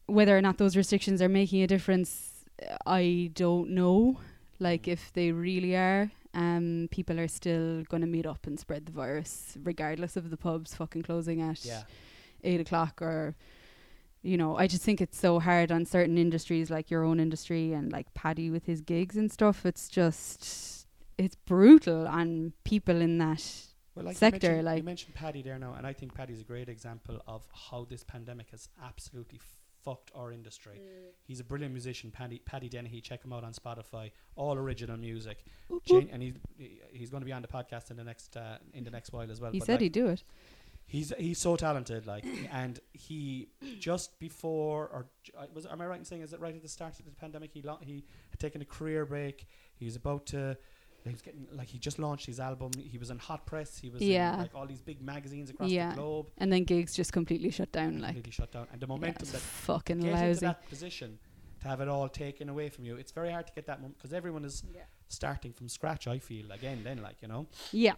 whether 0.08 0.36
or 0.38 0.41
not 0.41 0.58
those 0.58 0.76
restrictions 0.76 1.22
are 1.22 1.30
making 1.30 1.62
a 1.62 1.67
difference, 1.67 2.45
I 2.86 3.32
don't 3.34 3.69
know. 3.72 4.19
Like 4.60 4.88
if 4.88 5.12
they 5.13 5.32
really 5.32 5.76
are, 5.76 6.12
um, 6.34 6.89
people 6.91 7.19
are 7.19 7.28
still 7.28 7.84
going 7.84 8.02
to 8.02 8.08
meet 8.08 8.26
up 8.26 8.45
and 8.45 8.60
spread 8.60 8.86
the 8.86 8.91
virus, 8.91 9.58
regardless 9.63 10.17
of 10.17 10.30
the 10.30 10.38
pubs 10.38 10.76
fucking 10.76 11.04
closing 11.04 11.41
at 11.41 11.63
yeah. 11.63 11.84
eight 12.43 12.62
o'clock 12.62 13.02
or 13.02 13.36
you 14.22 14.36
know 14.36 14.58
i 14.58 14.67
just 14.67 14.84
think 14.84 15.00
it's 15.00 15.17
so 15.17 15.39
hard 15.39 15.72
on 15.72 15.86
certain 15.86 16.17
industries 16.17 16.69
like 16.69 16.91
your 16.91 17.06
own 17.06 17.22
industry 17.22 17.72
and 17.72 17.93
like 17.93 18.13
paddy 18.13 18.50
with 18.50 18.65
his 18.65 18.82
gigs 18.82 19.15
and 19.15 19.32
stuff 19.32 19.65
it's 19.65 19.88
just 19.88 20.86
it's 21.17 21.36
brutal 21.36 22.08
on 22.08 22.54
people 22.63 23.00
in 23.02 23.17
that 23.17 23.43
Well, 23.93 24.06
like 24.06 24.15
sector, 24.17 24.58
you 24.58 24.62
like- 24.62 24.78
you 24.78 24.84
mentioned 24.84 25.15
Paddy 25.15 25.41
there 25.41 25.60
now, 25.60 25.74
and 25.74 25.86
I 25.86 25.91
think 25.91 26.13
Paddy's 26.13 26.39
a 26.39 26.45
great 26.45 26.69
example 26.69 27.22
of 27.28 27.45
how 27.69 27.86
this 27.89 28.04
pandemic 28.06 28.52
has 28.52 28.69
absolutely 28.82 29.39
fucked 29.84 30.12
our 30.15 30.32
industry. 30.32 30.82
He's 31.24 31.39
a 31.39 31.44
brilliant 31.44 31.74
musician, 31.74 32.12
Paddy 32.12 32.39
Paddy 32.46 32.70
Dennehy. 32.70 33.02
Check 33.02 33.24
him 33.24 33.34
out 33.34 33.44
on 33.44 33.54
Spotify. 33.54 34.12
All 34.36 34.58
original 34.58 34.98
music, 34.98 35.44
Gen- 35.86 36.10
and 36.12 36.22
he's 36.24 36.34
he's 36.92 37.10
going 37.10 37.22
to 37.22 37.26
be 37.26 37.34
on 37.34 37.42
the 37.42 37.48
podcast 37.48 37.92
in 37.92 37.98
the 37.98 38.04
next 38.04 38.36
uh, 38.38 38.58
in 38.74 38.84
the 38.84 38.92
next 38.92 39.12
while 39.13 39.30
as 39.32 39.39
well. 39.42 39.52
he 39.52 39.60
but 39.60 39.65
said 39.65 39.74
like, 39.74 39.82
he'd 39.82 39.92
do 39.94 40.08
it 40.08 40.24
He's 40.86 41.13
he's 41.20 41.38
so 41.38 41.56
talented, 41.56 42.08
like, 42.08 42.26
and 42.52 42.80
he 42.94 43.50
just 43.78 44.18
before 44.20 44.88
or 44.88 45.06
j- 45.22 45.34
I- 45.39 45.46
was 45.54 45.68
am 45.68 45.82
I 45.82 45.86
right 45.86 46.00
in 46.00 46.06
saying 46.06 46.24
is 46.24 46.34
it 46.34 46.39
right 46.39 46.56
at 46.56 46.63
the 46.63 46.68
start 46.68 47.00
of 47.00 47.06
the 47.06 47.12
pandemic 47.12 47.52
he 47.54 47.62
lo- 47.62 47.78
he 47.80 48.06
had 48.32 48.39
taken 48.39 48.60
a 48.62 48.65
career 48.65 49.06
break. 49.06 49.48
He's 49.76 49.96
about 49.96 50.26
to. 50.28 50.58
He 51.03 51.12
was 51.12 51.21
getting 51.21 51.47
like 51.51 51.67
he 51.67 51.77
just 51.79 51.97
launched 51.99 52.25
his 52.25 52.39
album. 52.39 52.71
He 52.77 52.97
was 52.97 53.09
in 53.09 53.17
Hot 53.19 53.45
Press. 53.45 53.77
He 53.77 53.89
was 53.89 54.01
Yeah. 54.01 54.33
in 54.33 54.39
like 54.41 54.55
all 54.55 54.67
these 54.67 54.81
big 54.81 55.01
magazines 55.01 55.49
across 55.49 55.69
Yeah. 55.69 55.89
the 55.91 55.95
globe. 55.95 56.29
and 56.38 56.51
then 56.53 56.63
gigs 56.65 56.93
just 56.95 57.12
completely 57.13 57.49
shut 57.51 57.71
down 57.71 57.99
like 57.99 58.09
completely 58.15 58.31
shut 58.31 58.51
down, 58.51 58.67
and 58.71 58.81
the 58.81 58.85
yeah, 58.88 58.93
momentum 58.93 59.21
it's 59.23 59.31
that 59.31 59.41
fucking 59.41 59.99
get 60.01 60.12
into 60.12 60.25
lousy 60.25 60.45
that 60.45 60.67
position 60.69 61.17
to 61.62 61.67
have 61.67 61.81
it 61.81 61.88
all 61.88 62.07
taken 62.09 62.47
away 62.49 62.69
from 62.69 62.85
you. 62.85 62.95
It's 62.95 63.12
very 63.12 63.31
hard 63.31 63.47
to 63.47 63.53
get 63.53 63.65
that 63.67 63.79
moment 63.81 63.97
because 63.97 64.13
everyone 64.13 64.45
is 64.45 64.63
starting 65.07 65.51
from 65.53 65.67
scratch. 65.69 66.07
I 66.07 66.19
feel 66.19 66.51
again, 66.51 66.83
then 66.83 67.01
like 67.01 67.21
you 67.21 67.27
know, 67.27 67.47
yeah 67.71 67.93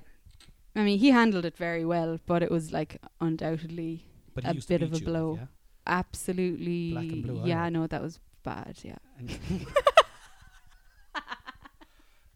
i 0.74 0.84
mean 0.86 0.98
he 1.00 1.10
handled 1.12 1.44
it 1.44 1.58
very 1.58 1.84
well 1.84 2.18
but 2.26 2.42
it 2.42 2.50
was 2.50 2.72
like 2.72 2.96
undoubtedly 3.20 4.06
but 4.34 4.46
A 4.48 4.54
bit 4.54 4.82
of 4.82 4.94
a 4.94 5.00
you, 5.00 5.06
blow. 5.06 5.36
yeah? 5.38 5.48
absolutely 5.86 6.92
Black 6.94 7.04
and 7.12 7.24
blue, 7.24 7.42
yeah 7.46 7.68
no 7.68 7.88
that 7.88 8.02
was 8.02 8.22
bad 8.44 8.78
yeah 8.82 8.96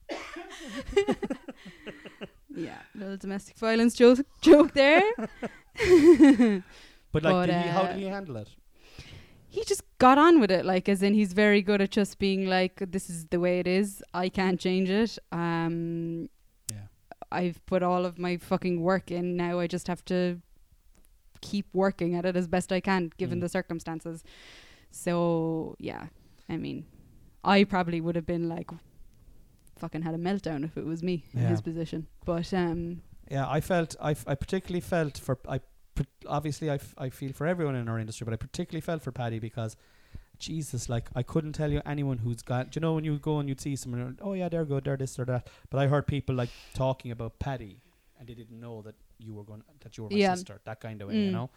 And 0.09 0.64
yeah 2.55 2.77
little 2.93 3.17
domestic 3.17 3.57
violence 3.57 3.93
joke 3.93 4.19
joke 4.41 4.73
there 4.73 5.03
but 7.11 7.23
like, 7.23 7.33
But, 7.33 7.45
did 7.47 7.55
he, 7.55 7.67
how 7.69 7.81
uh, 7.83 7.87
did 7.87 7.97
he 7.97 8.05
handle 8.05 8.37
it? 8.37 8.49
he 9.49 9.63
just 9.63 9.83
got 9.99 10.17
on 10.17 10.39
with 10.39 10.51
it 10.51 10.65
like 10.65 10.87
as 10.89 11.01
in 11.03 11.13
he's 11.13 11.33
very 11.33 11.61
good 11.61 11.81
at 11.81 11.91
just 11.91 12.17
being 12.19 12.45
like 12.47 12.81
this 12.91 13.09
is 13.09 13.25
the 13.27 13.39
way 13.39 13.59
it 13.59 13.67
is 13.67 14.03
i 14.13 14.29
can't 14.29 14.59
change 14.59 14.89
it 14.89 15.17
um 15.31 16.29
Yeah. 16.71 16.87
i've 17.31 17.65
put 17.65 17.83
all 17.83 18.05
of 18.05 18.17
my 18.19 18.37
fucking 18.37 18.81
work 18.81 19.11
in 19.11 19.35
now 19.37 19.59
i 19.59 19.67
just 19.67 19.87
have 19.87 20.03
to 20.05 20.41
keep 21.41 21.67
working 21.73 22.15
at 22.15 22.25
it 22.25 22.35
as 22.35 22.47
best 22.47 22.71
i 22.71 22.79
can 22.79 23.11
given 23.17 23.37
Mm. 23.37 23.41
the 23.41 23.49
circumstances 23.49 24.23
so 24.91 25.75
yeah 25.79 26.07
i 26.49 26.57
mean 26.57 26.85
i 27.43 27.63
probably 27.63 28.01
would 28.01 28.15
have 28.15 28.25
been 28.25 28.47
like 28.49 28.71
fucking 29.77 30.01
had 30.03 30.15
a 30.15 30.17
meltdown 30.17 30.63
if 30.63 30.77
it 30.77 30.85
was 30.85 31.03
me 31.03 31.25
in 31.33 31.41
Yeah. 31.41 31.49
his 31.49 31.61
position 31.61 32.07
but 32.25 32.53
um 32.53 33.01
Yeah, 33.29 33.49
I 33.49 33.59
felt 33.61 33.95
I, 33.99 34.11
f- 34.11 34.23
I 34.27 34.35
particularly 34.35 34.81
felt 34.81 35.17
for 35.17 35.37
I 35.47 35.59
pr- 35.95 36.03
obviously 36.27 36.69
I, 36.69 36.75
f- 36.75 36.93
I 36.97 37.09
feel 37.09 37.33
for 37.33 37.47
everyone 37.47 37.75
in 37.75 37.87
our 37.89 37.99
industry, 37.99 38.25
but 38.25 38.33
I 38.33 38.37
particularly 38.37 38.81
felt 38.81 39.01
for 39.01 39.11
Paddy 39.11 39.39
because 39.39 39.75
Jesus, 40.37 40.89
like 40.89 41.09
I 41.15 41.23
couldn't 41.23 41.53
tell 41.53 41.71
you 41.71 41.81
anyone 41.85 42.17
who's 42.19 42.41
got. 42.41 42.71
Do 42.71 42.77
you 42.77 42.81
know 42.81 42.93
when 42.93 43.03
you 43.05 43.17
go 43.19 43.39
and 43.39 43.47
you'd 43.49 43.61
see 43.61 43.75
someone? 43.75 44.19
Oh 44.21 44.33
yeah, 44.33 44.49
they're 44.49 44.65
good, 44.65 44.83
they're 44.83 44.97
this 44.97 45.17
or 45.17 45.25
that. 45.25 45.47
But 45.69 45.79
I 45.79 45.87
heard 45.87 46.07
people 46.07 46.35
like 46.35 46.49
talking 46.73 47.11
about 47.11 47.39
Paddy, 47.39 47.79
and 48.19 48.27
they 48.27 48.33
didn't 48.33 48.59
know 48.59 48.81
that 48.81 48.95
you 49.17 49.33
were 49.33 49.43
going 49.43 49.63
that 49.81 49.97
you 49.97 50.03
were 50.03 50.09
my 50.09 50.17
Yeah. 50.17 50.35
sister. 50.35 50.59
That 50.65 50.79
kind 50.81 51.01
of 51.01 51.07
way, 51.07 51.15
you 51.25 51.29
Mm. 51.29 51.33
know. 51.33 51.49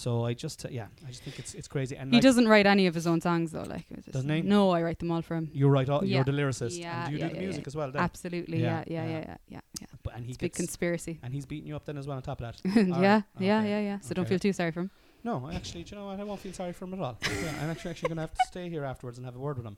So 0.00 0.24
I 0.24 0.32
just 0.32 0.64
uh, 0.64 0.68
yeah, 0.70 0.86
I 1.06 1.10
just 1.10 1.22
think 1.24 1.38
it's 1.38 1.52
it's 1.52 1.68
crazy. 1.68 1.94
And 1.94 2.10
he 2.10 2.16
like, 2.16 2.22
doesn't 2.22 2.48
write 2.48 2.64
any 2.66 2.86
of 2.86 2.94
his 2.94 3.06
own 3.06 3.20
songs 3.20 3.52
though 3.52 3.66
like 3.74 3.84
Doesn't 4.10 4.30
he? 4.30 4.40
no 4.40 4.70
i 4.70 4.80
write 4.80 4.98
them 4.98 5.10
all 5.10 5.20
for 5.20 5.36
him 5.36 5.50
You're 5.52 5.68
right. 5.78 5.88
All, 5.90 6.02
Yeah. 6.02 6.16
You're 6.16 6.24
the 6.24 6.32
lyricist, 6.32 6.78
Yeah, 6.78 7.04
and 7.04 7.08
do 7.08 7.12
you 7.12 7.18
yeah, 7.18 7.28
do 7.28 7.34
the 7.34 7.40
yeah, 7.40 7.46
music 7.46 7.64
yeah. 7.64 7.70
as 7.70 7.76
well. 7.76 7.90
Then? 7.92 8.02
Absolutely, 8.02 8.62
Yeah, 8.62 8.82
yeah, 8.86 9.04
yeah, 9.04 9.18
yeah. 9.28 9.36
yeah, 9.48 9.60
yeah. 9.78 9.86
But 10.02 10.14
and 10.16 10.24
he 10.24 10.30
It's 10.30 10.38
a 10.38 10.46
big 10.46 10.54
conspiracy. 10.54 11.20
and 11.22 11.34
he's 11.34 11.44
beating 11.44 11.68
you 11.68 11.76
up 11.76 11.84
then 11.84 11.98
as 11.98 12.06
well 12.06 12.16
on 12.16 12.22
top 12.22 12.40
of 12.40 12.46
that. 12.46 12.56
yeah, 12.64 12.94
Alright, 12.94 13.24
yeah, 13.38 13.62
yeah, 13.72 13.80
yeah. 13.80 13.98
So 14.00 14.14
don't 14.14 14.26
feel 14.26 14.38
too 14.38 14.54
sorry 14.54 14.70
for 14.70 14.80
him. 14.80 14.90
No, 15.22 15.50
actually, 15.52 15.84
do 15.84 15.94
you 15.94 16.00
know 16.00 16.06
what? 16.06 16.18
I 16.18 16.24
won't 16.24 16.40
feel 16.40 16.54
sorry 16.54 16.72
for 16.72 16.86
him 16.86 16.94
at 16.94 17.00
all. 17.00 17.18
yeah, 17.44 17.52
I'm 17.62 17.68
actually, 17.68 17.90
actually 17.90 18.08
going 18.08 18.16
to 18.16 18.22
have 18.22 18.32
to 18.32 18.46
stay 18.46 18.70
here 18.70 18.84
afterwards 18.86 19.18
and 19.18 19.26
have 19.26 19.36
a 19.36 19.38
word 19.38 19.58
with 19.58 19.66
him. 19.66 19.76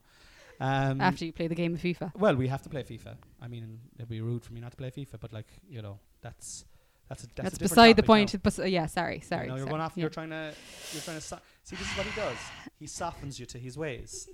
Um, 0.61 1.01
After 1.01 1.25
you 1.25 1.33
play 1.33 1.49
the 1.49 1.57
game 1.57 1.75
of 1.75 1.81
FIFA. 1.81 2.13
well, 2.17 2.37
we 2.37 2.47
have 2.47 2.63
to 2.63 2.69
play 2.69 2.85
FIFA. 2.85 3.17
I 3.41 3.49
mean, 3.49 3.81
it'd 3.97 4.09
be 4.09 4.21
rude 4.21 4.45
for 4.45 4.53
me 4.53 4.61
not 4.61 4.71
to 4.71 4.77
play 4.77 4.93
FIFA, 4.93 5.19
but 5.19 5.33
like 5.33 5.49
you 5.69 5.83
know, 5.83 5.99
that's 6.21 6.65
that's 7.13 7.25
a, 7.25 7.27
that's, 7.27 7.43
That's, 7.43 7.57
a 7.57 7.61
beside 7.61 7.97
the 7.97 8.03
point. 8.03 8.35
yeah, 8.65 8.87
sorry, 8.87 9.21
sorry. 9.21 9.49
No, 9.49 9.57
you're 9.57 9.59
sorry. 9.59 9.71
going 9.71 9.83
off. 9.83 9.93
Yeah. 9.97 10.01
You're 10.01 10.11
trying 10.11 10.31
to. 10.31 10.55
You're 10.95 11.03
trying 11.03 11.19
to. 11.19 11.21
So- 11.21 11.39
see, 11.63 11.77
this 11.77 11.91
is 11.91 11.99
what 11.99 12.07
he 12.07 12.19
does. 12.19 12.37
He 12.79 12.87
softens 12.87 13.39
you 13.39 13.45
to 13.45 13.59
his 13.59 13.77
ways. 13.77 14.31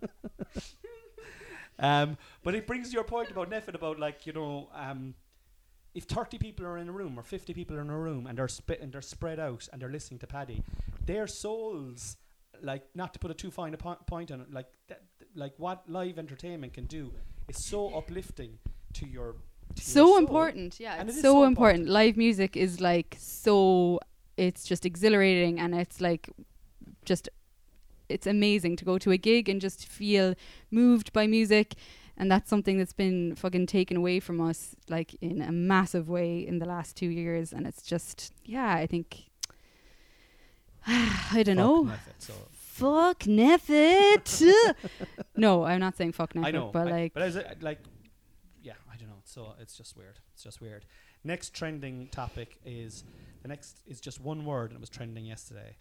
um, 1.80 2.16
but 2.44 2.54
it 2.54 2.68
brings 2.68 2.92
your 2.92 3.02
point 3.02 3.32
about 3.32 3.50
NPHET 3.50 3.74
about 3.74 3.98
like 3.98 4.28
you 4.28 4.32
know, 4.32 4.68
um, 4.74 5.14
if 5.92 6.04
thirty 6.04 6.38
people 6.38 6.64
are 6.66 6.78
in 6.78 6.88
a 6.88 6.92
room 6.92 7.18
or 7.18 7.24
fifty 7.24 7.52
people 7.52 7.76
are 7.76 7.80
in 7.80 7.90
a 7.90 7.98
room 7.98 8.28
and 8.28 8.38
they're 8.38 8.46
spit 8.46 8.80
and 8.80 8.92
they're 8.92 9.02
spread 9.02 9.40
out 9.40 9.68
and 9.72 9.82
they're 9.82 9.90
listening 9.90 10.20
to 10.20 10.28
Paddy, 10.28 10.62
their 11.04 11.26
souls, 11.26 12.16
like 12.62 12.84
not 12.94 13.12
to 13.14 13.18
put 13.18 13.32
a 13.32 13.34
too 13.34 13.50
fine 13.50 13.74
a 13.74 13.76
po- 13.76 13.98
point 14.06 14.30
on 14.30 14.40
it, 14.40 14.52
like 14.52 14.68
that, 14.86 15.02
like 15.34 15.54
what 15.56 15.82
live 15.90 16.16
entertainment 16.16 16.74
can 16.74 16.84
do 16.86 17.12
is 17.48 17.64
so 17.64 17.88
uplifting 17.96 18.58
to 18.92 19.04
your 19.04 19.34
to 19.78 19.90
so 19.90 20.18
important. 20.18 20.78
Yeah 20.80 20.96
And 20.98 21.08
it's 21.08 21.18
it 21.18 21.22
so, 21.22 21.32
so 21.34 21.44
important. 21.44 21.86
important. 21.86 21.88
live 21.92 22.16
music 22.16 22.56
is 22.56 22.80
like 22.80 23.16
so 23.18 24.00
it's 24.36 24.64
just 24.64 24.84
exhilarating 24.86 25.58
and 25.58 25.74
it's 25.74 26.00
like 26.00 26.30
just 27.04 27.28
it's 28.08 28.26
amazing 28.26 28.76
to 28.76 28.84
go 28.84 28.96
to 28.98 29.10
a 29.10 29.16
gig 29.18 29.48
and 29.48 29.60
just 29.60 29.86
feel 29.86 30.34
moved 30.70 31.12
by 31.12 31.26
music. 31.26 31.74
And 32.16 32.30
that's 32.32 32.48
something 32.50 32.78
that's 32.78 32.92
been 32.94 33.34
fucking 33.36 33.66
taken 33.66 33.96
away 33.96 34.18
from 34.18 34.40
us 34.40 34.74
like 34.88 35.14
in 35.20 35.40
a 35.40 35.52
massive 35.52 36.08
way 36.08 36.40
in 36.46 36.58
the 36.58 36.66
last 36.66 36.96
two 36.96 37.08
years. 37.08 37.52
And 37.52 37.66
it's 37.66 37.82
just 37.82 38.32
yeah 38.44 38.72
i 38.74 38.86
think 38.86 39.24
i 40.86 41.42
don't 41.44 41.56
Fuck 41.56 41.66
know. 41.66 41.84
NPHET, 41.84 42.18
so 42.18 42.32
fuck 42.52 43.18
NPHET. 43.20 44.74
No 45.36 45.64
i'm 45.64 45.80
not 45.80 45.96
saying 45.96 46.12
fuck 46.12 46.32
NPHET 46.34 46.46
I 46.46 46.50
know, 46.50 46.70
but 46.72 46.86
like 46.88 47.14
but 47.14 47.22
as 47.22 47.36
a, 47.36 47.48
uh, 47.50 47.54
like, 47.60 47.78
yeah, 48.62 48.72
I 48.92 48.96
don't 48.96 49.08
know. 49.08 49.17
So 49.28 49.54
it's 49.60 49.76
just 49.76 49.94
weird. 49.96 50.18
It's 50.32 50.42
just 50.42 50.60
weird. 50.60 50.86
Next 51.22 51.52
trending 51.52 52.08
topic 52.08 52.58
is 52.64 53.04
the 53.42 53.48
next 53.48 53.82
is 53.86 54.00
just 54.00 54.20
one 54.22 54.44
word, 54.46 54.70
and 54.70 54.78
it 54.78 54.80
was 54.80 54.88
trending 54.88 55.26
yesterday. 55.26 55.76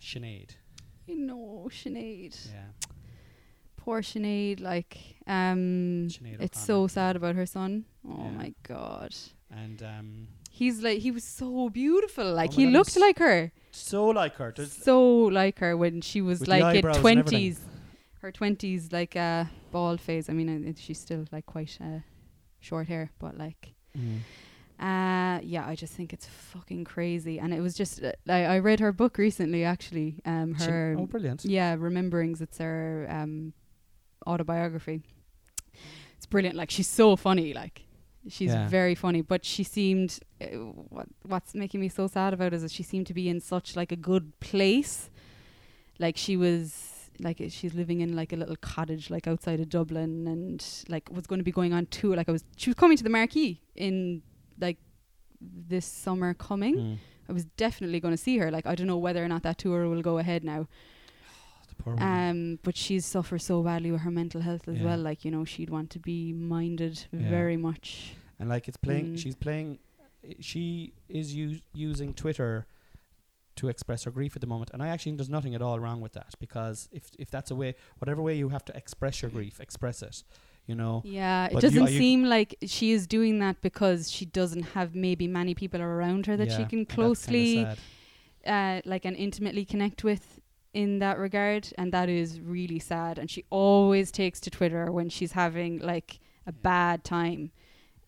Sinead. 0.00 0.50
no 1.08 1.68
Sinead 1.70 2.34
Yeah, 2.52 2.70
poor 3.76 4.02
Sinead, 4.02 4.60
like 4.60 4.96
um 5.26 6.08
Sinead 6.08 6.40
it's 6.40 6.60
so 6.60 6.86
sad 6.86 7.16
about 7.16 7.34
her 7.34 7.46
son. 7.46 7.84
Oh 8.08 8.24
Yeah. 8.24 8.30
my 8.42 8.54
god. 8.62 9.14
and 9.50 9.82
um, 9.82 10.28
He's 10.50 10.80
like 10.82 10.98
he 10.98 11.10
was 11.10 11.24
so 11.24 11.70
beautiful. 11.70 12.32
Like 12.34 12.50
my 12.50 12.56
he 12.56 12.66
looked 12.66 12.96
like 12.96 13.18
her. 13.18 13.50
so 13.72 14.06
like 14.08 14.34
her. 14.36 14.52
There's, 14.56 14.72
So 14.72 15.00
like 15.40 15.58
her 15.58 15.76
when 15.76 16.00
she 16.02 16.20
was 16.20 16.46
like 16.46 16.60
in 16.60 16.66
eyebrows 16.78 16.96
and 16.98 17.06
everything. 17.06 17.22
twenties. 17.24 17.60
Her 18.20 18.30
twenties 18.30 18.92
like 18.92 19.16
uh 19.16 19.44
bald 19.72 20.00
phase. 20.00 20.28
I 20.28 20.32
mean 20.34 20.48
uh, 20.68 20.72
she's 20.78 21.00
still 21.00 21.24
like 21.32 21.46
quite 21.46 21.76
uh 21.80 22.00
short 22.62 22.86
hair, 22.88 23.10
but 23.18 23.36
like 23.36 23.74
Mm. 23.96 24.20
uh 24.80 25.38
yeah, 25.42 25.64
I 25.66 25.74
just 25.76 25.92
think 25.92 26.12
it's 26.14 26.26
fucking 26.26 26.84
crazy. 26.84 27.38
And 27.38 27.52
it 27.52 27.60
was 27.60 27.74
just 27.74 28.02
uh, 28.02 28.12
I, 28.28 28.44
I 28.54 28.58
read 28.58 28.80
her 28.80 28.90
book 28.92 29.18
recently 29.18 29.64
actually. 29.64 30.20
Um 30.24 30.54
her 30.54 30.96
oh, 30.98 31.06
brilliant. 31.06 31.44
yeah, 31.44 31.76
Rememberings. 31.76 32.40
It's 32.40 32.58
her 32.58 33.06
um, 33.10 33.52
autobiography. 34.26 35.02
It's 36.16 36.26
brilliant. 36.26 36.56
Like 36.56 36.70
she's 36.70 36.88
so 36.88 37.16
funny. 37.16 37.52
Like 37.52 37.82
she's 38.28 38.50
Yeah. 38.52 38.68
very 38.68 38.94
funny. 38.94 39.20
But 39.22 39.44
she 39.44 39.64
seemed. 39.64 40.18
Uh, 40.40 40.46
what 40.94 41.06
What's 41.26 41.54
making 41.54 41.80
me 41.80 41.88
so 41.88 42.06
sad 42.06 42.32
about 42.32 42.52
is 42.54 42.62
that 42.62 42.70
she 42.70 42.82
seemed 42.82 43.06
to 43.08 43.14
be 43.14 43.28
in 43.28 43.40
such 43.40 43.76
like 43.76 43.92
a 43.92 43.96
good 43.96 44.38
place. 44.40 45.10
Like 45.98 46.16
she 46.16 46.36
was. 46.36 46.91
Like 47.22 47.40
uh, 47.40 47.48
she's 47.48 47.74
living 47.74 48.00
in 48.00 48.14
like 48.16 48.32
a 48.32 48.36
little 48.36 48.56
cottage 48.56 49.10
like 49.10 49.26
outside 49.26 49.60
of 49.60 49.68
Dublin 49.68 50.26
and 50.26 50.64
like 50.88 51.08
was 51.10 51.26
going 51.26 51.38
to 51.38 51.44
be 51.44 51.52
going 51.52 51.72
on 51.72 51.86
tour 51.86 52.16
like 52.16 52.28
I 52.28 52.32
was 52.32 52.44
she 52.56 52.70
was 52.70 52.74
coming 52.76 52.96
to 52.96 53.04
the 53.04 53.10
Marquee 53.10 53.60
in 53.76 54.22
like 54.60 54.78
this 55.40 55.86
summer 55.86 56.34
coming 56.34 56.76
Mm. 56.76 56.98
I 57.28 57.32
was 57.32 57.44
definitely 57.56 58.00
going 58.00 58.12
to 58.14 58.22
see 58.22 58.36
her 58.38 58.50
like 58.50 58.66
I 58.66 58.74
don't 58.74 58.86
know 58.86 58.98
whether 58.98 59.24
or 59.24 59.28
not 59.28 59.42
that 59.44 59.58
tour 59.58 59.88
will 59.88 60.02
go 60.02 60.18
ahead 60.18 60.42
now 60.44 60.66
The 61.68 61.74
poor 61.76 61.94
woman. 61.94 62.28
um, 62.30 62.58
but 62.62 62.76
she's 62.76 63.06
suffered 63.06 63.40
so 63.42 63.62
badly 63.62 63.90
with 63.92 64.02
her 64.02 64.10
mental 64.10 64.40
health 64.40 64.66
as 64.68 64.78
Yeah. 64.78 64.84
well. 64.84 64.98
Like 64.98 65.24
you 65.24 65.30
know, 65.30 65.44
she'd 65.44 65.70
want 65.70 65.90
to 65.90 65.98
be 65.98 66.32
minded 66.32 67.06
Yeah. 67.12 67.28
very 67.30 67.56
much. 67.56 68.14
and 68.38 68.48
like 68.48 68.66
it's 68.68 68.76
playing. 68.76 69.14
Mm. 69.14 69.18
She's 69.22 69.36
playing. 69.36 69.78
She 70.40 70.92
is 71.08 71.34
u- 71.34 71.60
using 71.72 72.12
Twitter 72.14 72.66
to 73.56 73.68
express 73.68 74.04
her 74.04 74.10
grief 74.10 74.34
at 74.36 74.40
the 74.40 74.46
moment, 74.46 74.70
and 74.72 74.82
I 74.82 74.88
actually 74.88 75.10
think 75.10 75.18
there's 75.18 75.28
nothing 75.28 75.54
at 75.54 75.62
all 75.62 75.78
wrong 75.78 76.00
with 76.00 76.12
that 76.14 76.34
because 76.40 76.88
if 76.92 77.10
if 77.18 77.30
that's 77.30 77.50
a 77.50 77.54
way, 77.54 77.74
whatever 77.98 78.22
way 78.22 78.34
you 78.36 78.48
have 78.50 78.64
to 78.66 78.76
express 78.76 79.22
your 79.22 79.30
grief, 79.30 79.60
express 79.60 80.02
it. 80.02 80.24
You 80.66 80.76
know. 80.76 81.02
Yeah, 81.04 81.46
it 81.46 81.54
But 81.54 81.62
you- 81.64 81.68
doesn't 81.70 81.92
you- 81.92 81.98
seem 81.98 82.24
like 82.24 82.54
she 82.66 82.92
is 82.92 83.06
doing 83.08 83.40
that 83.40 83.60
because 83.62 84.10
she 84.10 84.24
doesn't 84.24 84.62
have 84.76 84.94
maybe 84.94 85.26
many 85.26 85.54
people 85.54 85.82
around 85.82 86.26
her 86.26 86.36
that 86.36 86.48
Yeah, 86.48 86.58
she 86.58 86.64
can 86.66 86.78
and 86.80 86.86
that's 86.86 86.94
kinda 86.94 87.04
closely, 87.08 87.66
uh, 88.46 88.80
like, 88.84 89.04
and 89.04 89.16
intimately 89.16 89.64
connect 89.64 90.04
with 90.04 90.40
in 90.72 91.00
that 91.00 91.18
regard, 91.18 91.68
and 91.76 91.92
that 91.92 92.08
is 92.08 92.40
really 92.40 92.78
sad. 92.78 93.18
And 93.18 93.28
she 93.30 93.44
always 93.50 94.10
takes 94.12 94.40
to 94.40 94.50
Twitter 94.50 94.90
when 94.90 95.08
she's 95.08 95.32
having 95.32 95.78
like 95.80 96.20
a 96.46 96.52
bad 96.52 97.04
time. 97.04 97.50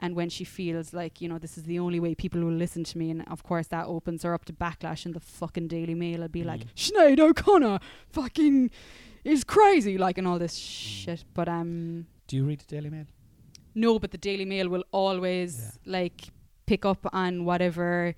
And 0.00 0.16
when 0.16 0.28
she 0.28 0.44
feels 0.44 0.92
like, 0.92 1.20
you 1.20 1.28
know, 1.28 1.38
this 1.38 1.56
is 1.56 1.64
the 1.64 1.78
only 1.78 2.00
way 2.00 2.14
people 2.14 2.40
will 2.42 2.52
listen 2.52 2.82
to 2.84 2.98
me, 2.98 3.10
and 3.10 3.22
of 3.28 3.42
course 3.44 3.68
that 3.68 3.86
opens 3.86 4.22
her 4.24 4.34
up 4.34 4.44
to 4.46 4.52
backlash 4.52 5.06
in 5.06 5.12
the 5.12 5.20
fucking 5.20 5.68
Daily 5.68 5.94
Mail. 5.94 6.24
I'd 6.24 6.32
be 6.32 6.42
like, 6.44 6.62
Mm. 6.64 6.74
Sinead 6.74 7.20
O'Connor 7.20 7.78
fucking 8.10 8.70
is 9.24 9.44
crazy, 9.44 9.96
like, 9.96 10.18
and 10.18 10.26
all 10.26 10.38
this 10.38 10.58
Mm. 10.58 11.04
shit. 11.04 11.24
But 11.32 11.48
um, 11.48 12.06
Do 12.26 12.36
you 12.36 12.44
read 12.44 12.60
the 12.60 12.66
Daily 12.76 12.90
Mail? 12.90 13.06
no, 13.74 13.98
but 13.98 14.10
the 14.10 14.18
Daily 14.18 14.44
Mail 14.44 14.68
will 14.68 14.84
always 14.92 15.58
Yeah. 15.86 15.92
like 15.98 16.22
pick 16.66 16.84
up 16.84 17.06
on 17.12 17.44
whatever 17.44 18.14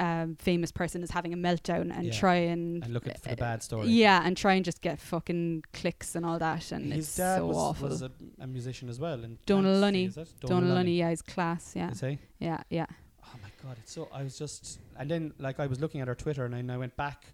um, 0.00 0.36
famous 0.36 0.72
person 0.72 1.02
is 1.02 1.10
having 1.10 1.32
a 1.32 1.36
meltdown 1.36 1.96
and 1.96 2.06
Yeah. 2.06 2.12
try 2.12 2.34
and 2.36 2.82
And 2.84 2.92
look 2.92 3.06
at 3.06 3.22
for 3.22 3.28
the 3.30 3.36
bad 3.36 3.62
story. 3.62 3.88
Yeah, 3.88 4.22
and 4.24 4.36
try 4.36 4.54
and 4.54 4.64
just 4.64 4.80
get 4.80 4.98
fucking 4.98 5.64
clicks 5.72 6.14
and 6.16 6.24
all 6.26 6.38
that, 6.38 6.72
and 6.72 6.92
His 6.92 7.06
it's 7.08 7.16
dad 7.16 7.38
so 7.38 7.46
was, 7.46 7.56
awful. 7.56 7.88
was 7.88 8.02
a, 8.02 8.10
a 8.40 8.46
musician 8.46 8.88
as 8.88 8.98
well. 8.98 9.22
And 9.24 9.38
Donal 9.46 9.76
Lunny. 9.76 10.10
Donal 10.40 10.74
Lunny, 10.74 10.96
yeah, 10.98 11.10
his 11.10 11.22
class, 11.22 11.74
yeah, 11.76 11.90
Is 11.92 12.00
he? 12.00 12.18
yeah, 12.38 12.62
yeah. 12.70 12.86
Oh 13.24 13.38
my 13.42 13.50
god, 13.62 13.76
it's 13.80 13.92
so. 13.92 14.08
I 14.12 14.22
was 14.24 14.36
just, 14.38 14.80
and 14.98 15.10
then 15.10 15.32
like 15.38 15.60
I 15.60 15.66
was 15.66 15.80
looking 15.80 16.00
at 16.00 16.08
her 16.08 16.14
Twitter, 16.14 16.44
and 16.44 16.54
then 16.54 16.68
I 16.70 16.76
went 16.78 16.96
back. 16.96 17.24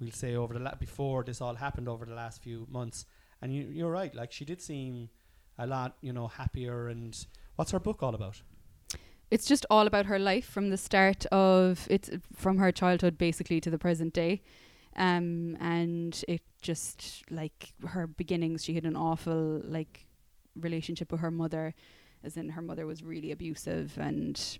We'll 0.00 0.10
say 0.10 0.34
over 0.36 0.54
the 0.54 0.60
la- 0.60 0.74
before 0.74 1.22
this 1.24 1.40
all 1.40 1.54
happened 1.54 1.88
over 1.88 2.04
the 2.04 2.14
last 2.14 2.42
few 2.42 2.66
months, 2.70 3.04
and 3.42 3.52
you, 3.54 3.64
you're 3.64 3.90
right. 3.90 4.14
Like 4.14 4.32
she 4.32 4.44
did 4.44 4.60
seem 4.62 5.08
a 5.58 5.66
lot, 5.66 5.96
you 6.02 6.12
know, 6.12 6.26
happier. 6.28 6.88
And 6.88 7.16
what's 7.56 7.70
her 7.70 7.78
book 7.80 8.02
all 8.02 8.14
about? 8.14 8.42
It's 9.30 9.46
just 9.46 9.66
all 9.70 9.86
about 9.86 10.06
her 10.06 10.18
life 10.18 10.46
from 10.48 10.70
the 10.70 10.76
start 10.76 11.26
of 11.26 11.86
it's 11.90 12.10
from 12.34 12.58
her 12.58 12.70
childhood 12.72 13.18
basically 13.18 13.60
to 13.60 13.70
the 13.70 13.78
present 13.78 14.12
day. 14.14 14.42
Um, 14.96 15.56
and 15.60 16.24
it 16.28 16.42
just 16.62 17.24
like 17.30 17.72
her 17.88 18.06
beginnings, 18.06 18.64
she 18.64 18.74
had 18.74 18.84
an 18.86 18.96
awful 18.96 19.60
like 19.64 20.06
relationship 20.54 21.12
with 21.12 21.20
her 21.20 21.30
mother, 21.30 21.74
as 22.24 22.36
in 22.36 22.50
her 22.50 22.62
mother 22.62 22.86
was 22.86 23.02
really 23.02 23.30
abusive 23.32 23.98
and 23.98 24.58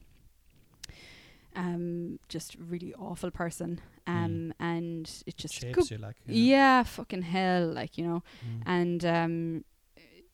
um, 1.55 2.19
just 2.29 2.55
really 2.57 2.93
awful 2.95 3.31
person. 3.31 3.81
Um, 4.07 4.53
and 4.61 5.11
it 5.27 5.37
just 5.37 5.55
Shapes 5.55 5.91
you 5.91 5.99
like. 5.99 6.17
yeah, 6.27 6.83
fucking 6.85 7.23
hell, 7.23 7.67
like 7.67 7.99
you 7.99 8.05
know 8.07 8.23
Mm. 8.47 8.63
and 8.67 9.05
um, 9.05 9.65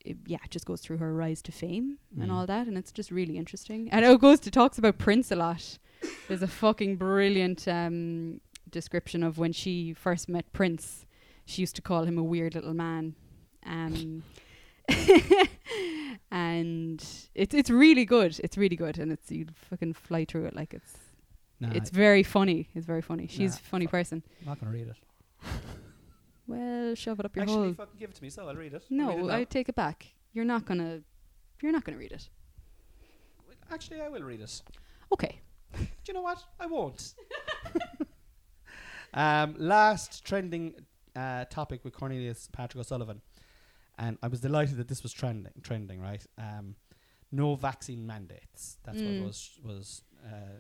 it, 0.05 0.17
yeah, 0.27 0.39
it 0.45 0.51
just 0.51 0.65
goes 0.67 0.81
through 0.81 0.99
her 0.99 1.13
rise 1.15 1.43
to 1.43 1.53
fame 1.53 1.99
and 2.21 2.31
Mm. 2.31 2.35
all 2.35 2.47
that, 2.47 2.67
and 2.67 2.77
it's 2.77 2.93
just 2.93 3.11
really 3.11 3.37
interesting. 3.39 3.89
And 3.91 4.05
it 4.05 4.21
goes 4.21 4.41
to 4.41 4.51
talks 4.51 4.79
about 4.79 4.99
Prince 4.99 5.31
a 5.31 5.37
lot. 5.37 5.79
There's 6.29 6.43
a 6.43 6.49
fucking 6.49 6.97
brilliant 6.97 7.67
um, 7.69 8.41
description 8.71 9.23
of 9.23 9.39
when 9.39 9.53
she 9.53 9.93
first 9.95 10.29
met 10.29 10.53
Prince. 10.53 11.07
She 11.45 11.63
used 11.63 11.77
to 11.77 11.83
call 11.83 12.05
him 12.05 12.19
a 12.19 12.23
weird 12.23 12.55
little 12.55 12.75
man, 12.75 13.15
um, 13.67 14.23
and 16.31 17.05
it's 17.35 17.55
it's 17.55 17.71
really 17.71 18.05
good. 18.05 18.39
It's 18.43 18.57
really 18.57 18.77
good, 18.77 18.99
and 18.99 19.13
it's 19.13 19.31
you 19.31 19.47
fucking 19.71 19.95
fly 19.95 20.25
through 20.25 20.47
it 20.47 20.55
like 20.57 20.75
it's 20.75 20.95
Nah, 21.61 21.71
it's 21.75 21.91
very 21.91 22.23
funny. 22.25 22.69
It's 22.75 22.87
very 22.87 23.03
funny. 23.03 23.27
She's 23.29 23.53
Nah, 23.53 23.59
a 23.59 23.69
funny 23.71 23.87
person. 23.87 24.23
I'm 24.41 24.47
not 24.49 24.61
gonna 24.61 24.73
read 24.73 24.89
it. 24.89 24.97
Well, 26.47 26.95
shove 26.95 27.21
it 27.21 27.27
up 27.27 27.37
your 27.37 27.43
Actually, 27.45 27.57
hole. 27.65 27.75
fucking 27.75 27.99
give 27.99 28.11
it 28.11 28.17
to 28.17 28.23
me, 28.23 28.31
so 28.31 28.49
I'll 28.49 28.55
read 28.57 28.75
it. 28.75 28.83
I'll 28.91 28.97
read 29.07 29.15
it 29.15 29.21
No, 29.21 29.27
now. 29.27 29.37
I 29.37 29.45
take 29.45 29.69
it 29.69 29.75
back. 29.75 30.07
You're 30.33 30.45
not 30.45 30.65
gonna. 30.67 31.01
You're 31.63 31.73
not 31.73 31.85
gonna 31.85 31.99
read 31.99 32.13
it. 32.13 32.29
Actually, 33.71 34.01
I 34.01 34.09
will 34.09 34.23
read 34.23 34.41
it. 34.41 34.63
Okay. 35.13 35.41
Do 35.79 35.87
you 36.09 36.15
know 36.15 36.23
what? 36.23 36.43
I 36.61 36.67
won't. 36.67 37.15
um, 39.15 39.55
last 39.59 40.25
trending 40.25 40.75
uh, 41.17 41.45
topic 41.47 41.85
with 41.85 41.95
Cornelius 41.95 42.49
Patrick 42.53 42.81
O'Sullivan, 42.81 43.21
and 43.99 44.19
I 44.23 44.29
was 44.29 44.41
delighted 44.41 44.77
that 44.79 44.89
this 44.89 45.03
was 45.03 45.13
trending. 45.13 45.53
Trending, 45.63 46.01
right? 46.01 46.25
Um, 46.39 46.77
no 47.31 47.55
vaccine 47.55 48.07
mandates. 48.07 48.79
That's 48.85 48.99
Mm. 49.01 49.19
what 49.21 49.27
was 49.29 49.51
was 49.65 50.03
uh, 50.27 50.59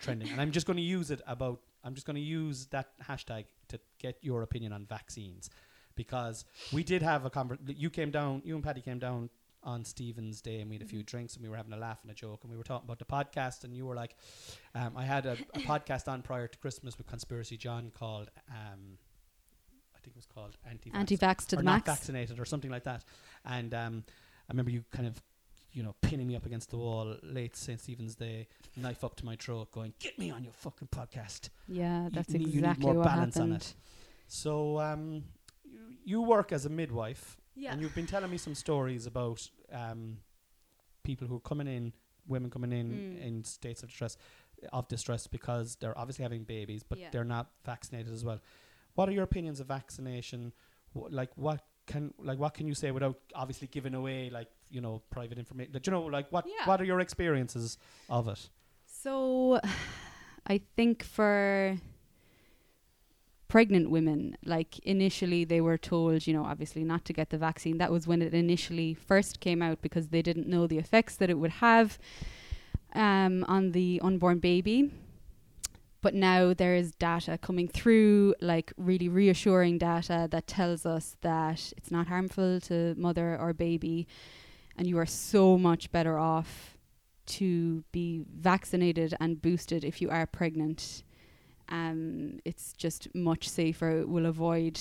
trending, 0.00 0.28
and 0.30 0.40
I'm 0.40 0.52
just 0.52 0.66
going 0.66 0.76
to 0.76 0.82
use 0.82 1.10
it 1.10 1.20
about. 1.26 1.60
I'm 1.84 1.94
just 1.94 2.06
going 2.06 2.16
to 2.16 2.22
use 2.22 2.66
that 2.66 2.90
hashtag 3.02 3.44
to 3.68 3.78
get 3.98 4.18
your 4.22 4.42
opinion 4.42 4.72
on 4.72 4.86
vaccines, 4.86 5.50
because 5.94 6.44
we 6.72 6.82
did 6.82 7.02
have 7.02 7.24
a 7.24 7.30
conversation. 7.30 7.74
You 7.78 7.90
came 7.90 8.10
down. 8.10 8.42
You 8.44 8.54
and 8.54 8.64
Patty 8.64 8.80
came 8.80 8.98
down 8.98 9.30
on 9.64 9.84
Stephen's 9.84 10.40
Day 10.40 10.60
and 10.60 10.68
we 10.68 10.76
had 10.76 10.82
a 10.82 10.88
few 10.88 11.02
drinks 11.02 11.34
and 11.34 11.42
we 11.42 11.48
were 11.48 11.56
having 11.56 11.72
a 11.72 11.76
laugh 11.76 11.98
and 12.02 12.10
a 12.10 12.14
joke 12.14 12.40
and 12.42 12.50
we 12.50 12.56
were 12.56 12.64
talking 12.64 12.86
about 12.86 12.98
the 12.98 13.04
podcast 13.04 13.64
and 13.64 13.74
you 13.74 13.86
were 13.86 13.94
like, 13.94 14.14
um, 14.74 14.92
I 14.96 15.04
had 15.04 15.26
a, 15.26 15.32
a 15.54 15.58
podcast 15.60 16.06
on 16.06 16.22
prior 16.22 16.46
to 16.46 16.58
Christmas 16.58 16.98
with 16.98 17.06
Conspiracy 17.06 17.56
John 17.56 17.90
called, 17.94 18.30
um, 18.50 18.98
I 19.94 19.98
think 20.02 20.14
it 20.14 20.16
was 20.16 20.26
called 20.26 20.56
Anti 20.68 20.90
Anti-vax 20.92 21.46
to 21.46 21.56
the 21.56 21.62
max. 21.62 21.86
vaccinated 21.86 22.38
or 22.38 22.44
something 22.44 22.70
like 22.70 22.84
that. 22.84 23.04
And 23.44 23.72
um, 23.72 24.04
I 24.48 24.52
remember 24.52 24.70
you 24.70 24.84
kind 24.92 25.08
of, 25.08 25.20
you 25.74 25.82
know, 25.82 25.94
pinning 26.00 26.26
me 26.26 26.36
up 26.36 26.46
against 26.46 26.70
the 26.70 26.76
wall 26.78 27.16
late 27.22 27.54
St. 27.56 27.78
Stephen's 27.80 28.14
Day, 28.14 28.46
knife 28.76 29.04
up 29.04 29.16
to 29.16 29.24
my 29.26 29.36
throat, 29.36 29.70
going, 29.72 29.92
"Get 29.98 30.18
me 30.18 30.30
on 30.30 30.42
your 30.44 30.52
fucking 30.54 30.88
podcast." 30.88 31.50
Yeah, 31.68 32.04
You 32.04 32.10
that's 32.10 32.30
need- 32.30 32.40
you 32.40 32.46
need 32.46 32.58
exactly 32.60 32.86
more 32.86 32.94
what 32.94 33.04
balance 33.04 33.36
on 33.36 33.50
happened. 33.52 33.62
it. 33.62 33.74
So 34.28 34.78
um, 34.80 35.24
you, 35.64 35.80
you 36.04 36.22
work 36.22 36.52
as 36.52 36.64
a 36.64 36.70
midwife, 36.70 37.36
Yeah. 37.56 37.72
and 37.72 37.82
you've 37.82 37.94
been 37.94 38.06
telling 38.06 38.30
me 38.30 38.38
some 38.38 38.54
stories 38.54 39.06
about 39.06 39.50
um, 39.72 40.18
people 41.02 41.26
who 41.28 41.36
are 41.36 41.40
coming 41.50 41.66
in, 41.66 41.92
women 42.26 42.50
coming 42.50 42.72
in 42.72 42.90
Mm. 42.90 43.22
in 43.26 43.44
states 43.44 43.82
of 43.82 43.88
distress, 43.90 44.16
of 44.72 44.88
distress 44.88 45.26
because 45.26 45.76
they're 45.76 45.98
obviously 45.98 46.22
having 46.22 46.44
babies, 46.44 46.82
but 46.82 46.98
Yeah. 46.98 47.10
they're 47.10 47.24
not 47.24 47.50
vaccinated 47.64 48.12
as 48.14 48.24
well. 48.24 48.40
What 48.94 49.08
are 49.08 49.12
your 49.12 49.24
opinions 49.24 49.60
of 49.60 49.66
vaccination? 49.66 50.52
Wh- 50.94 51.10
like 51.10 51.36
what 51.36 51.66
can 51.86 52.12
like 52.22 52.38
what 52.38 52.54
can 52.54 52.66
you 52.66 52.74
say 52.74 52.90
without 52.90 53.18
obviously 53.34 53.68
giving 53.68 53.94
away 53.94 54.30
like 54.30 54.48
you 54.70 54.80
know 54.80 55.02
private 55.10 55.38
information? 55.38 55.72
Like, 55.72 55.86
you 55.86 55.90
know, 55.92 56.02
like 56.04 56.30
what 56.32 56.46
Yeah. 56.46 56.66
what 56.66 56.80
are 56.80 56.84
your 56.84 57.00
experiences 57.00 57.78
of 58.08 58.28
it? 58.28 58.48
So, 58.86 59.60
I 60.46 60.60
think 60.76 61.02
for 61.02 61.78
pregnant 63.48 63.90
women, 63.90 64.36
like 64.44 64.78
initially 64.80 65.44
they 65.44 65.60
were 65.60 65.78
told, 65.78 66.26
you 66.26 66.32
know, 66.32 66.44
obviously 66.44 66.82
not 66.82 67.04
to 67.04 67.12
get 67.12 67.30
the 67.30 67.38
vaccine. 67.38 67.78
That 67.78 67.92
was 67.92 68.06
when 68.06 68.20
it 68.22 68.34
initially 68.34 68.94
first 68.94 69.40
came 69.40 69.62
out 69.62 69.80
because 69.82 70.08
they 70.08 70.22
didn't 70.22 70.48
know 70.48 70.66
the 70.66 70.78
effects 70.78 71.16
that 71.16 71.30
it 71.30 71.38
would 71.38 71.50
have 71.52 71.98
um, 72.94 73.44
on 73.46 73.72
the 73.72 74.00
unborn 74.02 74.38
baby. 74.38 74.90
But 76.04 76.12
now 76.12 76.52
there 76.52 76.74
is 76.74 76.92
data 76.92 77.38
coming 77.38 77.66
through, 77.66 78.34
like 78.42 78.74
really 78.76 79.08
reassuring 79.08 79.78
data 79.78 80.28
that 80.30 80.46
tells 80.46 80.84
us 80.84 81.16
that 81.22 81.72
it's 81.78 81.90
not 81.90 82.08
harmful 82.08 82.60
to 82.68 82.94
mother 82.98 83.38
or 83.40 83.54
baby, 83.54 84.06
and 84.76 84.86
you 84.86 84.98
are 84.98 85.06
so 85.06 85.56
much 85.56 85.90
better 85.90 86.18
off 86.18 86.76
to 87.38 87.84
be 87.90 88.22
vaccinated 88.30 89.14
and 89.18 89.40
boosted 89.40 89.82
if 89.82 90.02
you 90.02 90.10
are 90.10 90.26
pregnant. 90.26 91.04
Um, 91.70 92.38
it's 92.44 92.74
just 92.74 93.08
much 93.14 93.48
safer. 93.48 94.00
It 94.00 94.08
will 94.10 94.26
avoid 94.26 94.78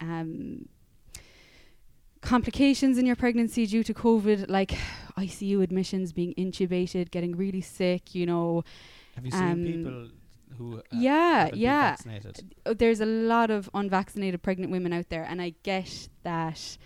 um, 0.00 0.68
complications 2.20 2.98
in 2.98 3.04
your 3.04 3.16
pregnancy 3.16 3.66
due 3.66 3.82
to 3.82 3.92
COVID, 3.92 4.48
like 4.48 4.78
ICU 5.18 5.60
admissions, 5.60 6.12
being 6.12 6.34
intubated, 6.34 7.10
getting 7.10 7.34
really 7.36 7.62
sick. 7.62 8.14
You 8.14 8.26
know, 8.26 8.62
Have 9.16 9.24
you 9.24 9.32
seen 9.32 9.42
Um, 9.42 9.64
people 9.64 10.21
who 10.58 10.78
uh, 10.78 10.82
yeah, 10.92 11.50
yeah. 11.54 11.90
vaccinated? 11.90 12.54
Uh, 12.66 12.74
there's 12.76 13.00
a 13.00 13.06
lot 13.06 13.50
of 13.50 13.68
unvaccinated 13.74 14.42
pregnant 14.42 14.72
women 14.72 14.92
out 14.92 15.08
there, 15.08 15.24
and 15.24 15.40
I 15.42 15.54
get 15.62 16.08
that. 16.22 16.78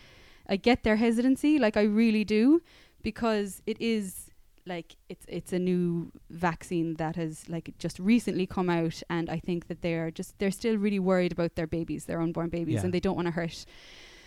I 0.49 0.57
get 0.57 0.85
their 0.85 0.97
hesitancy, 0.97 1.59
like 1.59 1.77
I 1.77 1.83
really 1.83 2.25
do, 2.25 2.63
because 3.03 3.63
it 3.67 3.81
is 3.81 4.31
like 4.65 4.97
it's 5.09 5.25
it's 5.29 5.53
a 5.53 5.59
new 5.59 6.11
vaccine 6.31 6.95
that 6.95 7.17
has 7.17 7.49
like 7.49 7.75
just 7.79 7.99
recently 7.99 8.47
come 8.47 8.69
out, 8.71 9.03
and 9.11 9.29
I 9.31 9.39
think 9.39 9.67
that 9.69 9.83
they're 9.83 10.11
just 10.11 10.39
they're 10.39 10.51
still 10.51 10.77
really 10.77 10.99
worried 10.99 11.33
about 11.33 11.55
their 11.55 11.67
babies, 11.67 12.05
their 12.05 12.21
unborn 12.21 12.49
babies, 12.49 12.75
Yeah. 12.77 12.85
and 12.85 12.95
they 12.95 13.01
don't 13.01 13.17
want 13.17 13.27
to 13.27 13.33
hurt 13.33 13.65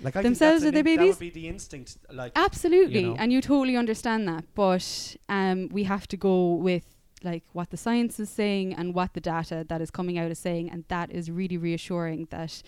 Like 0.01 0.15
I 0.15 0.21
themselves 0.21 0.63
or 0.63 0.71
their 0.71 0.83
babies? 0.83 1.15
That 1.17 1.25
would 1.25 1.33
be 1.33 1.41
the 1.41 1.47
instinct. 1.47 1.97
Like 2.11 2.31
Absolutely, 2.35 3.03
know. 3.03 3.15
and 3.17 3.31
you 3.33 3.41
totally 3.41 3.75
understand 3.77 4.27
that. 4.27 4.45
But 4.55 5.15
um, 5.27 5.67
we 5.69 5.83
have 5.83 6.07
to 6.07 6.17
go 6.17 6.53
with 6.53 6.83
like 7.24 7.43
what 7.53 7.70
the 7.70 7.78
science 7.78 8.20
is 8.20 8.30
saying 8.30 8.74
and 8.74 8.93
what 8.93 9.13
the 9.13 9.22
data 9.22 9.65
that 9.67 9.82
is 9.82 9.91
coming 9.91 10.17
out 10.17 10.32
is 10.32 10.39
saying, 10.39 10.70
and 10.70 10.84
that 10.88 11.11
is 11.11 11.30
really 11.30 11.57
reassuring 11.57 12.28
that 12.32 12.61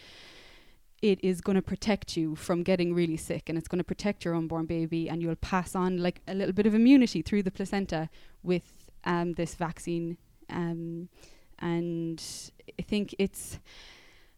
it 1.01 1.19
is 1.23 1.41
going 1.41 1.55
to 1.55 1.61
protect 1.61 2.15
you 2.15 2.35
from 2.35 2.61
getting 2.61 2.93
really 2.93 3.17
sick, 3.17 3.49
and 3.49 3.57
it's 3.57 3.67
going 3.67 3.79
to 3.79 3.83
protect 3.83 4.23
your 4.23 4.35
unborn 4.35 4.65
baby, 4.65 5.09
and 5.09 5.21
you'll 5.21 5.35
pass 5.35 5.75
on 5.75 5.97
like 5.97 6.21
a 6.27 6.33
little 6.33 6.53
bit 6.53 6.65
of 6.65 6.75
immunity 6.75 7.21
through 7.21 7.43
the 7.43 7.51
placenta 7.51 8.09
with 8.43 8.91
um, 9.05 9.33
this 9.33 9.55
vaccine. 9.55 10.17
Um, 10.49 11.09
and 11.59 12.23
I 12.77 12.81
think 12.81 13.15
it's 13.17 13.59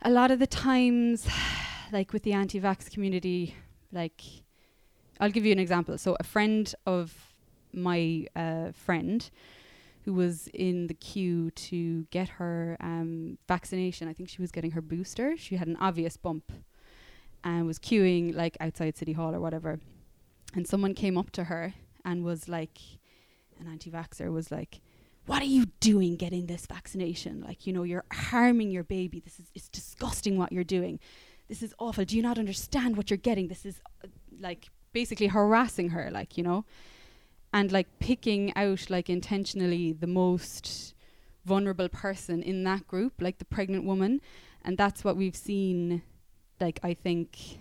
a 0.02 0.10
lot 0.10 0.32
of 0.32 0.40
the 0.40 0.48
times, 0.48 1.28
like 1.92 2.14
with 2.14 2.24
the 2.24 2.34
anti-vax 2.34 2.92
community, 2.92 3.56
like 3.92 4.22
I'll 5.20 5.32
give 5.32 5.46
you 5.46 5.52
an 5.52 5.60
example. 5.60 5.98
So 5.98 6.16
a 6.20 6.24
friend 6.24 6.74
of 6.86 7.34
my 7.74 8.28
uh, 8.36 8.72
friend 8.72 9.30
who 10.06 10.14
was 10.14 10.48
in 10.54 10.88
the 10.88 10.94
queue 10.94 11.50
to 11.52 12.04
get 12.12 12.28
her 12.30 12.78
um, 12.82 13.38
vaccination. 13.48 14.08
I 14.08 14.14
think 14.14 14.30
she 14.30 14.42
was 14.42 14.52
getting 14.52 14.72
her 14.72 14.82
booster. 14.82 15.38
She 15.38 15.56
had 15.56 15.68
an 15.68 15.78
obvious 15.78 16.18
bump 16.18 16.52
and 17.44 17.66
was 17.66 17.80
queuing 17.80 18.36
like 18.36 18.58
outside 18.60 18.98
City 18.98 19.14
Hall 19.14 19.34
or 19.34 19.40
whatever. 19.40 19.80
And 20.56 20.68
someone 20.68 20.94
came 20.94 21.18
up 21.18 21.32
to 21.32 21.46
her 21.46 21.74
and 22.06 22.24
was 22.24 22.48
like, 22.48 22.80
an 23.60 23.68
anti-vaxxer 23.68 24.32
was 24.32 24.52
like, 24.52 24.82
"What 25.26 25.42
are 25.42 25.46
you 25.46 25.68
doing 25.80 26.16
getting 26.16 26.48
this 26.48 26.66
vaccination? 26.66 27.42
Like, 27.42 27.66
you 27.66 27.74
know, 27.74 27.84
you're 27.84 28.06
harming 28.12 28.72
your 28.72 28.84
baby. 28.84 29.20
This 29.20 29.40
is 29.40 29.52
it's 29.56 29.70
disgusting 29.70 30.38
what 30.38 30.52
you're 30.52 30.64
doing. 30.64 31.00
This 31.48 31.64
is 31.64 31.74
awful. 31.80 32.04
Do 32.04 32.16
you 32.18 32.22
not 32.22 32.38
understand 32.38 32.98
what 32.98 33.10
you're 33.10 33.18
getting? 33.18 33.48
This 33.48 33.66
is 33.66 33.82
uh, 34.04 34.08
like 34.40 34.68
basically 34.92 35.28
harassing 35.28 35.90
her, 35.90 36.10
like, 36.12 36.38
you 36.38 36.44
know." 36.44 36.66
And 37.54 37.72
like 37.72 37.88
picking 38.00 38.52
out 38.56 38.90
like 38.90 39.10
intentionally 39.10 39.94
the 39.94 40.08
most 40.08 40.96
vulnerable 41.46 41.88
person 41.88 42.42
in 42.42 42.64
that 42.64 42.88
group 42.88 43.14
like 43.22 43.38
the 43.38 43.46
pregnant 43.46 43.86
woman. 43.86 44.20
And 44.66 44.78
that's 44.78 45.04
what 45.04 45.16
we've 45.16 45.36
seen 45.36 46.02
like 46.60 46.80
i 46.84 46.94
think 46.94 47.60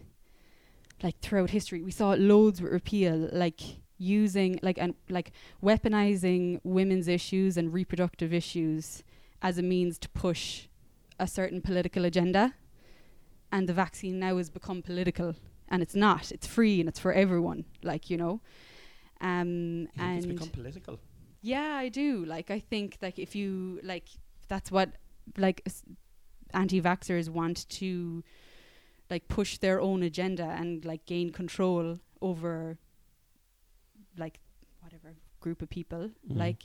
like 1.02 1.18
throughout 1.20 1.50
history. 1.50 1.82
We 1.82 1.90
saw 1.90 2.10
loads 2.12 2.62
with 2.62 2.72
repeal 2.72 3.28
like 3.32 3.60
using 3.98 4.58
like 4.62 4.78
and 4.78 4.94
like 5.08 5.32
weaponizing 5.62 6.60
women's 6.64 7.08
issues 7.08 7.56
and 7.56 7.72
reproductive 7.72 8.32
issues 8.32 9.02
as 9.42 9.58
a 9.58 9.62
means 9.62 9.98
to 9.98 10.08
push 10.08 10.68
a 11.18 11.26
certain 11.26 11.60
political 11.60 12.04
agenda. 12.04 12.54
And 13.50 13.68
the 13.68 13.74
vaccine 13.74 14.18
now 14.18 14.38
has 14.38 14.48
become 14.48 14.80
political. 14.80 15.34
And 15.68 15.82
it's 15.82 15.94
not. 15.94 16.30
It's 16.30 16.46
free 16.46 16.80
and 16.80 16.88
it's 16.88 16.98
for 17.00 17.12
everyone 17.12 17.64
like 17.82 18.08
you 18.08 18.16
know 18.16 18.40
um 19.22 19.88
and 19.98 20.18
it's 20.18 20.26
become 20.26 20.48
political. 20.50 20.98
yeah, 21.40 21.74
I 21.84 21.88
do. 21.88 22.24
Like, 22.24 22.50
I 22.50 22.58
think 22.60 22.98
like 23.00 23.18
if 23.18 23.34
you 23.34 23.80
like, 23.82 24.08
that's 24.48 24.70
what 24.70 24.88
like 25.38 25.62
s- 25.66 25.84
anti-vaxxers 26.52 27.28
want 27.28 27.68
to 27.80 28.22
like 29.10 29.28
push 29.28 29.58
their 29.58 29.80
own 29.80 30.02
agenda 30.02 30.44
and 30.44 30.84
like 30.84 31.06
gain 31.06 31.30
control 31.30 31.98
over 32.20 32.78
like 34.16 34.38
whatever 34.80 35.14
group 35.40 35.62
of 35.62 35.68
people. 35.70 36.10
Mhm. 36.28 36.36
Like, 36.38 36.64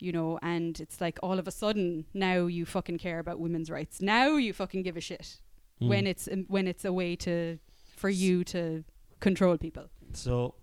you 0.00 0.12
know, 0.12 0.38
and 0.42 0.78
it's 0.80 1.00
like 1.00 1.18
all 1.22 1.38
of 1.38 1.46
a 1.48 1.50
sudden 1.50 2.06
now 2.14 2.46
you 2.46 2.64
fucking 2.66 2.98
care 2.98 3.18
about 3.18 3.38
women's 3.40 3.70
rights. 3.70 4.00
Now 4.00 4.36
you 4.36 4.52
fucking 4.52 4.82
give 4.82 4.96
a 4.96 5.00
shit 5.00 5.40
Mm. 5.80 5.88
when 5.88 6.06
it's 6.08 6.26
um, 6.26 6.44
when 6.48 6.66
it's 6.66 6.84
a 6.84 6.92
way 6.92 7.14
to 7.16 7.58
for 7.96 8.08
you 8.10 8.42
to 8.44 8.82
control 9.20 9.56
people. 9.56 9.84
So, 10.12 10.54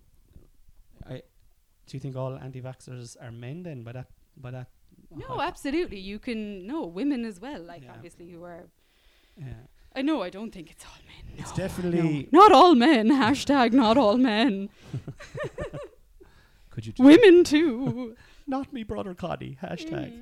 do 1.86 1.96
you 1.96 2.00
think 2.00 2.16
all 2.16 2.36
anti-vaxxers 2.36 3.16
are 3.22 3.30
men 3.32 3.62
then? 3.62 3.82
By 3.82 3.92
that, 3.92 4.06
by 4.36 4.50
that. 4.50 4.68
No, 5.14 5.40
absolutely. 5.40 5.98
You 6.00 6.18
can 6.18 6.66
no 6.66 6.84
women 6.86 7.24
as 7.24 7.40
well. 7.40 7.60
Like 7.62 7.82
Yeah. 7.84 7.92
obviously 7.94 8.30
who 8.30 8.42
are 8.44 8.64
Yeah. 9.36 9.52
I 9.94 10.02
know, 10.02 10.22
I 10.22 10.28
don't 10.30 10.52
think 10.52 10.70
it's 10.70 10.84
all 10.84 11.00
men. 11.06 11.38
It's 11.38 11.50
No, 11.50 11.56
definitely. 11.56 12.28
no. 12.32 12.40
Not 12.40 12.52
all 12.52 12.74
men. 12.74 13.08
Hashtag 13.24 13.72
not 13.72 13.96
all 13.96 14.18
men. 14.18 14.68
Could 16.70 16.86
you? 16.86 16.92
Women 16.98 17.44
too. 17.44 18.16
Not 18.46 18.72
me, 18.72 18.82
brother 18.84 19.14
Coddy. 19.14 19.58
Hashtag. 19.62 20.12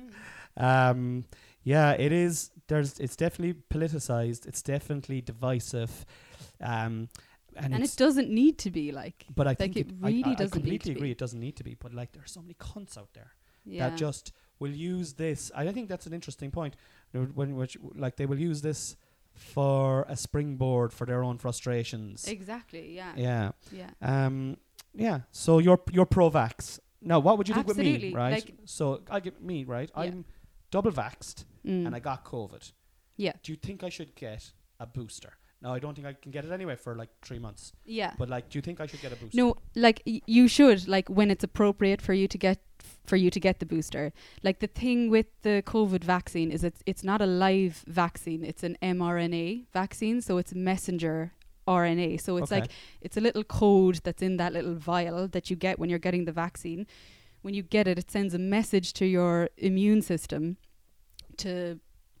Mm. 0.57 0.63
Um, 0.91 1.25
yeah, 1.63 1.91
it 1.91 2.11
is. 2.11 2.49
There's. 2.67 2.97
It's 2.99 3.15
definitely 3.15 3.61
politicized. 3.69 4.47
It's 4.47 4.61
definitely 4.61 5.21
divisive. 5.21 6.05
Um, 6.61 7.09
and, 7.55 7.73
And 7.73 7.83
it 7.83 7.95
doesn't 7.97 8.29
need 8.29 8.57
to 8.59 8.71
be 8.71 8.91
like. 8.91 9.25
But 9.35 9.47
I 9.47 9.51
like, 9.51 9.57
think 9.57 9.77
it 9.77 9.87
I- 10.03 10.07
really 10.07 10.23
I, 10.25 10.29
I, 10.31 10.33
doesn't 10.35 10.53
I 10.57 10.59
completely 10.59 10.91
agree. 10.93 11.11
It 11.11 11.17
doesn't 11.17 11.39
need 11.39 11.55
to 11.57 11.63
be. 11.63 11.75
But 11.75 11.93
like, 11.93 12.11
there 12.13 12.23
are 12.23 12.27
so 12.27 12.41
many 12.41 12.53
cunts 12.55 12.97
out 12.97 13.09
there 13.13 13.31
Yeah. 13.65 13.89
that 13.89 13.97
just 13.97 14.31
will 14.59 14.71
use 14.75 15.13
this. 15.13 15.51
I 15.55 15.71
think 15.71 15.89
that's 15.89 16.05
an 16.07 16.13
interesting 16.13 16.51
point. 16.51 16.75
When 17.13 17.55
which 17.55 17.77
like 17.95 18.15
they 18.17 18.25
will 18.25 18.39
use 18.39 18.61
this 18.61 18.95
for 19.33 20.05
a 20.07 20.15
springboard 20.15 20.93
for 20.93 21.05
their 21.05 21.23
own 21.23 21.37
frustrations. 21.37 22.27
exactly. 22.27 22.93
Yeah. 22.95 23.13
yeah. 23.15 23.51
Yeah. 23.71 23.89
Um. 24.01 24.57
Yeah. 24.93 25.21
So 25.31 25.59
you're 25.59 25.81
you're 25.91 26.05
pro-vax. 26.05 26.79
Now, 27.01 27.19
what 27.19 27.37
would 27.37 27.47
you 27.47 27.53
think 27.53 27.67
with 27.67 27.77
me, 27.77 28.13
right? 28.13 28.33
like- 28.33 28.53
so 28.65 29.01
I 29.11 29.19
get 29.19 29.41
me 29.43 29.63
right. 29.63 29.91
Yeah. 29.95 30.01
I'm 30.03 30.25
double 30.71 30.91
vaxed 30.91 31.45
Mm. 31.65 31.85
and 31.87 31.95
I 31.95 31.99
got 31.99 32.23
COVID. 32.25 32.71
yeah. 33.17 33.33
Do 33.43 33.51
you 33.51 33.57
think 33.57 33.83
I 33.83 33.89
should 33.89 34.13
get 34.15 34.51
a 34.79 34.85
booster? 34.85 35.33
No, 35.61 35.73
I 35.73 35.79
don't 35.79 35.95
think 35.95 36.05
I 36.05 36.13
can 36.13 36.31
get 36.31 36.45
it 36.45 36.51
anyway 36.51 36.75
for 36.75 36.95
like 36.95 37.09
three 37.21 37.39
months. 37.39 37.73
Yeah. 37.85 38.13
But 38.17 38.29
like, 38.29 38.49
do 38.49 38.57
you 38.57 38.61
think 38.61 38.79
I 38.79 38.85
should 38.85 39.01
get 39.01 39.11
a 39.11 39.15
booster? 39.15 39.37
No, 39.37 39.55
like 39.75 40.01
y- 40.05 40.21
you 40.27 40.47
should 40.47 40.87
like 40.87 41.07
when 41.09 41.31
it's 41.31 41.43
appropriate 41.43 42.01
for 42.01 42.13
you 42.13 42.27
to 42.27 42.37
get 42.37 42.59
for 43.05 43.15
you 43.15 43.29
to 43.31 43.39
get 43.39 43.59
the 43.59 43.65
booster. 43.65 44.11
Like 44.43 44.59
the 44.59 44.67
thing 44.67 45.09
with 45.09 45.27
the 45.41 45.63
COVID 45.65 46.03
vaccine 46.03 46.51
is 46.51 46.63
it's 46.63 46.81
it's 46.85 47.03
not 47.03 47.21
a 47.21 47.25
live 47.25 47.83
vaccine; 47.87 48.43
it's 48.43 48.63
an 48.63 48.77
mRNA 48.81 49.65
vaccine, 49.73 50.21
so 50.21 50.37
it's 50.37 50.53
messenger 50.53 51.31
RNA. 51.67 52.21
So 52.21 52.37
it's 52.37 52.51
Okay. 52.51 52.61
like 52.61 52.71
it's 53.01 53.17
a 53.17 53.21
little 53.21 53.43
code 53.43 54.01
that's 54.03 54.21
in 54.21 54.37
that 54.37 54.53
little 54.53 54.75
vial 54.75 55.27
that 55.29 55.49
you 55.49 55.55
get 55.55 55.79
when 55.79 55.89
you're 55.89 55.99
getting 55.99 56.25
the 56.25 56.31
vaccine. 56.31 56.85
When 57.41 57.53
you 57.53 57.63
get 57.63 57.87
it, 57.87 57.97
it 57.97 58.11
sends 58.11 58.33
a 58.33 58.39
message 58.39 58.93
to 58.93 59.05
your 59.05 59.49
immune 59.57 60.01
system 60.01 60.57
to 61.37 61.79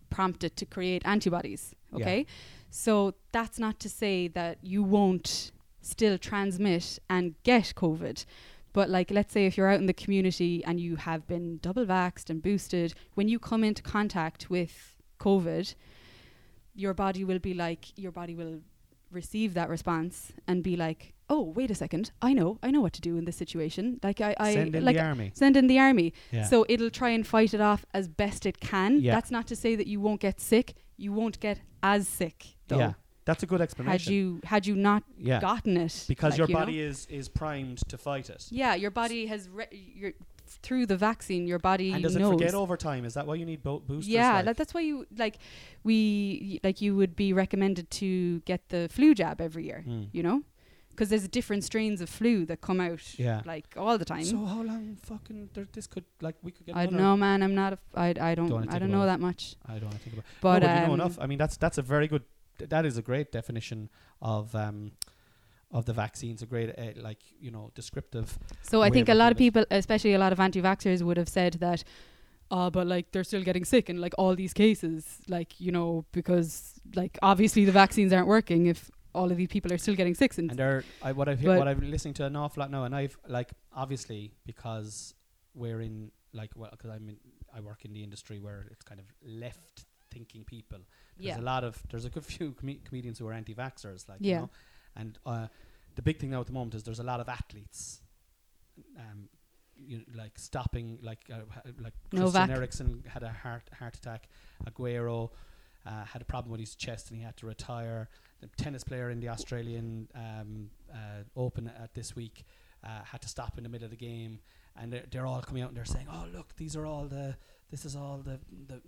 prompt 0.09 0.43
it 0.43 0.55
to 0.57 0.65
create 0.65 1.01
antibodies. 1.05 1.73
Yeah. 1.91 2.05
So 2.75 3.13
that's 3.31 3.57
not 3.57 3.79
to 3.79 3.89
say 3.89 4.27
that 4.27 4.57
you 4.61 4.83
won't 4.83 5.51
still 5.81 6.17
transmit 6.17 6.99
and 7.09 7.35
get 7.43 7.73
COVID, 7.75 8.25
But 8.73 8.89
like, 8.89 9.09
let's 9.11 9.31
say 9.31 9.45
if 9.45 9.55
you're 9.55 9.69
out 9.69 9.79
in 9.79 9.85
the 9.85 9.93
community 9.93 10.61
and 10.65 10.77
you 10.81 10.97
have 10.97 11.25
been 11.25 11.59
double 11.59 11.85
vaxxed 11.85 12.29
and 12.29 12.41
boosted, 12.43 12.93
when 13.13 13.29
you 13.29 13.39
come 13.39 13.63
into 13.63 13.81
contact 13.81 14.49
with 14.49 14.97
COVID, 15.21 15.73
your 16.73 16.93
body 16.93 17.23
will 17.23 17.39
be 17.39 17.53
like, 17.53 17.97
your 17.97 18.11
body 18.11 18.35
will 18.35 18.59
receive 19.09 19.53
that 19.53 19.69
response 19.69 20.33
and 20.45 20.61
be 20.61 20.75
like, 20.75 21.13
oh, 21.29 21.41
wait 21.41 21.71
a 21.71 21.75
second, 21.75 22.11
I 22.21 22.33
know, 22.33 22.59
I 22.61 22.69
know 22.71 22.81
what 22.81 22.91
to 22.93 23.01
do 23.01 23.15
in 23.15 23.23
this 23.23 23.37
situation. 23.37 24.01
Like 24.03 24.19
I, 24.19 24.35
I 24.37 24.53
Send 24.53 24.75
in 24.75 24.83
like 24.83 24.97
the 24.97 25.01
army. 25.03 25.31
send 25.33 25.55
in 25.55 25.67
the 25.67 25.79
army. 25.79 26.11
Yeah. 26.31 26.43
So 26.43 26.65
it'll 26.67 26.89
try 26.89 27.11
and 27.11 27.25
fight 27.25 27.53
it 27.53 27.61
off 27.61 27.85
as 27.93 28.09
best 28.09 28.45
it 28.45 28.59
can. 28.59 28.99
Yeah. 28.99 29.15
That's 29.15 29.31
not 29.31 29.47
to 29.47 29.55
say 29.55 29.77
that 29.77 29.87
you 29.87 30.01
won't 30.01 30.19
get 30.19 30.41
sick. 30.41 30.73
You 30.97 31.13
won't 31.13 31.39
get 31.39 31.61
as 31.83 32.07
sick 32.07 32.55
though. 32.67 32.77
yeah, 32.79 32.93
that's 33.25 33.43
a 33.43 33.45
good 33.45 33.61
explanation. 33.61 33.91
Had 33.91 34.07
you 34.13 34.39
had 34.43 34.65
you 34.67 34.75
not 34.75 35.03
yeah, 35.17 35.39
gotten 35.41 35.77
it, 35.77 36.05
because 36.07 36.31
like, 36.31 36.37
your 36.37 36.47
you 36.47 36.53
know? 36.53 36.59
body 36.61 36.79
is 36.79 37.05
is 37.07 37.29
primed 37.29 37.79
to 37.89 37.97
fight 37.97 38.29
it. 38.29 38.47
Yeah, 38.49 38.75
your 38.75 38.91
body 38.91 39.25
has 39.27 39.49
re- 39.49 39.67
your 39.71 40.13
through 40.47 40.85
the 40.85 40.95
vaccine. 40.97 41.47
Your 41.47 41.59
body 41.59 41.91
And 41.91 42.03
does 42.03 42.15
knows. 42.15 42.33
it 42.33 42.37
forget 42.37 42.53
over 42.53 42.77
time? 42.77 43.03
Is 43.03 43.15
that 43.15 43.25
why 43.25 43.35
you 43.35 43.45
need 43.45 43.63
bo- 43.63 43.79
boosters? 43.79 44.07
yeah, 44.07 44.41
like? 44.41 44.55
that's 44.57 44.73
why 44.73 44.81
you 44.81 45.05
like 45.17 45.37
we 45.83 46.59
like 46.63 46.81
you 46.81 46.95
would 46.95 47.15
be 47.15 47.33
recommended 47.33 47.89
to 47.91 48.39
get 48.41 48.69
the 48.69 48.87
flu 48.91 49.13
jab 49.15 49.41
every 49.41 49.65
year. 49.65 49.83
Mm. 49.87 50.09
You 50.11 50.23
know, 50.23 50.43
because 50.95 51.09
there's 51.09 51.27
different 51.27 51.63
strains 51.63 51.99
of 52.01 52.09
flu 52.09 52.45
that 52.45 52.61
come 52.61 52.79
out 52.79 53.03
Yeah. 53.19 53.41
like 53.45 53.67
all 53.77 53.97
the 53.97 54.05
time. 54.05 54.23
So 54.23 54.37
how 54.45 54.61
long 54.61 54.97
fucking 55.03 55.49
there, 55.53 55.67
this 55.73 55.87
could 55.87 56.05
like 56.21 56.35
we 56.41 56.51
could 56.51 56.65
get? 56.67 56.75
I 56.75 56.85
don't 56.85 56.97
know, 57.05 57.15
man. 57.17 57.43
I'm 57.43 57.55
not. 57.55 57.73
A 57.73 57.79
f- 57.83 57.97
I 58.05 58.07
I 58.31 58.35
don't. 58.35 58.49
Don't 58.49 58.73
I 58.73 58.79
don't 58.79 58.91
know 58.91 59.03
it. 59.03 59.07
that 59.11 59.19
much. 59.19 59.41
I 59.67 59.73
don't 59.79 59.89
want 59.91 59.97
to 59.99 60.03
think 60.03 60.13
about. 60.17 60.25
But, 60.41 60.59
no, 60.63 60.67
but 60.67 60.73
you 60.75 60.87
know 60.87 60.93
um, 60.93 60.99
enough. 61.01 61.15
I 61.23 61.25
mean, 61.27 61.37
that's 61.37 61.57
that's 61.57 61.77
a 61.77 61.81
very 61.95 62.07
good. 62.07 62.23
th- 62.57 62.69
That 62.69 62.85
is 62.85 62.97
a 62.97 63.01
great 63.01 63.31
definition 63.31 63.89
of 64.21 64.55
um 64.55 64.91
of 65.71 65.85
the 65.85 65.93
vaccines. 65.93 66.41
A 66.41 66.45
great 66.45 66.69
uh, 66.77 66.93
like 67.09 67.19
you 67.39 67.51
know 67.51 67.71
descriptive. 67.75 68.27
So 68.61 68.81
I 68.81 68.89
think 68.89 69.09
a 69.09 69.13
lot 69.13 69.31
of 69.31 69.37
looking 69.37 69.51
people, 69.51 69.65
especially 69.71 70.13
a 70.13 70.19
lot 70.19 70.31
of 70.31 70.39
anti-vaxxers, 70.39 71.01
would 71.01 71.17
have 71.17 71.29
said 71.29 71.53
that, 71.59 71.83
uh, 72.51 72.69
but 72.69 72.87
like 72.87 73.11
they're 73.11 73.23
still 73.31 73.43
getting 73.43 73.65
sick 73.65 73.89
and 73.89 73.99
like 73.99 74.13
all 74.17 74.35
these 74.35 74.53
cases, 74.53 75.19
like 75.27 75.59
you 75.59 75.71
know, 75.71 76.05
because 76.11 76.79
like 76.95 77.17
obviously 77.21 77.65
the 77.65 77.71
vaccines 77.71 78.13
aren't 78.13 78.27
working 78.27 78.67
if 78.67 78.89
all 79.15 79.31
of 79.31 79.37
these 79.37 79.47
people 79.47 79.71
are 79.73 79.77
still 79.77 79.95
getting 79.95 80.13
sick. 80.15 80.37
And, 80.37 80.51
And 80.51 80.59
I, 81.01 81.11
what 81.13 81.27
I've 81.29 81.41
what 81.59 81.67
I've 81.67 81.79
been 81.79 81.91
listening 81.91 82.13
to 82.15 82.25
an 82.25 82.35
awful 82.35 82.61
lot 82.61 82.71
now, 82.71 82.83
and 82.83 82.95
I've 82.95 83.17
like 83.27 83.51
obviously 83.73 84.33
because 84.45 85.13
we're 85.53 85.81
in 85.81 86.11
like 86.33 86.51
well, 86.55 86.69
because 86.71 86.91
I'm 86.91 87.07
in, 87.09 87.17
I 87.55 87.61
work 87.61 87.85
in 87.85 87.93
the 87.93 88.03
industry 88.03 88.39
where 88.39 88.67
it's 88.71 88.83
kind 88.83 88.99
of 88.99 89.05
left 89.23 89.85
thinking 90.11 90.43
people. 90.43 90.79
There's 91.17 91.27
yeah, 91.37 91.39
a 91.39 91.41
lot 91.53 91.63
of 91.63 91.81
there's 91.89 92.05
a 92.05 92.09
good 92.09 92.25
few 92.25 92.51
com- 92.51 92.79
comedians 92.83 93.19
who 93.19 93.27
are 93.27 93.33
anti-vaxxers, 93.33 94.07
like 94.09 94.17
Yeah. 94.19 94.35
you 94.35 94.41
know, 94.41 94.49
and 94.95 95.19
uh, 95.25 95.47
the 95.95 96.01
big 96.01 96.19
thing 96.19 96.29
now 96.31 96.41
at 96.41 96.47
the 96.47 96.53
moment 96.53 96.75
is 96.75 96.83
there's 96.83 96.99
a 96.99 97.03
lot 97.03 97.19
of 97.19 97.29
athletes, 97.29 98.01
um, 98.99 99.29
you 99.77 99.97
know, 99.97 100.03
like 100.15 100.37
stopping, 100.37 100.99
like 101.01 101.19
uh, 101.31 101.37
like 101.81 101.93
Novak. 102.11 102.49
Christian 102.49 102.51
Eriksen 102.57 103.03
had 103.07 103.23
a 103.23 103.29
heart 103.31 103.69
heart 103.79 103.95
attack, 103.95 104.27
Aguero 104.69 105.31
uh, 105.85 106.03
had 106.05 106.21
a 106.21 106.25
problem 106.25 106.51
with 106.51 106.59
his 106.59 106.75
chest 106.75 107.09
and 107.11 107.19
he 107.19 107.23
had 107.23 107.37
to 107.37 107.45
retire. 107.45 108.09
Tennis 108.57 108.83
player 108.83 109.09
in 109.09 109.19
the 109.19 109.29
Australian 109.29 110.07
um, 110.15 110.69
uh, 110.91 111.23
Open 111.35 111.67
at 111.67 111.93
this 111.93 112.15
week 112.15 112.45
uh, 112.85 113.03
had 113.03 113.21
to 113.21 113.27
stop 113.27 113.57
in 113.57 113.63
the 113.63 113.69
middle 113.69 113.85
of 113.85 113.91
the 113.91 113.97
game, 113.97 114.39
and 114.77 114.93
they're, 114.93 115.03
they're 115.09 115.25
all 115.25 115.41
coming 115.41 115.63
out 115.63 115.69
and 115.69 115.77
they're 115.77 115.85
saying, 115.85 116.07
"Oh, 116.11 116.25
look, 116.33 116.55
these 116.55 116.75
are 116.75 116.85
all 116.85 117.05
the 117.05 117.35
this 117.71 117.85
is 117.85 117.95
all 117.95 118.21
the 118.23 118.39
the." 118.67 118.81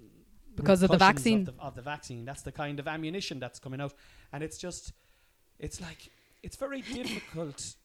Because 0.56 0.82
of 0.82 0.90
the 0.90 0.98
vaccine. 0.98 1.42
of 1.42 1.46
the, 1.46 1.54
of 1.62 1.76
the 1.76 1.82
vaccine. 1.84 2.26
That's 2.26 2.42
the 2.42 2.52
kind 2.52 2.80
of 2.80 2.88
ammunition 2.88 3.40
that's 3.40 3.60
coming 3.60 3.80
out, 3.80 3.94
and 4.34 4.44
it's 4.44 4.58
just, 4.58 4.94
it's 5.60 5.80
like 5.80 6.10
it's 6.44 6.56
very 6.56 6.82
difficult. 6.94 7.76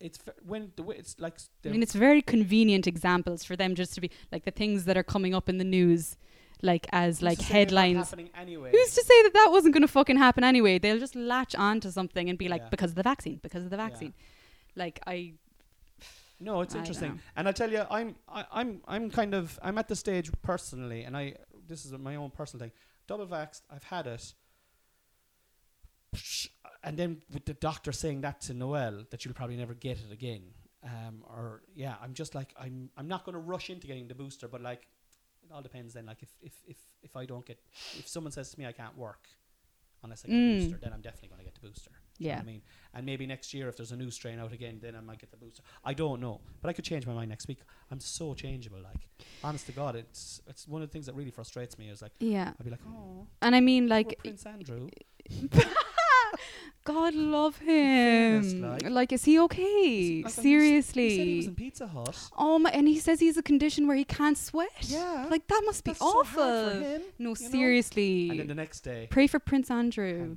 It's 0.00 0.18
ve- 0.18 0.32
when 0.44 0.72
the 0.76 0.82
way 0.82 0.96
it's 0.96 1.16
like. 1.18 1.38
I 1.64 1.68
mean 1.68 1.82
it's 1.82 1.94
very 1.94 2.22
convenient 2.22 2.86
examples 2.86 3.44
for 3.44 3.56
them 3.56 3.74
just 3.74 3.94
to 3.94 4.00
be 4.00 4.10
like 4.32 4.44
the 4.44 4.50
things 4.50 4.84
that 4.84 4.96
are 4.96 5.02
coming 5.02 5.34
up 5.34 5.48
in 5.48 5.58
the 5.58 5.64
news, 5.64 6.16
like 6.64 6.86
as 6.92 7.22
like 7.22 7.40
headlines. 7.40 8.12
anyway. 8.34 8.70
Who's 8.72 8.94
to 8.94 9.02
say 9.04 9.22
that 9.24 9.32
that 9.34 9.48
wasn't 9.52 9.74
going 9.74 9.82
to 9.82 9.88
fucking 9.88 10.16
happen 10.16 10.42
anyway? 10.42 10.78
They'll 10.78 10.98
just 10.98 11.14
latch 11.14 11.54
on 11.54 11.80
to 11.80 11.92
something 11.92 12.28
and 12.30 12.38
be 12.38 12.48
like, 12.48 12.62
Yeah. 12.62 12.68
because 12.70 12.90
of 12.92 12.96
the 12.96 13.02
vaccine, 13.02 13.38
because 13.42 13.64
of 13.64 13.70
the 13.70 13.76
Yeah. 13.76 13.88
vaccine. 13.88 14.14
Like 14.74 15.00
I, 15.06 15.34
No, 16.40 16.62
it's 16.62 16.74
I 16.74 16.78
interesting, 16.78 17.20
and 17.36 17.46
I 17.48 17.52
tell 17.52 17.70
you, 17.70 17.84
I'm 17.90 18.16
I, 18.28 18.44
I'm 18.52 18.80
I'm 18.88 19.10
kind 19.10 19.34
of 19.34 19.58
I'm 19.62 19.78
at 19.78 19.88
the 19.88 19.96
stage 19.96 20.30
personally, 20.42 21.04
and 21.04 21.16
I 21.16 21.36
this 21.68 21.84
is 21.84 21.92
my 21.92 22.16
own 22.16 22.30
personal 22.30 22.60
thing. 22.64 22.72
Double 23.06 23.26
vaxxed, 23.26 23.62
I've 23.70 23.84
had 23.84 24.06
it, 24.06 24.34
and 26.82 26.96
then 26.98 27.22
with 27.32 27.44
the 27.44 27.54
doctor 27.54 27.92
saying 27.92 28.20
that 28.22 28.40
to 28.42 28.54
Noel 28.54 29.04
that 29.10 29.24
you'll 29.24 29.34
probably 29.34 29.56
never 29.56 29.74
get 29.74 29.98
it 29.98 30.12
again, 30.12 30.42
um, 30.82 31.24
or 31.28 31.62
yeah, 31.74 31.94
I'm 32.02 32.14
just 32.14 32.34
like 32.34 32.54
I'm 32.58 32.90
I'm 32.96 33.08
not 33.08 33.24
going 33.24 33.34
to 33.34 33.40
rush 33.40 33.70
into 33.70 33.86
getting 33.86 34.08
the 34.08 34.14
booster, 34.14 34.48
but 34.48 34.60
like 34.60 34.86
it 35.44 35.52
all 35.52 35.62
depends. 35.62 35.94
Then, 35.94 36.06
like 36.06 36.22
if 36.22 36.30
if 36.40 36.54
if 36.66 36.76
if 37.02 37.16
I 37.16 37.26
don't 37.26 37.44
get 37.46 37.58
if 37.98 38.08
someone 38.08 38.32
says 38.32 38.50
to 38.52 38.58
me 38.58 38.66
I 38.66 38.72
can't 38.72 38.96
work 38.96 39.28
unless 40.02 40.24
I 40.24 40.28
get 40.28 40.34
Mm. 40.36 40.56
a 40.56 40.60
booster, 40.60 40.78
then 40.82 40.92
I'm 40.92 41.00
definitely 41.00 41.28
going 41.28 41.38
to 41.38 41.44
get 41.46 41.54
the 41.54 41.66
booster. 41.66 41.90
Do 42.18 42.24
you 42.24 42.30
know 42.30 42.34
yeah. 42.36 42.40
I 42.42 42.44
mean? 42.44 42.62
And 42.92 43.06
maybe 43.06 43.26
next 43.26 43.54
year, 43.54 43.68
if 43.70 43.76
there's 43.78 43.90
a 43.90 43.96
new 43.96 44.10
strain 44.10 44.38
out 44.38 44.52
again, 44.52 44.78
then 44.82 44.94
I 44.94 45.00
might 45.00 45.18
get 45.18 45.30
the 45.30 45.38
booster. 45.38 45.62
I 45.82 45.94
don't 45.94 46.20
know, 46.20 46.42
but 46.60 46.68
I 46.68 46.74
could 46.74 46.84
change 46.84 47.06
my 47.06 47.14
mind 47.14 47.30
next 47.30 47.48
week. 47.48 47.60
I'm 47.90 48.00
so 48.00 48.34
changeable. 48.34 48.80
Like, 48.82 49.08
honest 49.42 49.64
to 49.66 49.72
God, 49.72 49.96
it's 49.96 50.42
it's 50.46 50.68
one 50.68 50.82
of 50.82 50.88
the 50.88 50.92
things 50.92 51.06
that 51.06 51.14
really 51.14 51.30
frustrates 51.30 51.78
me. 51.78 51.88
Is 51.88 52.02
like, 52.02 52.12
Yeah. 52.20 52.52
I'd 52.58 52.64
be 52.64 52.70
like, 52.70 52.84
oh, 52.86 53.26
And 53.40 53.56
I 53.56 53.60
mean, 53.60 53.88
like 53.88 54.08
like, 54.08 54.18
Prince 54.18 54.44
Andrew. 54.44 54.88
God 56.84 57.14
love 57.14 57.56
him. 57.58 58.60
like- 58.60 58.90
Like, 58.90 59.12
is 59.12 59.24
he 59.24 59.38
okay? 59.40 60.20
Like, 60.22 60.32
Seriously. 60.34 61.08
he 61.08 61.16
said 61.16 61.26
he 61.26 61.36
was 61.38 61.46
in 61.46 61.54
Pizza 61.54 61.86
Hut. 61.86 62.18
oh 62.36 62.58
my! 62.58 62.68
And 62.70 62.86
he 62.86 62.98
says 62.98 63.20
he's 63.20 63.38
a 63.38 63.42
condition 63.42 63.86
where 63.86 63.96
he 63.96 64.04
can't 64.04 64.36
sweat. 64.36 64.70
Yeah, 64.82 65.26
Like 65.30 65.46
that 65.46 65.62
must 65.64 65.82
be 65.84 65.92
That's 65.92 66.00
so 66.00 66.06
awful. 66.08 66.70
for 66.70 66.70
him. 66.74 67.02
no, 67.18 67.18
you 67.18 67.26
know? 67.28 67.34
seriously. 67.34 68.28
And 68.30 68.38
then 68.40 68.48
the 68.48 68.54
next 68.54 68.80
day, 68.80 69.06
Pray 69.10 69.26
for 69.26 69.38
Prince 69.38 69.70
Andrew. 69.70 70.36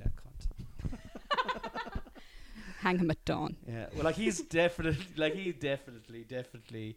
Hang 2.80 2.98
him 3.02 3.10
at 3.10 3.22
dawn. 3.24 3.56
Yeah, 3.66 3.86
well, 3.94 4.04
like 4.04 4.14
he's 4.16 4.40
definitely, 4.40 5.04
like 5.16 5.34
he 5.34 5.52
definitely, 5.52 6.24
definitely, 6.24 6.96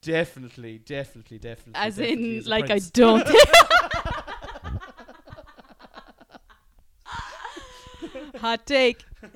definitely, 0.00 0.78
definitely, 0.78 1.38
definitely. 1.38 1.72
As 1.74 1.96
definitely 1.96 2.38
in, 2.38 2.44
like, 2.44 2.70
I 2.70 2.78
don't 2.92 3.26
Hot 8.40 8.66
take. 8.66 9.04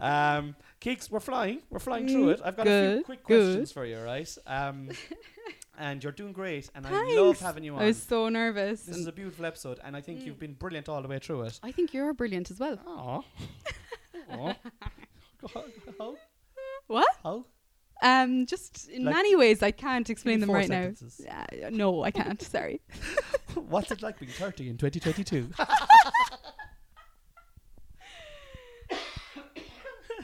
Um, 0.00 0.56
Keeks, 0.80 1.12
we're 1.12 1.20
flying. 1.20 1.60
We're 1.70 1.78
flying 1.78 2.08
through 2.08 2.30
it. 2.30 2.40
I've 2.44 2.56
got 2.56 2.66
a 2.66 2.70
few 2.70 2.74
Mm, 2.74 2.94
Good, 2.96 3.04
quick 3.04 3.24
good. 3.24 3.42
questions 3.44 3.70
for 3.70 3.84
you, 3.84 4.00
right? 4.00 4.36
Um, 4.48 4.88
and 5.78 6.02
you're 6.02 6.12
doing 6.12 6.32
great, 6.32 6.68
and 6.74 6.84
I 6.84 7.14
love 7.14 7.38
having 7.38 7.62
you 7.62 7.76
on. 7.76 7.82
I 7.82 7.86
was 7.86 8.02
so 8.02 8.28
nervous. 8.28 8.82
this 8.82 8.96
is 8.96 9.06
a 9.06 9.12
beautiful 9.12 9.46
episode, 9.46 9.78
and 9.84 9.94
I 9.96 10.00
think 10.00 10.20
Mm. 10.20 10.26
you've 10.26 10.40
been 10.40 10.54
brilliant 10.54 10.88
all 10.88 11.00
the 11.02 11.06
way 11.06 11.20
through 11.20 11.42
it. 11.42 11.60
I 11.62 11.70
think 11.70 11.94
you're 11.94 12.12
brilliant 12.14 12.50
as 12.50 12.58
well. 12.58 12.78
Aww. 12.78 13.24
Aww. 14.32 14.56
How? 16.00 16.16
What? 16.88 17.08
How? 17.22 17.44
Um, 18.02 18.46
just 18.46 18.88
in 18.88 19.04
Like, 19.04 19.14
many 19.14 19.36
ways, 19.36 19.62
I 19.62 19.70
can't 19.70 20.10
explain 20.10 20.40
them 20.40 20.50
right 20.50 20.66
sentences. 20.66 21.20
now. 21.24 21.44
Uh, 21.66 21.70
no, 21.70 22.02
I 22.02 22.10
can't. 22.10 22.42
Sorry. 22.42 22.80
What's 23.54 23.92
it 23.92 24.02
like 24.02 24.18
being 24.18 24.32
30 24.32 24.68
in 24.70 24.76
2022? 24.78 25.50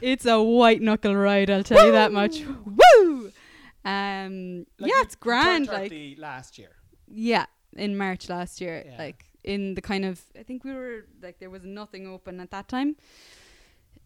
It's 0.02 0.26
a 0.26 0.42
white 0.42 0.80
knuckle 0.82 1.14
ride, 1.16 1.50
I'll 1.50 1.64
tell 1.64 1.84
you 1.86 1.92
that 1.92 2.12
much. 2.12 2.42
Woo! 2.44 3.32
Um, 3.84 4.66
Like 4.78 4.90
yeah, 4.92 5.00
it's 5.02 5.14
grand. 5.14 5.66
Like, 5.68 5.92
last 6.18 6.58
year. 6.58 6.70
yeah, 7.10 7.46
in 7.76 7.96
March 7.96 8.28
last 8.28 8.60
year, 8.60 8.84
Yeah. 8.86 8.98
like 8.98 9.24
in 9.44 9.74
the 9.74 9.80
kind 9.80 10.04
of, 10.04 10.20
I 10.38 10.42
think 10.42 10.64
we 10.64 10.72
were 10.74 11.06
like 11.22 11.38
there 11.38 11.50
was 11.50 11.64
nothing 11.64 12.06
open 12.06 12.40
at 12.40 12.50
that 12.50 12.68
time. 12.68 12.96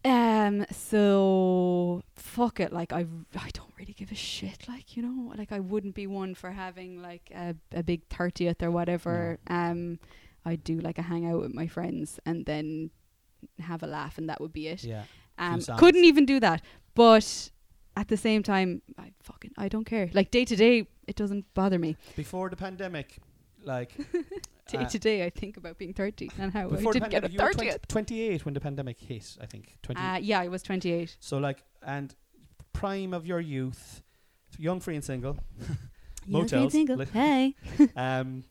Um, 0.04 0.66
so 0.72 2.02
fuck 2.16 2.58
it. 2.60 2.72
Like 2.72 2.92
I, 2.92 3.06
I 3.36 3.50
don't 3.52 3.72
really 3.78 3.92
give 3.92 4.10
a 4.10 4.16
shit. 4.16 4.66
Like 4.68 4.96
you 4.96 5.02
know, 5.02 5.32
like 5.36 5.52
I 5.52 5.60
wouldn't 5.60 5.94
be 5.94 6.06
one 6.08 6.34
for 6.34 6.50
having 6.50 7.00
like 7.00 7.30
a 7.34 7.54
a 7.72 7.82
big 7.82 8.02
thirtieth 8.08 8.62
or 8.62 8.70
whatever. 8.70 9.38
Um, 9.46 9.98
I'd 10.44 10.64
do 10.64 10.80
like 10.80 10.98
a 10.98 11.02
hangout 11.02 11.40
with 11.40 11.54
my 11.54 11.68
friends 11.68 12.18
and 12.26 12.44
then 12.46 12.90
have 13.60 13.82
a 13.84 13.86
laugh, 13.86 14.18
and 14.18 14.28
that 14.28 14.40
would 14.40 14.52
be 14.52 14.66
it. 14.68 14.82
Yeah. 14.82 15.04
Um, 15.38 15.60
couldn't 15.78 16.04
even 16.04 16.26
do 16.26 16.40
that. 16.40 16.62
But 16.94 17.50
at 17.96 18.08
the 18.08 18.16
same 18.16 18.42
time, 18.42 18.82
I 18.98 19.12
fucking 19.22 19.52
I 19.56 19.68
don't 19.68 19.84
care. 19.84 20.10
Like 20.12 20.30
day 20.30 20.44
to 20.44 20.56
day, 20.56 20.86
it 21.06 21.16
doesn't 21.16 21.52
bother 21.54 21.78
me. 21.78 21.96
Before 22.16 22.48
the 22.48 22.56
pandemic, 22.56 23.18
like. 23.64 23.96
Day 24.68 24.78
uh, 24.78 24.88
to 24.88 24.98
day, 24.98 25.24
I 25.24 25.30
think 25.30 25.56
about 25.56 25.78
being 25.78 25.92
thirty 25.92 26.30
and 26.38 26.52
how 26.52 26.70
I 26.70 26.76
didn't 26.76 27.10
get 27.10 27.24
a 27.24 27.28
pandemic, 27.28 27.32
you 27.32 27.38
were 27.38 27.52
20 27.52 27.70
thirtieth. 27.70 27.88
28 27.88 28.44
when 28.44 28.54
the 28.54 28.60
pandemic 28.60 29.00
hit, 29.00 29.36
I 29.40 29.46
think. 29.46 29.76
20, 29.82 30.00
Uh, 30.00 30.16
yeah, 30.18 30.40
I 30.40 30.48
was 30.48 30.62
twenty 30.62 30.90
eight. 30.92 31.16
So 31.20 31.38
like, 31.38 31.62
and 31.84 32.14
prime 32.72 33.12
of 33.14 33.26
your 33.26 33.40
youth, 33.40 34.02
young, 34.58 34.80
free 34.80 34.94
and 34.94 35.04
single. 35.04 35.38
Young, 36.26 36.42
motels, 36.42 36.72
single. 36.72 37.04
Hey. 37.04 37.56
um, 37.96 38.44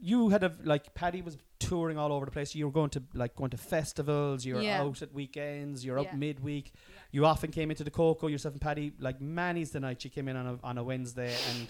you 0.00 0.28
had 0.28 0.44
a 0.44 0.52
like 0.64 0.94
Paddy 0.94 1.22
was 1.22 1.38
touring 1.60 1.96
all 1.96 2.12
over 2.12 2.24
the 2.24 2.32
place. 2.32 2.54
You 2.56 2.64
were 2.66 2.72
going 2.72 2.90
to 2.90 3.02
like 3.14 3.36
going 3.36 3.50
to 3.50 3.56
festivals. 3.56 4.44
You're 4.44 4.60
Yeah. 4.62 4.82
out 4.82 5.00
at 5.02 5.12
weekends. 5.14 5.84
You're 5.84 5.98
out 6.00 6.06
Yeah. 6.06 6.16
midweek. 6.16 6.72
You 7.12 7.24
often 7.26 7.50
came 7.52 7.70
into 7.70 7.84
the 7.84 7.90
Coco 7.92 8.26
yourself 8.26 8.54
and 8.54 8.60
Paddy. 8.60 8.92
Like 8.98 9.20
Manny's 9.20 9.70
the 9.70 9.80
night 9.80 10.02
She 10.02 10.08
came 10.08 10.26
in 10.26 10.36
on 10.36 10.46
a 10.46 10.58
on 10.64 10.78
a 10.78 10.82
Wednesday 10.82 11.32
and 11.50 11.68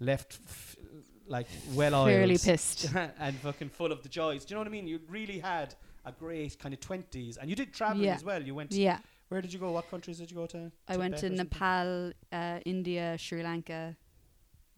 left 0.00 0.40
f- 0.46 0.76
like 1.28 1.46
well 1.74 1.94
oiled, 1.94 2.08
Fairly 2.08 2.38
pissed. 2.38 2.92
and 3.20 3.36
fucking 3.36 3.68
full 3.68 3.92
of 3.92 4.02
the 4.02 4.08
joys. 4.08 4.44
Do 4.44 4.52
you 4.52 4.56
know 4.56 4.60
what 4.62 4.68
I 4.68 4.70
mean? 4.72 4.88
You 4.88 5.00
really 5.08 5.38
had 5.38 5.74
a 6.04 6.12
great 6.12 6.58
kind 6.58 6.72
of 6.74 6.80
twenties, 6.80 7.36
and 7.36 7.48
you 7.48 7.54
did 7.56 7.68
Yeah. 7.78 8.14
as 8.14 8.24
well. 8.24 8.42
You 8.42 8.54
went. 8.54 8.72
Yeah. 8.72 8.98
Where 9.28 9.40
did 9.40 9.52
you 9.52 9.60
go? 9.60 9.70
What 9.70 9.88
countries 9.88 10.18
did 10.18 10.28
you 10.30 10.36
go 10.36 10.46
to? 10.46 10.72
I 10.88 10.96
went 10.96 11.14
to 11.18 11.28
Tibet 11.28 11.32
or 11.34 11.36
something? 11.36 11.58
Nepal, 11.60 12.12
uh, 12.32 12.58
India, 12.64 13.16
Sri 13.16 13.44
Lanka, 13.44 13.96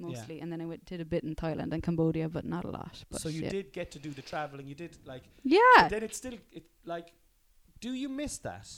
mostly, 0.02 0.36
and 0.42 0.48
then 0.52 0.60
I 0.60 0.66
went 0.66 0.84
did 0.92 1.00
a 1.00 1.04
bit 1.14 1.22
in 1.24 1.34
Thailand 1.34 1.72
and 1.72 1.82
Cambodia, 1.88 2.28
but 2.28 2.44
not 2.44 2.64
a 2.64 2.70
lot. 2.70 2.94
But 3.10 3.20
So 3.22 3.28
you 3.28 3.42
yeah. 3.42 3.50
did 3.56 3.72
get 3.72 3.90
to 3.92 3.98
do 4.06 4.10
the 4.10 4.22
traveling. 4.32 4.66
You 4.66 4.74
did 4.84 4.92
like. 5.12 5.24
Yeah. 5.42 5.60
But 5.78 5.90
then 5.90 6.02
it's 6.02 6.16
still 6.16 6.36
it 6.58 6.64
like. 6.84 7.08
Do 7.80 7.92
you 8.02 8.08
miss 8.08 8.38
that, 8.38 8.68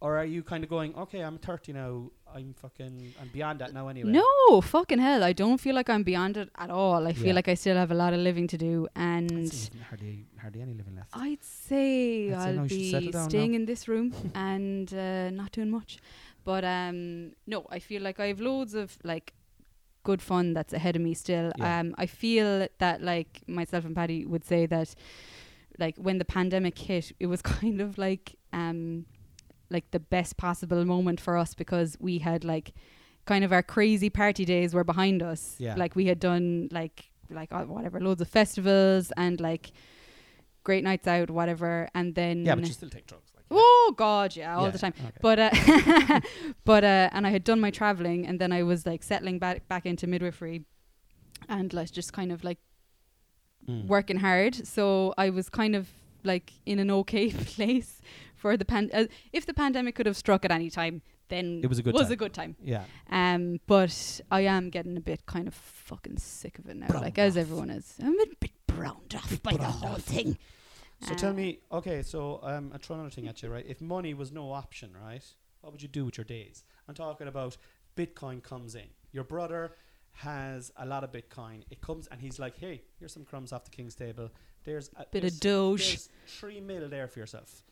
or 0.00 0.10
are 0.20 0.24
you 0.24 0.42
kind 0.42 0.64
of 0.64 0.70
going? 0.70 0.94
Okay, 0.96 1.20
I'm 1.20 1.38
30 1.38 1.72
now. 1.72 2.10
I'm 2.34 2.54
fucking. 2.54 3.14
I'm 3.20 3.28
beyond 3.28 3.60
that 3.60 3.72
now 3.72 3.88
anyway. 3.88 4.10
No, 4.10 4.60
fucking 4.60 4.98
hell. 4.98 5.22
I 5.22 5.32
don't 5.32 5.58
feel 5.58 5.74
like 5.74 5.88
I'm 5.90 6.02
beyond 6.02 6.36
it 6.36 6.48
at 6.56 6.70
all. 6.70 7.06
I 7.06 7.12
feel 7.12 7.34
like 7.34 7.48
I 7.48 7.54
still 7.54 7.76
have 7.76 7.90
a 7.92 7.94
lot 7.94 8.12
of 8.12 8.20
living 8.20 8.46
to 8.48 8.58
do, 8.58 8.88
and 8.96 9.30
hardly 9.88 10.26
hardly 10.40 10.62
any 10.62 10.74
living 10.74 10.96
left. 10.96 11.10
I'd 11.12 11.44
say 11.44 12.32
I'd 12.32 12.48
i'll 12.48 12.54
no, 12.54 12.62
you 12.64 12.68
should 12.68 12.90
settle 12.90 13.12
be 13.24 13.28
staying 13.30 13.52
now. 13.52 13.56
in 13.56 13.64
this 13.66 13.88
room 13.88 14.12
and 14.34 14.92
uh, 14.94 15.30
not 15.30 15.52
doing 15.52 15.70
much. 15.70 15.98
But 16.44 16.64
um, 16.64 17.32
no, 17.46 17.66
I 17.70 17.78
feel 17.80 18.02
like 18.02 18.18
I 18.18 18.26
have 18.28 18.40
loads 18.40 18.74
of 18.74 18.96
like 19.04 19.34
good 20.02 20.22
fun 20.22 20.54
that's 20.54 20.72
ahead 20.72 20.96
of 20.96 21.02
me 21.02 21.14
still. 21.14 21.52
Yeah. 21.56 21.80
Um, 21.80 21.94
I 21.98 22.06
feel 22.06 22.66
that 22.78 23.02
like 23.02 23.42
myself 23.46 23.84
and 23.84 23.94
Paddy 23.94 24.24
would 24.24 24.44
say 24.44 24.66
that 24.66 24.94
like 25.78 25.96
when 25.96 26.18
the 26.18 26.24
pandemic 26.24 26.78
hit, 26.78 27.12
it 27.18 27.26
was 27.26 27.42
kind 27.56 27.80
of 27.80 27.98
like 27.98 28.36
um, 28.52 29.06
like 29.70 29.90
the 29.90 30.00
best 30.00 30.36
possible 30.36 30.84
moment 30.84 31.20
for 31.20 31.36
us 31.36 31.54
because 31.54 31.96
we 32.00 32.18
had 32.18 32.44
like 32.44 32.72
kind 33.26 33.44
of 33.44 33.52
our 33.52 33.62
crazy 33.62 34.10
party 34.10 34.44
days 34.44 34.74
were 34.74 34.84
behind 34.84 35.22
us. 35.22 35.56
Yeah. 35.58 35.74
Like 35.76 35.94
we 35.96 36.06
had 36.06 36.20
done 36.20 36.68
like 36.70 37.10
like 37.30 37.52
uh, 37.52 37.62
whatever 37.62 38.00
loads 38.00 38.20
of 38.20 38.28
festivals 38.28 39.12
and 39.16 39.40
like 39.40 39.70
great 40.64 40.82
nights 40.84 41.06
out 41.06 41.30
whatever 41.30 41.88
and 41.94 42.14
then 42.14 42.44
Yeah, 42.44 42.54
but 42.56 42.66
you 42.66 42.72
still 42.72 42.90
take 42.90 43.06
drugs. 43.06 43.29
Oh 43.50 43.94
god 43.96 44.36
yeah 44.36 44.56
all 44.56 44.64
Yeah, 44.66 44.70
the 44.70 44.78
time 44.78 44.94
okay. 44.98 45.12
but 45.20 45.38
uh 45.38 46.20
but 46.64 46.84
uh 46.84 47.08
and 47.12 47.26
I 47.26 47.30
had 47.30 47.44
done 47.44 47.60
my 47.60 47.70
traveling 47.70 48.26
and 48.26 48.38
then 48.40 48.52
I 48.52 48.62
was 48.62 48.86
like 48.86 49.02
settling 49.02 49.38
back 49.38 49.66
back 49.68 49.86
into 49.86 50.06
midwifery 50.06 50.64
and 51.48 51.72
like 51.72 51.90
just 51.90 52.12
kind 52.12 52.32
of 52.32 52.44
like 52.44 52.58
Mm. 53.68 53.86
working 53.88 54.16
hard 54.20 54.66
so 54.66 55.12
I 55.18 55.28
was 55.28 55.50
kind 55.50 55.76
of 55.76 55.86
like 56.24 56.50
in 56.64 56.78
an 56.78 56.90
okay 56.90 57.30
place 57.54 58.00
for 58.34 58.56
the 58.56 58.64
pan 58.64 58.88
uh, 58.94 59.04
if 59.34 59.44
the 59.44 59.52
pandemic 59.52 59.94
could 59.96 60.06
have 60.06 60.16
struck 60.16 60.46
at 60.46 60.50
any 60.50 60.70
time 60.70 61.02
then 61.28 61.60
It 61.62 61.66
was 61.66 61.78
a 61.78 61.82
good 61.82 61.92
was 61.92 62.04
time. 62.04 62.12
a 62.12 62.16
good 62.16 62.32
time 62.32 62.56
Yeah. 62.62 62.84
um 63.10 63.60
but 63.66 64.20
I 64.30 64.40
am 64.46 64.70
getting 64.70 64.96
a 64.96 65.00
bit 65.02 65.26
kind 65.26 65.46
of 65.46 65.52
fucking 65.54 66.16
sick 66.16 66.58
of 66.58 66.70
it 66.70 66.76
now 66.76 66.86
Browned 66.86 67.04
like 67.04 67.18
as 67.18 67.36
everyone 67.36 67.68
is 67.68 67.96
I'm 68.02 68.18
a 68.18 68.26
bit 68.40 68.52
browned 68.66 69.14
off 69.14 69.42
by 69.42 69.52
the 69.52 69.64
whole 69.64 69.96
off. 69.96 70.00
thing 70.04 70.38
So 71.00 71.12
Uh, 71.14 71.16
tell 71.16 71.32
me, 71.32 71.60
okay, 71.72 72.02
so 72.02 72.40
um, 72.42 72.70
I'm 72.74 72.78
throwing 72.80 73.00
another 73.00 73.14
thing 73.14 73.28
at 73.28 73.42
you, 73.42 73.48
right? 73.48 73.64
If 73.66 73.80
money 73.80 74.14
was 74.14 74.32
no 74.32 74.52
option, 74.52 74.90
right, 75.02 75.24
what 75.60 75.72
would 75.72 75.82
you 75.82 75.88
do 75.88 76.04
with 76.04 76.18
your 76.18 76.24
days? 76.24 76.64
I'm 76.88 76.94
talking 76.94 77.26
about 77.28 77.56
Bitcoin 77.96 78.42
comes 78.42 78.74
in. 78.74 78.88
Your 79.12 79.24
brother 79.24 79.72
has 80.12 80.72
a 80.76 80.84
lot 80.84 81.04
of 81.04 81.12
Bitcoin. 81.12 81.62
It 81.70 81.80
comes 81.80 82.06
and 82.08 82.20
he's 82.20 82.38
like, 82.38 82.58
hey, 82.58 82.82
here's 82.98 83.12
some 83.12 83.24
crumbs 83.24 83.52
off 83.52 83.64
the 83.64 83.70
king's 83.70 83.94
table. 83.94 84.30
There's 84.64 84.90
a 84.96 85.06
bit 85.10 85.22
there's, 85.22 85.34
of 85.34 85.40
doge 85.40 85.88
there's 85.88 86.08
three 86.26 86.60
mil 86.60 86.88
there 86.88 87.08
for 87.08 87.18
yourself. 87.18 87.62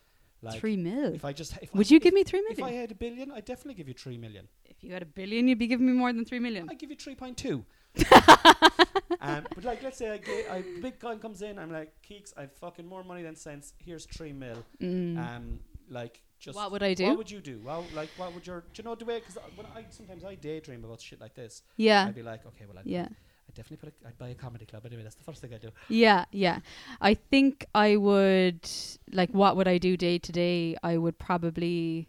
Like, 0.41 0.61
three 0.61 0.77
mil 0.77 1.15
If 1.15 1.25
I 1.25 1.33
just, 1.33 1.59
if 1.61 1.75
would 1.75 1.89
I, 1.89 1.95
you 1.95 2.01
give 2.01 2.15
me 2.15 2.23
three 2.23 2.43
If 2.49 2.63
I 2.63 2.71
had 2.73 2.93
a 2.93 2.95
billion, 2.95 3.33
I'd 3.33 3.45
definitely 3.45 3.75
give 3.75 3.89
you 3.89 3.95
three 3.95 4.17
million. 4.17 4.49
if 4.65 4.85
you 4.85 4.93
had 4.93 5.03
a 5.03 5.07
billion 5.07 5.49
you'd 5.49 5.59
be 5.59 5.67
giving 5.67 5.87
me 5.87 5.93
more 5.93 6.13
than 6.13 6.25
three 6.25 6.39
million 6.39 6.69
I'd 6.71 6.79
give 6.79 6.91
you 6.91 6.97
three 6.97 7.17
point 7.17 7.37
two. 7.37 7.65
um, 9.21 9.47
but 9.55 9.65
like, 9.65 9.83
let's 9.83 9.99
say 9.99 10.11
I 10.11 10.19
get, 10.19 10.51
I 10.51 10.63
Bitcoin 10.63 11.21
comes 11.21 11.43
in, 11.43 11.59
I'm 11.59 11.73
like, 11.73 11.93
Keeks, 12.09 12.33
I've 12.37 12.53
fucking 12.53 12.87
more 12.87 13.05
money 13.05 13.23
than 13.23 13.37
sense. 13.37 13.73
Here's 13.79 14.07
three 14.07 14.33
mil. 14.33 14.65
Mm. 14.81 15.19
Um, 15.19 15.61
like 15.91 16.23
just 16.39 16.57
what 16.57 16.71
would 16.71 16.83
I 16.83 16.95
do 16.95 17.07
What 17.07 17.19
would 17.19 17.31
you 17.31 17.41
do? 17.41 17.61
Well, 17.65 17.85
like, 17.95 18.11
what 18.17 18.33
would 18.35 18.47
your? 18.47 18.61
Do 18.61 18.67
you 18.77 18.85
know 18.85 18.95
the 18.95 19.05
way? 19.05 19.21
Because 19.21 19.39
when 19.57 19.67
I 19.75 19.85
sometimes 19.91 20.25
I 20.25 20.35
daydream 20.35 20.85
about 20.85 21.01
shit 21.01 21.21
like 21.21 21.35
this. 21.35 21.63
yeah 21.77 22.07
I'd 22.07 22.15
be 22.15 22.23
like, 22.23 22.47
okay, 22.47 22.65
well, 22.69 22.79
I'd, 22.79 22.87
yeah 22.87 23.09
I'd 23.49 23.55
definitely 23.55 23.91
put. 23.91 23.95
A, 24.05 24.09
I'd 24.09 24.19
buy 24.19 24.29
a 24.29 24.35
comedy 24.35 24.67
club 24.67 24.87
anyway. 24.87 25.03
That's 25.03 25.17
the 25.17 25.25
first 25.25 25.41
thing 25.41 25.53
I 25.55 25.59
do. 25.59 25.71
Yeah, 25.89 26.27
yeah. 26.31 26.61
I 27.01 27.15
think 27.15 27.67
I 27.75 27.97
would 27.97 28.69
like 29.11 29.31
what 29.31 29.57
would 29.57 29.67
I 29.69 29.79
do 29.79 29.97
day 29.97 30.19
to 30.19 30.33
day? 30.33 30.77
I 30.83 30.97
would 30.97 31.19
probably 31.19 32.07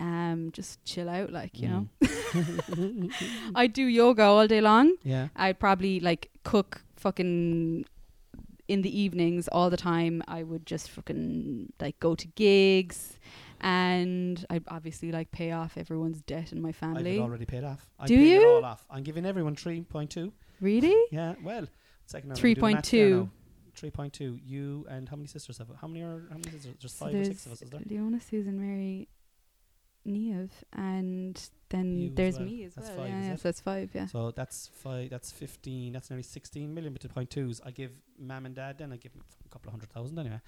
um 0.00 0.50
just 0.52 0.84
chill 0.84 1.08
out 1.08 1.30
like, 1.30 1.58
you 1.58 1.68
know. 1.68 1.88
I'd 3.54 3.72
do 3.72 3.84
yoga 3.84 4.22
all 4.24 4.46
day 4.46 4.60
long. 4.60 4.96
Yeah. 5.02 5.28
I'd 5.36 5.58
probably 5.58 6.00
like 6.00 6.30
cook 6.42 6.82
fucking 6.96 7.84
in 8.68 8.82
the 8.82 9.00
evenings 9.00 9.48
all 9.48 9.68
the 9.70 9.76
time. 9.76 10.22
I 10.26 10.42
would 10.42 10.64
just 10.66 10.90
fucking 10.90 11.72
like 11.80 11.98
go 12.00 12.14
to 12.14 12.26
gigs 12.28 13.18
and 13.60 14.44
I'd 14.48 14.64
obviously 14.68 15.12
like 15.12 15.30
pay 15.32 15.52
off 15.52 15.76
everyone's 15.76 16.22
debt 16.22 16.52
in 16.52 16.62
my 16.62 16.72
family. 16.72 17.16
I've 17.16 17.24
already 17.24 17.46
paid 17.46 17.64
off. 17.64 17.86
I'm 17.98 18.06
Do 18.06 18.14
you? 18.14 18.48
all 18.48 18.64
off. 18.64 18.86
I'm 18.90 19.02
giving 19.02 19.26
everyone 19.26 19.54
three 19.56 19.82
point 19.82 20.10
two. 20.10 20.32
Really? 20.60 20.96
Yeah. 21.10 21.34
Well, 21.42 21.66
second. 22.06 22.32
3.2. 22.32 23.28
Three 23.74 23.90
point 23.90 24.12
two. 24.12 24.38
You 24.44 24.86
and 24.90 25.08
how 25.08 25.16
many 25.16 25.26
sisters 25.28 25.58
have? 25.58 25.68
How 25.80 25.86
many 25.88 26.02
are? 26.02 26.22
How 26.30 26.36
many 26.36 26.50
sisters? 26.50 26.74
Just 26.78 26.98
So 26.98 27.06
five 27.06 27.14
or 27.14 27.24
six 27.24 27.46
of 27.46 27.52
us, 27.52 27.62
is 27.62 27.70
there? 27.70 27.80
Leona, 27.86 28.20
Susan, 28.20 28.60
Mary, 28.60 29.08
Neve, 30.04 30.52
and 30.72 31.50
then 31.68 31.96
You 31.98 32.08
as 32.08 32.14
there's 32.14 32.36
well. 32.36 32.44
me 32.44 32.64
as 32.64 32.74
That's 32.74 32.88
well. 32.88 32.96
five, 32.98 33.08
yeah, 33.08 33.22
yeah, 33.22 33.36
so 33.36 33.42
that's 33.44 33.60
five. 33.60 33.90
Yeah. 33.94 34.06
So 34.06 34.30
that's 34.30 34.70
five. 34.74 35.10
That's 35.10 35.30
fifteen. 35.30 35.92
That's 35.92 36.10
nearly 36.10 36.22
sixteen 36.22 36.74
million 36.74 36.96
the 37.00 37.08
point 37.08 37.30
twos. 37.30 37.60
I 37.64 37.70
give 37.70 37.92
mum 38.18 38.46
and 38.46 38.54
dad. 38.54 38.78
Then 38.78 38.92
I 38.92 38.96
give 38.96 39.12
them 39.12 39.22
a 39.44 39.48
couple 39.48 39.68
of 39.68 39.72
hundred 39.72 39.90
thousand 39.90 40.18
anyway. 40.18 40.40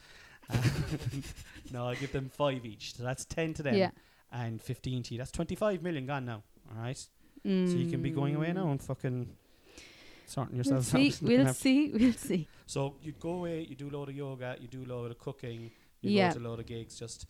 No, 1.73 1.89
I 1.89 1.95
give 1.95 2.13
them 2.13 2.29
five 2.29 2.65
each. 2.67 2.95
So 2.95 3.03
that's 3.03 3.25
ten 3.25 3.55
to 3.55 3.63
them. 3.63 3.75
Yeah. 3.75 3.91
And 4.33 4.61
fifteen 4.61 5.03
to 5.05 5.15
you. 5.15 5.19
That's 5.19 5.33
twenty-five 5.33 5.83
million 5.83 6.07
gone 6.07 6.25
now. 6.25 6.43
All 6.75 6.83
right. 6.83 6.97
So 7.45 7.49
you 7.51 7.91
can 7.91 8.03
be 8.03 8.11
going 8.11 8.37
away 8.37 8.53
now 8.53 8.67
mm. 8.67 8.71
and 8.73 8.81
fucking 8.83 9.29
sorting 10.27 10.57
We'll 10.57 10.65
yourselves 10.65 10.89
see. 10.93 11.09
out. 11.09 11.23
We'll 11.23 11.55
see. 11.55 11.91
We'll 11.91 12.13
see. 12.13 12.49
So 12.67 12.95
you 13.03 13.13
go 13.13 13.31
away. 13.31 13.67
You 13.69 13.75
do 13.75 13.89
a 13.89 13.91
load 13.91 14.09
of 14.11 14.15
yoga. 14.15 14.57
You 14.61 14.69
do 14.69 14.85
a 14.85 14.89
load 14.93 15.11
of 15.11 15.19
cooking. 15.19 15.71
You 16.03 16.11
Yeah. 16.11 16.29
go 16.33 16.39
to 16.41 16.45
a 16.45 16.49
load 16.49 16.61
of 16.61 16.67
gigs. 16.67 16.99
Just 16.99 17.27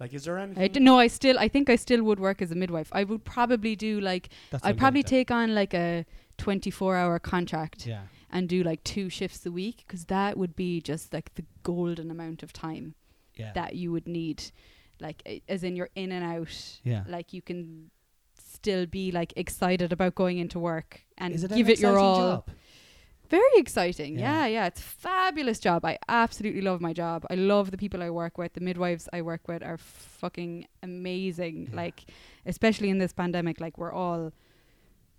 like, 0.00 0.12
is 0.12 0.24
there 0.24 0.38
anything? 0.38 0.62
I 0.62 0.68
don't 0.68 0.84
know. 0.84 0.98
I 0.98 1.06
still. 1.06 1.38
I 1.38 1.48
think 1.48 1.70
I 1.70 1.76
still 1.76 2.02
would 2.04 2.20
work 2.20 2.42
as 2.42 2.50
a 2.50 2.54
midwife. 2.54 2.88
I 2.92 3.04
would 3.04 3.24
probably 3.24 3.74
do 3.76 4.00
like. 4.00 4.28
That's 4.50 4.64
I'd 4.64 4.76
probably 4.78 5.02
take 5.02 5.30
on 5.30 5.54
like 5.54 5.72
a 5.74 6.04
24-hour 6.38 7.18
contract. 7.20 7.86
Yeah. 7.86 8.02
and 8.28 8.48
do 8.48 8.62
like 8.64 8.82
two 8.82 9.08
shifts 9.08 9.46
a 9.46 9.52
week 9.52 9.84
because 9.86 10.06
that 10.06 10.36
would 10.36 10.56
be 10.56 10.80
just 10.80 11.12
like 11.14 11.32
the 11.36 11.44
golden 11.62 12.10
amount 12.10 12.42
of 12.42 12.52
time 12.52 12.94
Yeah. 13.36 13.52
that 13.52 13.76
you 13.76 13.92
would 13.92 14.08
need, 14.08 14.42
like 15.00 15.22
a- 15.24 15.40
as 15.48 15.62
in 15.62 15.76
you're 15.76 15.90
in 15.94 16.10
and 16.10 16.24
out. 16.24 16.80
yeah. 16.82 17.04
Like 17.08 17.32
you 17.32 17.40
can 17.40 17.90
still 18.36 18.84
be 18.84 19.12
like 19.12 19.32
excited 19.36 19.92
about 19.92 20.16
going 20.16 20.38
into 20.38 20.58
work 20.58 21.02
and 21.16 21.32
is 21.34 21.44
it 21.44 21.52
an 21.52 21.56
give 21.56 21.68
it 21.70 21.78
your 21.78 21.98
all. 21.98 22.18
Job? 22.32 22.50
Very 23.28 23.42
exciting. 23.56 24.18
Yeah. 24.18 24.40
Yeah. 24.40 24.46
yeah, 24.46 24.66
It's 24.66 24.80
a 24.80 24.84
fabulous 24.84 25.58
job. 25.58 25.84
I 25.84 25.98
absolutely 26.08 26.60
love 26.62 26.80
my 26.80 26.92
job. 26.92 27.24
I 27.30 27.34
love 27.34 27.70
the 27.70 27.76
people 27.78 28.02
I 28.02 28.10
work 28.10 28.38
with. 28.38 28.52
The 28.54 28.60
midwives 28.60 29.08
I 29.12 29.22
work 29.22 29.48
with 29.48 29.62
are 29.62 29.76
fucking 29.78 30.66
amazing. 30.82 31.68
Yeah. 31.70 31.76
Like 31.76 32.04
especially 32.44 32.90
in 32.90 32.98
this 32.98 33.12
pandemic, 33.12 33.60
like 33.60 33.78
we're 33.78 33.92
all 33.92 34.32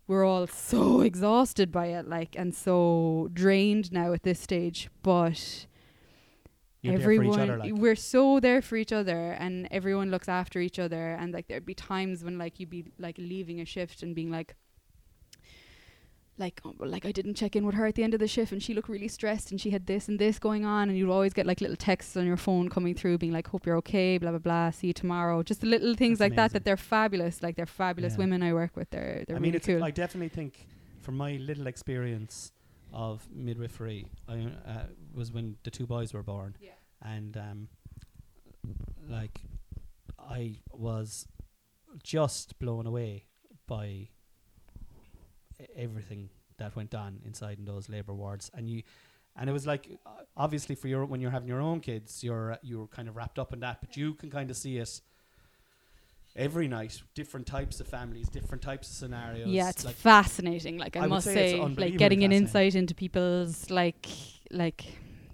we're 0.07 0.23
all 0.25 0.47
so 0.47 1.01
exhausted 1.09 1.71
by 1.71 1.87
it, 1.87 2.07
like 2.07 2.35
and 2.37 2.55
so 2.55 3.29
drained 3.33 3.91
now 3.91 4.13
at 4.13 4.23
this 4.23 4.39
stage. 4.39 4.89
But 5.03 5.65
You're 6.81 6.93
everyone 6.93 7.39
other, 7.41 7.57
like. 7.57 7.73
we're 7.73 7.95
so 7.95 8.39
there 8.39 8.61
for 8.61 8.77
each 8.77 8.93
other 8.93 9.31
and 9.31 9.67
everyone 9.71 10.09
looks 10.11 10.29
after 10.29 10.59
each 10.61 10.79
other 10.79 11.13
and 11.19 11.33
like 11.33 11.47
there'd 11.47 11.65
be 11.65 11.73
times 11.73 12.23
when 12.23 12.37
like 12.37 12.59
you'd 12.59 12.69
be 12.69 12.85
like 12.97 13.17
leaving 13.17 13.59
a 13.59 13.65
shift 13.65 14.03
and 14.03 14.15
being 14.15 14.31
like 14.31 14.55
like 16.39 16.61
oh, 16.65 16.73
like 16.79 17.05
I 17.05 17.11
didn't 17.11 17.33
check 17.35 17.55
in 17.55 17.65
with 17.65 17.75
her 17.75 17.85
at 17.87 17.95
the 17.95 18.03
end 18.03 18.13
of 18.13 18.19
the 18.19 18.27
shift 18.27 18.51
and 18.51 18.61
she 18.61 18.73
looked 18.73 18.89
really 18.89 19.07
stressed 19.07 19.49
and 19.51 19.59
she 19.59 19.71
had 19.71 19.87
this 19.87 20.07
and 20.07 20.19
this 20.19 20.37
going 20.39 20.65
on 20.65 20.89
and 20.89 20.97
you'd 20.97 21.09
always 21.09 21.33
get 21.33 21.45
like 21.47 21.61
little 21.61 21.75
texts 21.75 22.15
on 22.15 22.25
your 22.27 22.37
phone 22.37 22.69
coming 22.69 22.93
through 22.93 23.17
being 23.17 23.31
like 23.33 23.47
hope 23.47 23.65
you're 23.65 23.77
okay 23.77 24.17
blah 24.17 24.29
blah 24.29 24.39
blah 24.39 24.69
see 24.69 24.87
you 24.87 24.93
tomorrow 24.93 25.41
just 25.41 25.61
the 25.61 25.67
little 25.67 25.95
things 25.95 26.19
That's 26.19 26.29
like 26.29 26.35
that 26.35 26.41
amazing. 26.41 26.53
that 26.53 26.65
they're 26.65 26.77
fabulous 26.77 27.41
like 27.41 27.55
they're 27.55 27.65
fabulous 27.65 28.13
Yeah. 28.13 28.19
women 28.19 28.43
I 28.43 28.53
work 28.53 28.75
with 28.75 28.89
they're 28.91 29.23
they're 29.27 29.35
I 29.35 29.39
mean, 29.39 29.49
really 29.53 29.57
it's 29.57 29.65
cool 29.67 29.83
I 29.83 29.91
definitely 29.91 30.29
think, 30.29 30.67
from 31.01 31.17
my 31.17 31.37
little 31.37 31.67
experience 31.67 32.51
of 32.93 33.27
midwifery, 33.33 34.07
I 34.29 34.47
uh, 34.65 34.83
was 35.13 35.31
when 35.31 35.57
the 35.63 35.71
two 35.71 35.85
boys 35.87 36.13
were 36.13 36.23
born, 36.23 36.55
Yeah. 36.61 36.71
and 37.01 37.35
um, 37.35 37.67
like 39.09 39.41
I 40.19 40.59
was 40.71 41.27
just 42.03 42.57
blown 42.59 42.85
away 42.85 43.25
by 43.67 44.09
everything 45.75 46.29
that 46.57 46.75
went 46.75 46.93
on 46.95 47.19
inside 47.25 47.59
in 47.59 47.65
those 47.65 47.89
labor 47.89 48.13
wards, 48.13 48.51
and 48.53 48.69
you. 48.69 48.83
And 49.39 49.47
it 49.47 49.53
was 49.53 49.67
like, 49.67 49.87
uh, 50.03 50.09
obviously, 50.35 50.73
for 50.73 50.87
your 50.87 51.05
when 51.05 51.21
you're 51.21 51.29
having 51.29 51.47
your 51.47 51.61
own 51.61 51.79
kids, 51.79 52.23
you're 52.23 52.57
you're 52.63 52.87
kind 52.87 53.07
of 53.07 53.15
wrapped 53.15 53.37
up 53.37 53.53
in 53.53 53.59
that, 53.59 53.79
but 53.81 53.95
you 53.95 54.15
can 54.15 54.31
kind 54.31 54.49
of 54.49 54.57
see 54.57 54.77
it 54.77 54.99
every 56.37 56.67
night, 56.67 57.01
different 57.15 57.47
types 57.47 57.79
of 57.79 57.87
families, 57.87 58.29
different 58.29 58.61
types 58.61 58.89
of 58.89 58.95
scenarios. 58.95 59.49
Yeah, 59.49 59.69
it's 59.69 59.83
like 59.83 59.95
fascinating. 59.95 60.77
Like 60.77 60.95
I, 60.95 61.01
I 61.01 61.07
must 61.07 61.25
say 61.25 61.53
say, 61.53 61.59
like 61.59 61.97
getting 61.97 62.23
an 62.23 62.31
insight 62.31 62.75
into 62.75 62.93
people's 62.95 63.69
like 63.69 64.07
like 64.51 64.85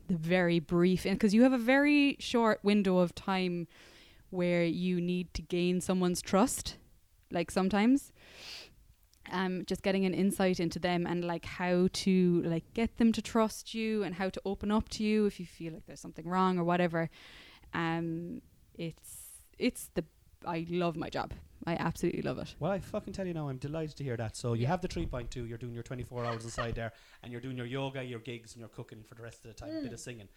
the 0.08 0.16
very 0.16 0.60
brief 0.60 1.04
because 1.04 1.34
you 1.34 1.44
have 1.44 1.54
a 1.54 1.58
very 1.58 2.18
short 2.20 2.60
window 2.64 2.98
of 2.98 3.14
time 3.14 3.68
where 4.30 4.64
you 4.64 5.00
need 5.00 5.34
to 5.36 5.42
gain 5.42 5.82
someone's 5.82 6.22
trust. 6.22 6.78
Like 7.32 7.52
sometimes, 7.52 8.13
um, 9.32 9.64
just 9.66 9.82
getting 9.84 10.06
an 10.06 10.14
insight 10.14 10.60
into 10.60 10.80
them 10.80 11.06
and 11.08 11.24
like 11.24 11.46
how 11.46 11.88
to 11.92 12.42
like 12.46 12.66
get 12.74 12.98
them 12.98 13.12
to 13.14 13.22
trust 13.22 13.74
you 13.74 14.04
and 14.04 14.16
how 14.16 14.30
to 14.30 14.42
open 14.46 14.72
up 14.72 14.90
to 14.90 15.04
you 15.04 15.26
if 15.26 15.40
you 15.40 15.46
feel 15.46 15.74
like 15.74 15.86
there's 15.86 16.00
something 16.02 16.28
wrong 16.28 16.58
or 16.60 16.64
whatever. 16.64 17.10
Um, 17.74 18.42
it's 18.76 19.46
it's 19.58 19.90
the 19.94 20.04
I 20.46 20.66
love 20.70 20.96
my 20.98 21.10
job. 21.10 21.34
I 21.66 21.76
absolutely 21.76 22.22
love 22.22 22.38
it. 22.40 22.56
Well, 22.60 22.72
I 22.72 22.80
fucking 22.80 23.14
tell 23.14 23.26
you 23.26 23.34
now, 23.34 23.48
I'm 23.48 23.58
delighted 23.58 23.96
to 23.96 24.04
hear 24.04 24.18
that. 24.18 24.36
So 24.36 24.54
you 24.54 24.64
Yeah. 24.64 24.68
have 24.70 24.82
the 24.82 24.90
3.2, 24.90 25.46
you're 25.48 25.58
doing 25.58 25.74
your 25.74 25.84
24 25.84 26.26
hours 26.26 26.44
inside 26.44 26.76
there, 26.76 26.92
and 27.22 27.32
you're 27.32 27.40
doing 27.40 27.56
your 27.56 27.66
yoga, 27.66 28.04
your 28.04 28.20
gigs, 28.20 28.52
and 28.54 28.60
you're 28.60 28.68
cooking 28.68 29.02
for 29.04 29.16
the 29.16 29.22
rest 29.22 29.46
of 29.46 29.48
the 29.48 29.54
time, 29.54 29.70
a 29.70 29.80
Mm. 29.80 29.84
bit 29.84 29.94
of 29.94 30.00
singing. 30.02 30.28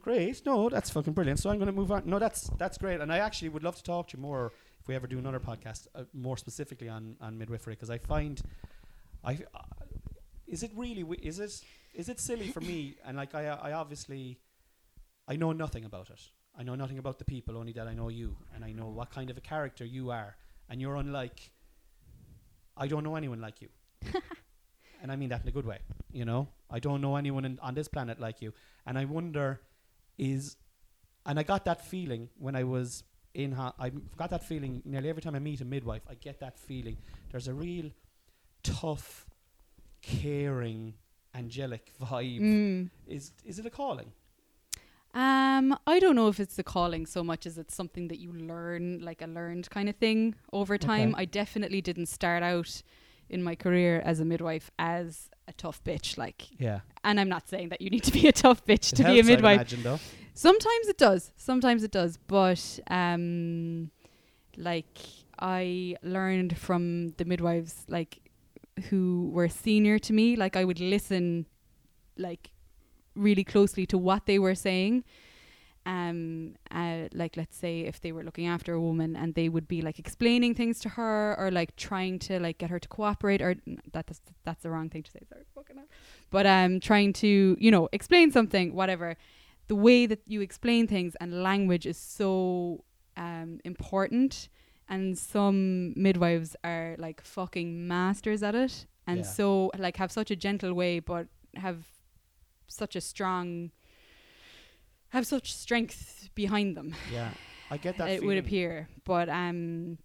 Great. 0.00 0.46
No, 0.46 0.68
that's 0.68 0.88
fucking 0.90 1.12
brilliant. 1.14 1.40
So 1.40 1.50
I'm 1.50 1.56
going 1.58 1.66
to 1.66 1.72
move 1.72 1.90
on. 1.90 2.02
No, 2.06 2.20
that's 2.20 2.48
that's 2.58 2.78
great. 2.78 3.00
And 3.00 3.12
I 3.12 3.18
actually 3.18 3.48
would 3.48 3.64
love 3.64 3.74
to 3.76 3.82
talk 3.82 4.08
to 4.08 4.16
you 4.16 4.22
more 4.22 4.52
we 4.90 4.96
ever 4.96 5.06
do 5.06 5.20
another 5.20 5.38
podcast, 5.38 5.86
uh, 5.94 6.02
more 6.12 6.36
specifically 6.36 6.88
on, 6.88 7.14
on 7.20 7.38
midwifery, 7.38 7.74
because 7.74 7.90
I 7.90 7.98
find, 7.98 8.42
I 9.22 9.34
uh, 9.54 9.60
is 10.48 10.64
it 10.64 10.72
really 10.74 11.02
wi- 11.02 11.22
is 11.22 11.38
it 11.38 11.52
is 11.94 12.08
it 12.08 12.18
silly 12.18 12.48
for 12.48 12.60
me? 12.60 12.96
And 13.06 13.16
like 13.16 13.32
I 13.36 13.44
I 13.68 13.72
obviously, 13.72 14.40
I 15.28 15.36
know 15.36 15.52
nothing 15.52 15.84
about 15.84 16.10
it. 16.10 16.20
I 16.58 16.64
know 16.64 16.74
nothing 16.74 16.98
about 16.98 17.20
the 17.20 17.24
people, 17.24 17.56
only 17.56 17.72
that 17.74 17.86
I 17.86 17.94
know 17.94 18.08
you, 18.08 18.36
and 18.52 18.64
I 18.64 18.72
know 18.72 18.88
what 18.88 19.12
kind 19.12 19.30
of 19.30 19.36
a 19.36 19.40
character 19.40 19.84
you 19.84 20.10
are, 20.10 20.36
and 20.68 20.80
you're 20.80 20.96
unlike. 20.96 21.38
I 22.76 22.88
don't 22.88 23.04
know 23.04 23.14
anyone 23.14 23.40
like 23.40 23.62
you, 23.62 23.68
and 25.02 25.12
I 25.12 25.14
mean 25.14 25.28
that 25.28 25.42
in 25.42 25.48
a 25.48 25.52
good 25.52 25.66
way. 25.66 25.78
You 26.10 26.24
know, 26.24 26.48
I 26.68 26.80
don't 26.80 27.00
know 27.00 27.14
anyone 27.14 27.44
in, 27.44 27.60
on 27.62 27.74
this 27.74 27.86
planet 27.86 28.18
like 28.18 28.42
you, 28.42 28.52
and 28.86 28.98
I 28.98 29.04
wonder, 29.04 29.60
is, 30.18 30.56
and 31.24 31.38
I 31.38 31.44
got 31.44 31.64
that 31.66 31.80
feeling 31.84 32.28
when 32.38 32.56
I 32.56 32.64
was 32.64 33.04
in. 33.34 33.52
Ha- 33.52 33.74
I've 33.78 34.16
got 34.16 34.30
that 34.30 34.44
feeling 34.44 34.82
nearly 34.84 35.08
every 35.08 35.22
time 35.22 35.34
I 35.34 35.38
meet 35.38 35.60
a 35.60 35.64
midwife. 35.64 36.02
I 36.08 36.14
get 36.14 36.40
that 36.40 36.58
feeling. 36.58 36.96
There's 37.30 37.48
a 37.48 37.54
real 37.54 37.90
tough, 38.62 39.26
caring, 40.02 40.94
angelic 41.34 41.92
vibe. 42.00 42.40
Mm. 42.40 42.90
Is 43.06 43.32
is 43.44 43.58
it 43.58 43.66
a 43.66 43.70
calling? 43.70 44.12
Um, 45.12 45.76
I 45.88 45.98
don't 45.98 46.14
know 46.14 46.28
if 46.28 46.38
it's 46.38 46.56
a 46.58 46.62
calling 46.62 47.04
so 47.04 47.24
much 47.24 47.44
as 47.44 47.58
it's 47.58 47.74
something 47.74 48.06
that 48.08 48.20
you 48.20 48.32
learn, 48.32 49.00
like 49.00 49.22
a 49.22 49.26
learned 49.26 49.68
kind 49.68 49.88
of 49.88 49.96
thing 49.96 50.36
over 50.52 50.78
time. 50.78 51.14
Okay. 51.14 51.22
I 51.22 51.24
definitely 51.24 51.80
didn't 51.80 52.06
start 52.06 52.44
out 52.44 52.82
in 53.30 53.42
my 53.42 53.54
career 53.54 54.02
as 54.04 54.20
a 54.20 54.24
midwife 54.24 54.70
as 54.78 55.30
a 55.48 55.52
tough 55.52 55.82
bitch, 55.84 56.18
like. 56.18 56.48
Yeah. 56.58 56.80
And 57.04 57.18
I'm 57.18 57.28
not 57.28 57.48
saying 57.48 57.70
that 57.70 57.80
you 57.80 57.90
need 57.90 58.04
to 58.04 58.12
be 58.12 58.28
a 58.28 58.32
tough 58.32 58.64
bitch 58.66 58.92
It 58.92 58.96
to 58.96 59.04
be 59.04 59.20
a 59.20 59.24
midwife. 59.24 59.72
imagine. 59.72 59.98
Sometimes 60.34 60.88
it 60.88 60.98
does. 60.98 61.32
Sometimes 61.36 61.82
it 61.84 61.90
does. 61.90 62.18
But 62.26 62.80
um 62.88 63.90
like 64.56 64.98
I 65.38 65.96
learned 66.02 66.58
from 66.58 67.10
the 67.16 67.24
midwives 67.24 67.84
like 67.88 68.18
who 68.90 69.30
were 69.32 69.48
senior 69.48 69.98
to 69.98 70.12
me, 70.12 70.36
like 70.36 70.56
I 70.56 70.64
would 70.64 70.80
listen 70.80 71.46
like 72.16 72.50
really 73.14 73.44
closely 73.44 73.86
to 73.86 73.98
what 73.98 74.26
they 74.26 74.38
were 74.38 74.54
saying. 74.54 75.04
Um 75.86 76.54
uh, 76.70 77.08
like 77.14 77.36
let's 77.36 77.56
say 77.56 77.80
if 77.80 78.00
they 78.00 78.12
were 78.12 78.22
looking 78.22 78.46
after 78.46 78.74
a 78.74 78.80
woman 78.80 79.16
and 79.16 79.34
they 79.34 79.48
would 79.48 79.66
be 79.66 79.80
like 79.80 79.98
explaining 79.98 80.54
things 80.54 80.78
to 80.80 80.90
her 80.90 81.34
or 81.38 81.50
like 81.50 81.74
trying 81.76 82.18
to 82.20 82.38
like 82.38 82.58
get 82.58 82.70
her 82.70 82.78
to 82.78 82.88
cooperate 82.88 83.40
or 83.40 83.50
n- 83.66 83.80
that 83.92 84.06
that's, 84.06 84.20
that's 84.44 84.62
the 84.62 84.70
wrong 84.70 84.90
thing 84.90 85.02
to 85.02 85.10
say 85.10 85.20
sorry 85.28 85.44
fucking 85.54 85.76
hell. 85.76 85.86
but 86.30 86.46
um 86.46 86.80
trying 86.80 87.12
to 87.14 87.56
you 87.58 87.70
know 87.70 87.88
explain 87.92 88.30
something 88.30 88.74
whatever 88.74 89.16
the 89.68 89.74
way 89.74 90.04
that 90.04 90.20
you 90.26 90.40
explain 90.42 90.86
things 90.86 91.16
and 91.20 91.42
language 91.42 91.86
is 91.86 91.96
so 91.96 92.84
um, 93.16 93.58
important 93.64 94.48
and 94.88 95.16
some 95.16 95.94
midwives 95.96 96.56
are 96.62 96.94
like 96.98 97.22
fucking 97.22 97.86
masters 97.88 98.42
at 98.42 98.54
it 98.54 98.86
and 99.06 99.18
Yeah. 99.20 99.22
so 99.38 99.70
like 99.78 99.96
have 99.96 100.12
such 100.12 100.30
a 100.30 100.36
gentle 100.36 100.74
way 100.74 101.00
but 101.00 101.26
have 101.56 101.86
such 102.66 102.94
a 102.96 103.00
strong 103.00 103.70
have 105.10 105.26
such 105.26 105.52
strength 105.54 106.30
behind 106.34 106.76
them 106.76 106.94
Yeah. 107.12 107.30
I 107.70 107.76
get 107.76 107.98
that. 107.98 108.08
it 108.14 108.24
would 108.24 108.38
appear 108.38 108.88
but 109.04 109.28
um 109.28 109.98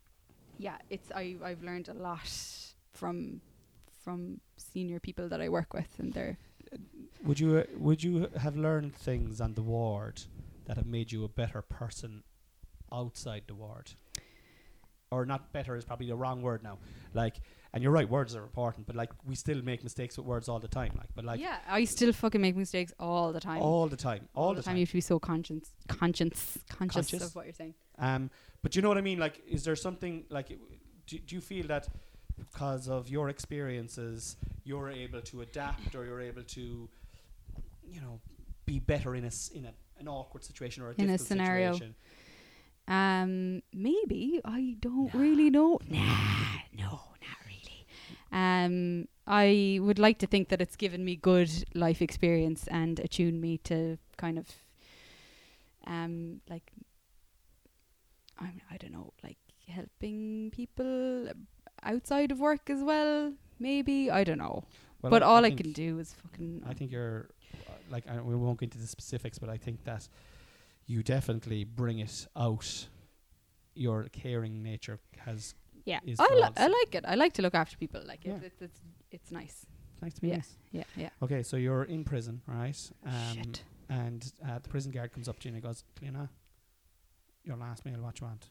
yeah 0.58 0.78
it's 0.90 1.12
I, 1.12 1.36
i've 1.44 1.64
learned 1.64 1.90
a 1.90 1.94
lot 1.94 2.30
from 2.94 3.42
from 4.04 4.40
senior 4.58 5.00
people 5.00 5.28
that 5.30 5.42
i 5.42 5.50
work 5.50 5.74
with 5.74 5.90
and 6.00 6.14
they're 6.14 6.38
Would 7.24 7.40
you 7.40 7.58
uh, 7.58 7.64
would 7.78 8.04
you 8.04 8.28
have 8.40 8.56
learned 8.56 8.94
things 8.96 9.42
on 9.42 9.54
the 9.56 9.62
ward 9.64 10.22
that 10.66 10.78
have 10.78 10.86
made 10.88 11.12
you 11.12 11.24
a 11.24 11.30
better 11.30 11.62
person 11.62 12.24
outside 12.92 13.44
the 13.48 13.56
ward? 13.56 13.92
Or 15.12 15.26
not 15.26 15.52
better 15.54 15.76
is 15.76 15.86
probably 15.86 16.08
the 16.08 16.16
wrong 16.16 16.42
word 16.42 16.62
now. 16.64 16.78
Like, 17.14 17.36
and 17.76 17.84
you're 17.84 17.92
right, 17.92 18.10
words 18.10 18.36
are 18.36 18.42
important, 18.44 18.88
but 18.88 18.96
like 18.96 19.12
we 19.26 19.36
still 19.36 19.62
make 19.62 19.84
mistakes 19.84 20.18
with 20.18 20.26
words 20.26 20.48
all 20.50 20.60
the 20.60 20.68
time. 20.68 20.94
Like, 20.98 21.10
but 21.14 21.26
like 21.26 21.40
yeah 21.42 21.58
i 21.68 21.84
still 21.84 22.14
fucking 22.14 22.40
make 22.42 22.56
mistakes 22.56 22.94
all 23.00 23.34
the 23.34 23.42
time 23.42 23.62
all 23.62 23.88
the 23.88 23.98
time, 23.98 24.28
all, 24.34 24.54
the 24.56 24.64
time. 24.64 24.78
you 24.78 24.84
have 24.84 24.90
to 24.90 24.94
be 24.96 25.02
so 25.02 25.20
conscious, 25.20 25.74
conscious, 25.90 26.58
conscious, 26.70 27.12
Conscious? 27.12 27.28
of 27.28 27.36
what 27.36 27.46
you're 27.46 27.54
saying. 27.54 27.76
Um, 28.00 28.32
but 28.64 28.76
you 28.76 28.82
know 28.82 28.88
what 28.88 28.98
I 28.98 29.02
mean? 29.02 29.20
Like, 29.20 29.42
is 29.48 29.64
there 29.66 29.76
something 29.76 30.24
like? 30.30 30.48
Do, 31.08 31.20
do 31.20 31.36
you 31.36 31.42
feel 31.42 31.68
that 31.68 31.88
because 32.38 32.88
of 32.88 33.10
your 33.10 33.30
experiences, 33.30 34.38
you're 34.64 34.90
able 34.90 35.22
to 35.22 35.42
adapt, 35.42 35.96
or 35.96 36.06
you're 36.06 36.22
able 36.22 36.44
to, 36.44 36.90
you 37.94 38.02
know, 38.02 38.20
be 38.66 38.80
better 38.80 39.16
in 39.16 39.26
a 39.26 39.32
in 39.54 39.66
a, 39.66 39.74
an 40.00 40.08
awkward 40.08 40.44
situation 40.44 40.82
or 40.84 40.90
a 40.92 40.96
In 40.98 41.10
a 41.10 41.18
difficult 41.18 41.28
scenario. 41.28 41.74
situation? 41.74 41.96
Um, 42.88 43.62
maybe 43.74 44.42
I 44.46 44.76
don't 44.80 45.14
really 45.14 45.50
know. 45.50 45.80
Nah, 45.90 46.18
no. 46.78 47.00
Um, 48.36 49.08
I 49.26 49.80
would 49.82 49.98
like 49.98 50.20
to 50.20 50.28
think 50.28 50.50
that 50.50 50.62
it's 50.62 50.76
given 50.76 51.06
me 51.06 51.16
good 51.16 51.50
life 51.74 52.02
experience 52.02 52.68
and 52.68 53.00
attuned 53.00 53.40
me 53.40 53.58
to 53.60 53.98
kind 54.18 54.38
of, 54.38 54.48
um, 55.88 56.42
like, 56.50 56.70
I 58.38 58.52
I 58.70 58.78
don't 58.78 58.92
know, 58.92 59.14
like 59.24 59.38
helping 59.70 60.52
people 60.52 61.30
outside 61.82 62.32
of 62.32 62.40
work 62.40 62.70
as 62.70 62.84
well. 62.84 63.34
Maybe 63.58 64.12
I 64.12 64.26
don't 64.26 64.38
know, 64.40 64.66
Well, 65.02 65.12
but 65.12 65.24
all 65.24 65.46
I, 65.46 65.52
can 65.52 65.72
do 65.72 66.00
is 66.00 66.14
fucking. 66.14 66.64
I 66.68 66.74
think 66.74 66.92
you're 66.92 67.30
uh, 67.70 67.72
like 67.90 68.06
I, 68.10 68.20
we 68.22 68.36
won't 68.36 68.60
get 68.60 68.66
into 68.66 68.80
the 68.80 68.88
specifics, 68.88 69.40
but 69.40 69.48
I 69.50 69.56
think 69.56 69.86
that 69.86 70.10
you 70.88 71.04
definitely 71.04 71.64
bring 71.64 72.00
it 72.00 72.28
out. 72.36 72.88
Your 73.76 74.08
caring 74.12 74.62
nature 74.62 75.00
has 75.20 75.54
Yeah, 75.86 76.00
is 76.06 76.20
I, 76.20 76.28
li- 76.34 76.50
I 76.58 76.68
like 76.68 76.96
it. 76.96 77.06
I 77.08 77.16
like 77.16 77.34
to 77.34 77.42
look 77.42 77.54
after 77.56 77.78
people. 77.78 78.02
Like 78.06 78.26
Yeah. 78.26 78.40
it's 78.44 78.62
it's 78.62 78.80
it's 79.12 79.32
nice. 79.32 79.66
nice 80.02 80.14
to 80.16 80.22
be 80.22 80.30
Yeah. 80.30 80.36
nice. 80.38 80.58
Yeah, 80.72 80.84
yeah. 80.98 81.10
Okay, 81.22 81.44
so 81.44 81.58
you're 81.58 81.84
in 81.84 82.04
prison, 82.04 82.42
right? 82.48 82.92
Um, 83.06 83.14
Shit. 83.34 83.64
And 83.90 84.32
uh, 84.48 84.58
the 84.60 84.70
prison 84.70 84.92
guard 84.92 85.14
comes 85.14 85.30
up 85.30 85.38
to 85.40 85.48
you 85.48 85.54
and 85.56 85.64
he 85.64 85.68
goes, 85.68 85.84
Cleona, 85.96 86.28
your 87.44 87.56
last 87.56 87.86
meal, 87.86 88.00
what 88.02 88.20
you 88.20 88.26
want? 88.26 88.50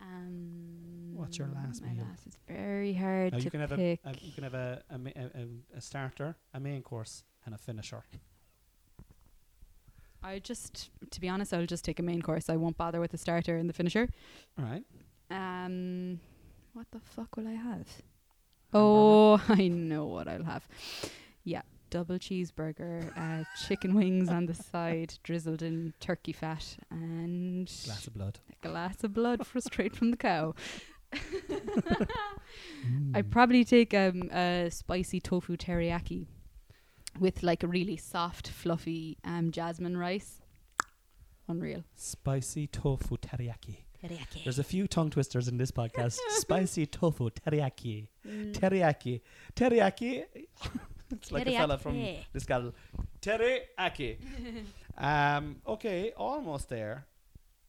Um, 0.00 1.14
What's 1.16 1.36
your 1.38 1.48
last 1.48 1.82
my 1.82 1.88
meal? 1.92 2.04
last? 2.08 2.26
It's 2.26 2.36
very 2.46 2.92
hard 2.94 3.32
Now 3.32 3.38
to 3.38 3.44
you 3.44 3.50
can 3.50 3.60
have 3.60 3.72
a, 3.72 3.98
a 4.04 4.12
you 4.20 4.32
can 4.32 4.44
have 4.44 4.54
a 4.54 4.82
a, 4.90 4.98
ma- 4.98 5.10
a, 5.16 5.24
a, 5.42 5.78
a 5.78 5.80
starter, 5.80 6.36
a 6.54 6.60
main 6.60 6.82
course, 6.82 7.24
and 7.44 7.54
a 7.54 7.58
finisher. 7.58 8.04
I 10.24 10.38
just, 10.38 10.90
to 11.10 11.20
be 11.20 11.28
honest, 11.28 11.52
I'll 11.52 11.66
just 11.66 11.84
take 11.84 11.98
a 11.98 12.02
main 12.02 12.22
course. 12.22 12.48
I 12.48 12.54
won't 12.56 12.76
bother 12.76 13.00
with 13.00 13.10
the 13.10 13.18
starter 13.18 13.56
and 13.56 13.68
the 13.68 13.72
finisher. 13.72 14.08
All 14.58 14.64
right. 14.64 14.84
Um, 15.30 16.20
what 16.72 16.86
the 16.92 17.00
fuck 17.00 17.36
will 17.36 17.48
I 17.48 17.52
have? 17.54 17.86
Oh, 18.72 19.42
I 19.48 19.68
know 19.68 20.06
what 20.06 20.28
I'll 20.28 20.44
have. 20.44 20.66
Yeah, 21.44 21.62
double 21.90 22.16
cheeseburger, 22.18 23.10
uh, 23.16 23.44
chicken 23.66 23.94
wings 23.94 24.28
on 24.30 24.46
the 24.46 24.54
side, 24.54 25.14
drizzled 25.22 25.62
in 25.62 25.92
turkey 26.00 26.32
fat, 26.32 26.76
and 26.90 27.66
Glass 27.84 28.06
of 28.06 28.14
blood. 28.14 28.38
a 28.50 28.66
glass 28.66 29.04
of 29.04 29.12
blood 29.12 29.46
for 29.46 29.60
straight 29.60 29.94
from 29.96 30.10
the 30.10 30.16
cow. 30.16 30.54
Mm. 32.86 33.16
I'd 33.16 33.30
probably 33.30 33.64
take 33.64 33.94
um, 33.94 34.28
a 34.30 34.68
spicy 34.70 35.20
tofu 35.20 35.56
teriyaki 35.56 36.26
with 37.18 37.42
like 37.42 37.62
a 37.62 37.66
really 37.66 37.96
soft, 37.96 38.48
fluffy 38.48 39.16
um, 39.24 39.50
jasmine 39.52 39.96
rice. 39.96 40.40
Unreal. 41.48 41.84
Spicy 41.94 42.66
tofu 42.66 43.16
teriyaki. 43.16 43.84
Teriyaki. 44.02 44.44
There's 44.44 44.58
a 44.58 44.64
few 44.64 44.86
tongue 44.86 45.10
twisters 45.10 45.48
in 45.48 45.58
this 45.58 45.70
podcast. 45.70 46.18
Spicy 46.30 46.86
tofu 46.86 47.30
teriyaki. 47.30 48.08
Mm. 48.26 48.52
Teriyaki. 48.52 49.20
Teriyaki. 49.54 50.24
it's 51.10 51.30
like 51.30 51.46
a 51.46 51.52
fella 51.52 51.78
from 51.78 52.02
this 52.32 52.44
guy, 52.44 52.62
Teriyaki. 53.20 54.16
um, 54.98 55.56
okay, 55.66 56.12
almost 56.16 56.68
there. 56.68 57.06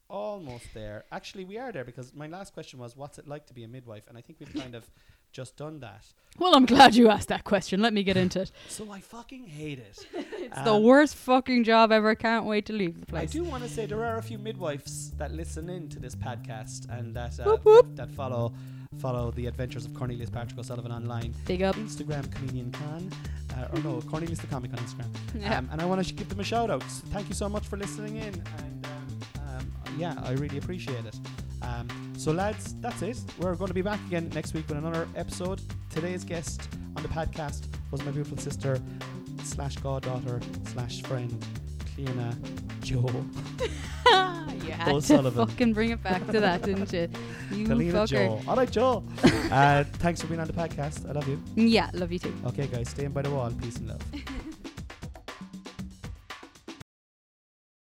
Almost 0.10 0.66
there. 0.74 1.06
Actually, 1.12 1.46
we 1.46 1.58
are 1.58 1.72
there 1.72 1.84
because 1.84 2.14
my 2.14 2.28
last 2.28 2.54
question 2.54 2.80
was, 2.80 2.96
"What's 2.96 3.18
it 3.18 3.28
like 3.28 3.46
to 3.48 3.54
be 3.54 3.64
a 3.64 3.68
midwife?" 3.68 4.04
And 4.08 4.18
I 4.18 4.22
think 4.22 4.40
we've 4.40 4.54
kind 4.54 4.76
of 4.76 4.90
just 5.34 5.58
done 5.58 5.80
that. 5.82 6.06
Well, 6.40 6.56
I'm 6.56 6.66
glad 6.66 6.96
you 6.96 7.10
asked 7.10 7.28
that 7.28 7.44
question. 7.44 7.80
Let 7.82 7.94
me 7.94 8.02
get 8.04 8.18
into 8.18 8.42
it. 8.42 8.52
So 8.70 8.92
I 8.92 9.02
fucking 9.02 9.46
hate 9.46 9.80
it. 9.80 10.06
It's 10.44 10.62
the 10.64 10.74
Um, 10.74 10.84
worst 10.84 11.16
fucking 11.16 11.64
job 11.64 11.92
ever. 11.92 12.16
Can't 12.16 12.46
wait 12.46 12.66
to 12.68 12.74
leave 12.74 13.00
the 13.00 13.06
place. 13.06 13.30
I 13.30 13.34
do 13.34 13.44
want 13.44 13.64
to 13.64 13.70
say 13.70 13.86
there 13.86 14.04
are 14.04 14.18
a 14.18 14.22
few 14.22 14.38
midwives 14.38 15.12
that 15.12 15.32
listen 15.32 15.70
in 15.70 15.90
to 15.90 16.00
this 16.00 16.16
podcast 16.16 16.90
and 16.90 17.16
that 17.16 17.40
uh, 17.40 17.44
Whoop, 17.44 17.66
whoop. 17.66 17.86
That, 17.96 18.08
that 18.08 18.12
follow 18.12 18.54
follow 19.00 19.32
the 19.32 19.48
adventures 19.48 19.86
of 19.86 19.94
Cornelius 19.96 20.30
Patrick 20.30 20.60
O'Sullivan 20.60 20.92
online. 20.92 21.34
Big 21.46 21.64
up. 21.64 21.76
Instagram 21.76 22.32
comedian 22.32 22.72
Con, 22.72 23.10
uh, 23.58 23.68
or 23.74 23.80
no, 23.80 24.02
Cornelius 24.02 24.38
the 24.40 24.48
comic 24.48 24.72
on 24.72 24.78
Instagram. 24.80 25.10
Yeah. 25.40 25.58
Um, 25.58 25.70
and 25.72 25.82
I 25.82 25.86
want 25.86 26.06
to 26.06 26.14
give 26.14 26.30
them 26.30 26.40
a 26.40 26.44
shout 26.44 26.70
out. 26.70 26.84
Thank 27.14 27.28
you 27.30 27.34
so 27.36 27.48
much 27.50 27.66
for 27.66 27.78
listening 27.78 28.18
in, 28.18 28.34
and 28.60 28.88
um, 28.88 29.20
um, 29.48 30.00
yeah, 30.00 30.14
I 30.24 30.32
really 30.34 30.58
appreciate 30.60 31.06
it. 31.06 31.16
Um, 31.64 32.14
so 32.18 32.32
lads, 32.32 32.76
that's 32.82 33.02
it. 33.02 33.20
We're 33.40 33.56
going 33.56 33.68
to 33.70 33.74
be 33.74 33.82
back 33.82 34.00
again 34.08 34.30
next 34.34 34.54
week 34.54 34.68
with 34.68 34.78
another 34.78 35.08
episode. 35.16 35.62
Today's 35.90 36.24
guest 36.24 36.68
on 36.96 37.04
the 37.04 37.10
podcast 37.10 37.68
was 37.92 38.04
my 38.04 38.12
beautiful 38.12 38.38
sister 38.38 38.80
slash 39.44 39.78
goddaughter 39.78 40.40
slash 40.68 41.02
friend, 41.04 41.46
Cleona 41.96 42.36
Joe. 42.82 43.26
you 44.66 44.72
had 44.72 45.02
to 45.02 45.32
fucking 45.32 45.74
bring 45.74 45.92
it 45.92 46.04
back 46.04 46.26
to 46.28 46.40
that, 46.40 46.62
didn't 46.64 46.92
you? 46.94 47.10
You 47.52 47.68
Cleona 47.68 47.94
fucker. 47.94 48.08
Joe. 48.08 48.42
All 48.48 48.56
right, 48.56 48.72
Joe. 48.72 49.04
uh, 49.52 49.84
thanks 49.84 50.22
for 50.22 50.28
being 50.28 50.40
on 50.40 50.48
the 50.48 50.54
podcast. 50.54 51.08
I 51.08 51.12
love 51.12 51.28
you. 51.28 51.42
Yeah, 51.56 51.90
love 51.94 52.12
you 52.12 52.18
too. 52.20 52.34
Okay, 52.48 52.66
guys, 52.68 52.90
staying 52.90 53.12
by 53.12 53.22
the 53.22 53.30
wall. 53.30 53.52
Peace 53.62 53.78
and 53.78 53.90
love. 53.90 54.02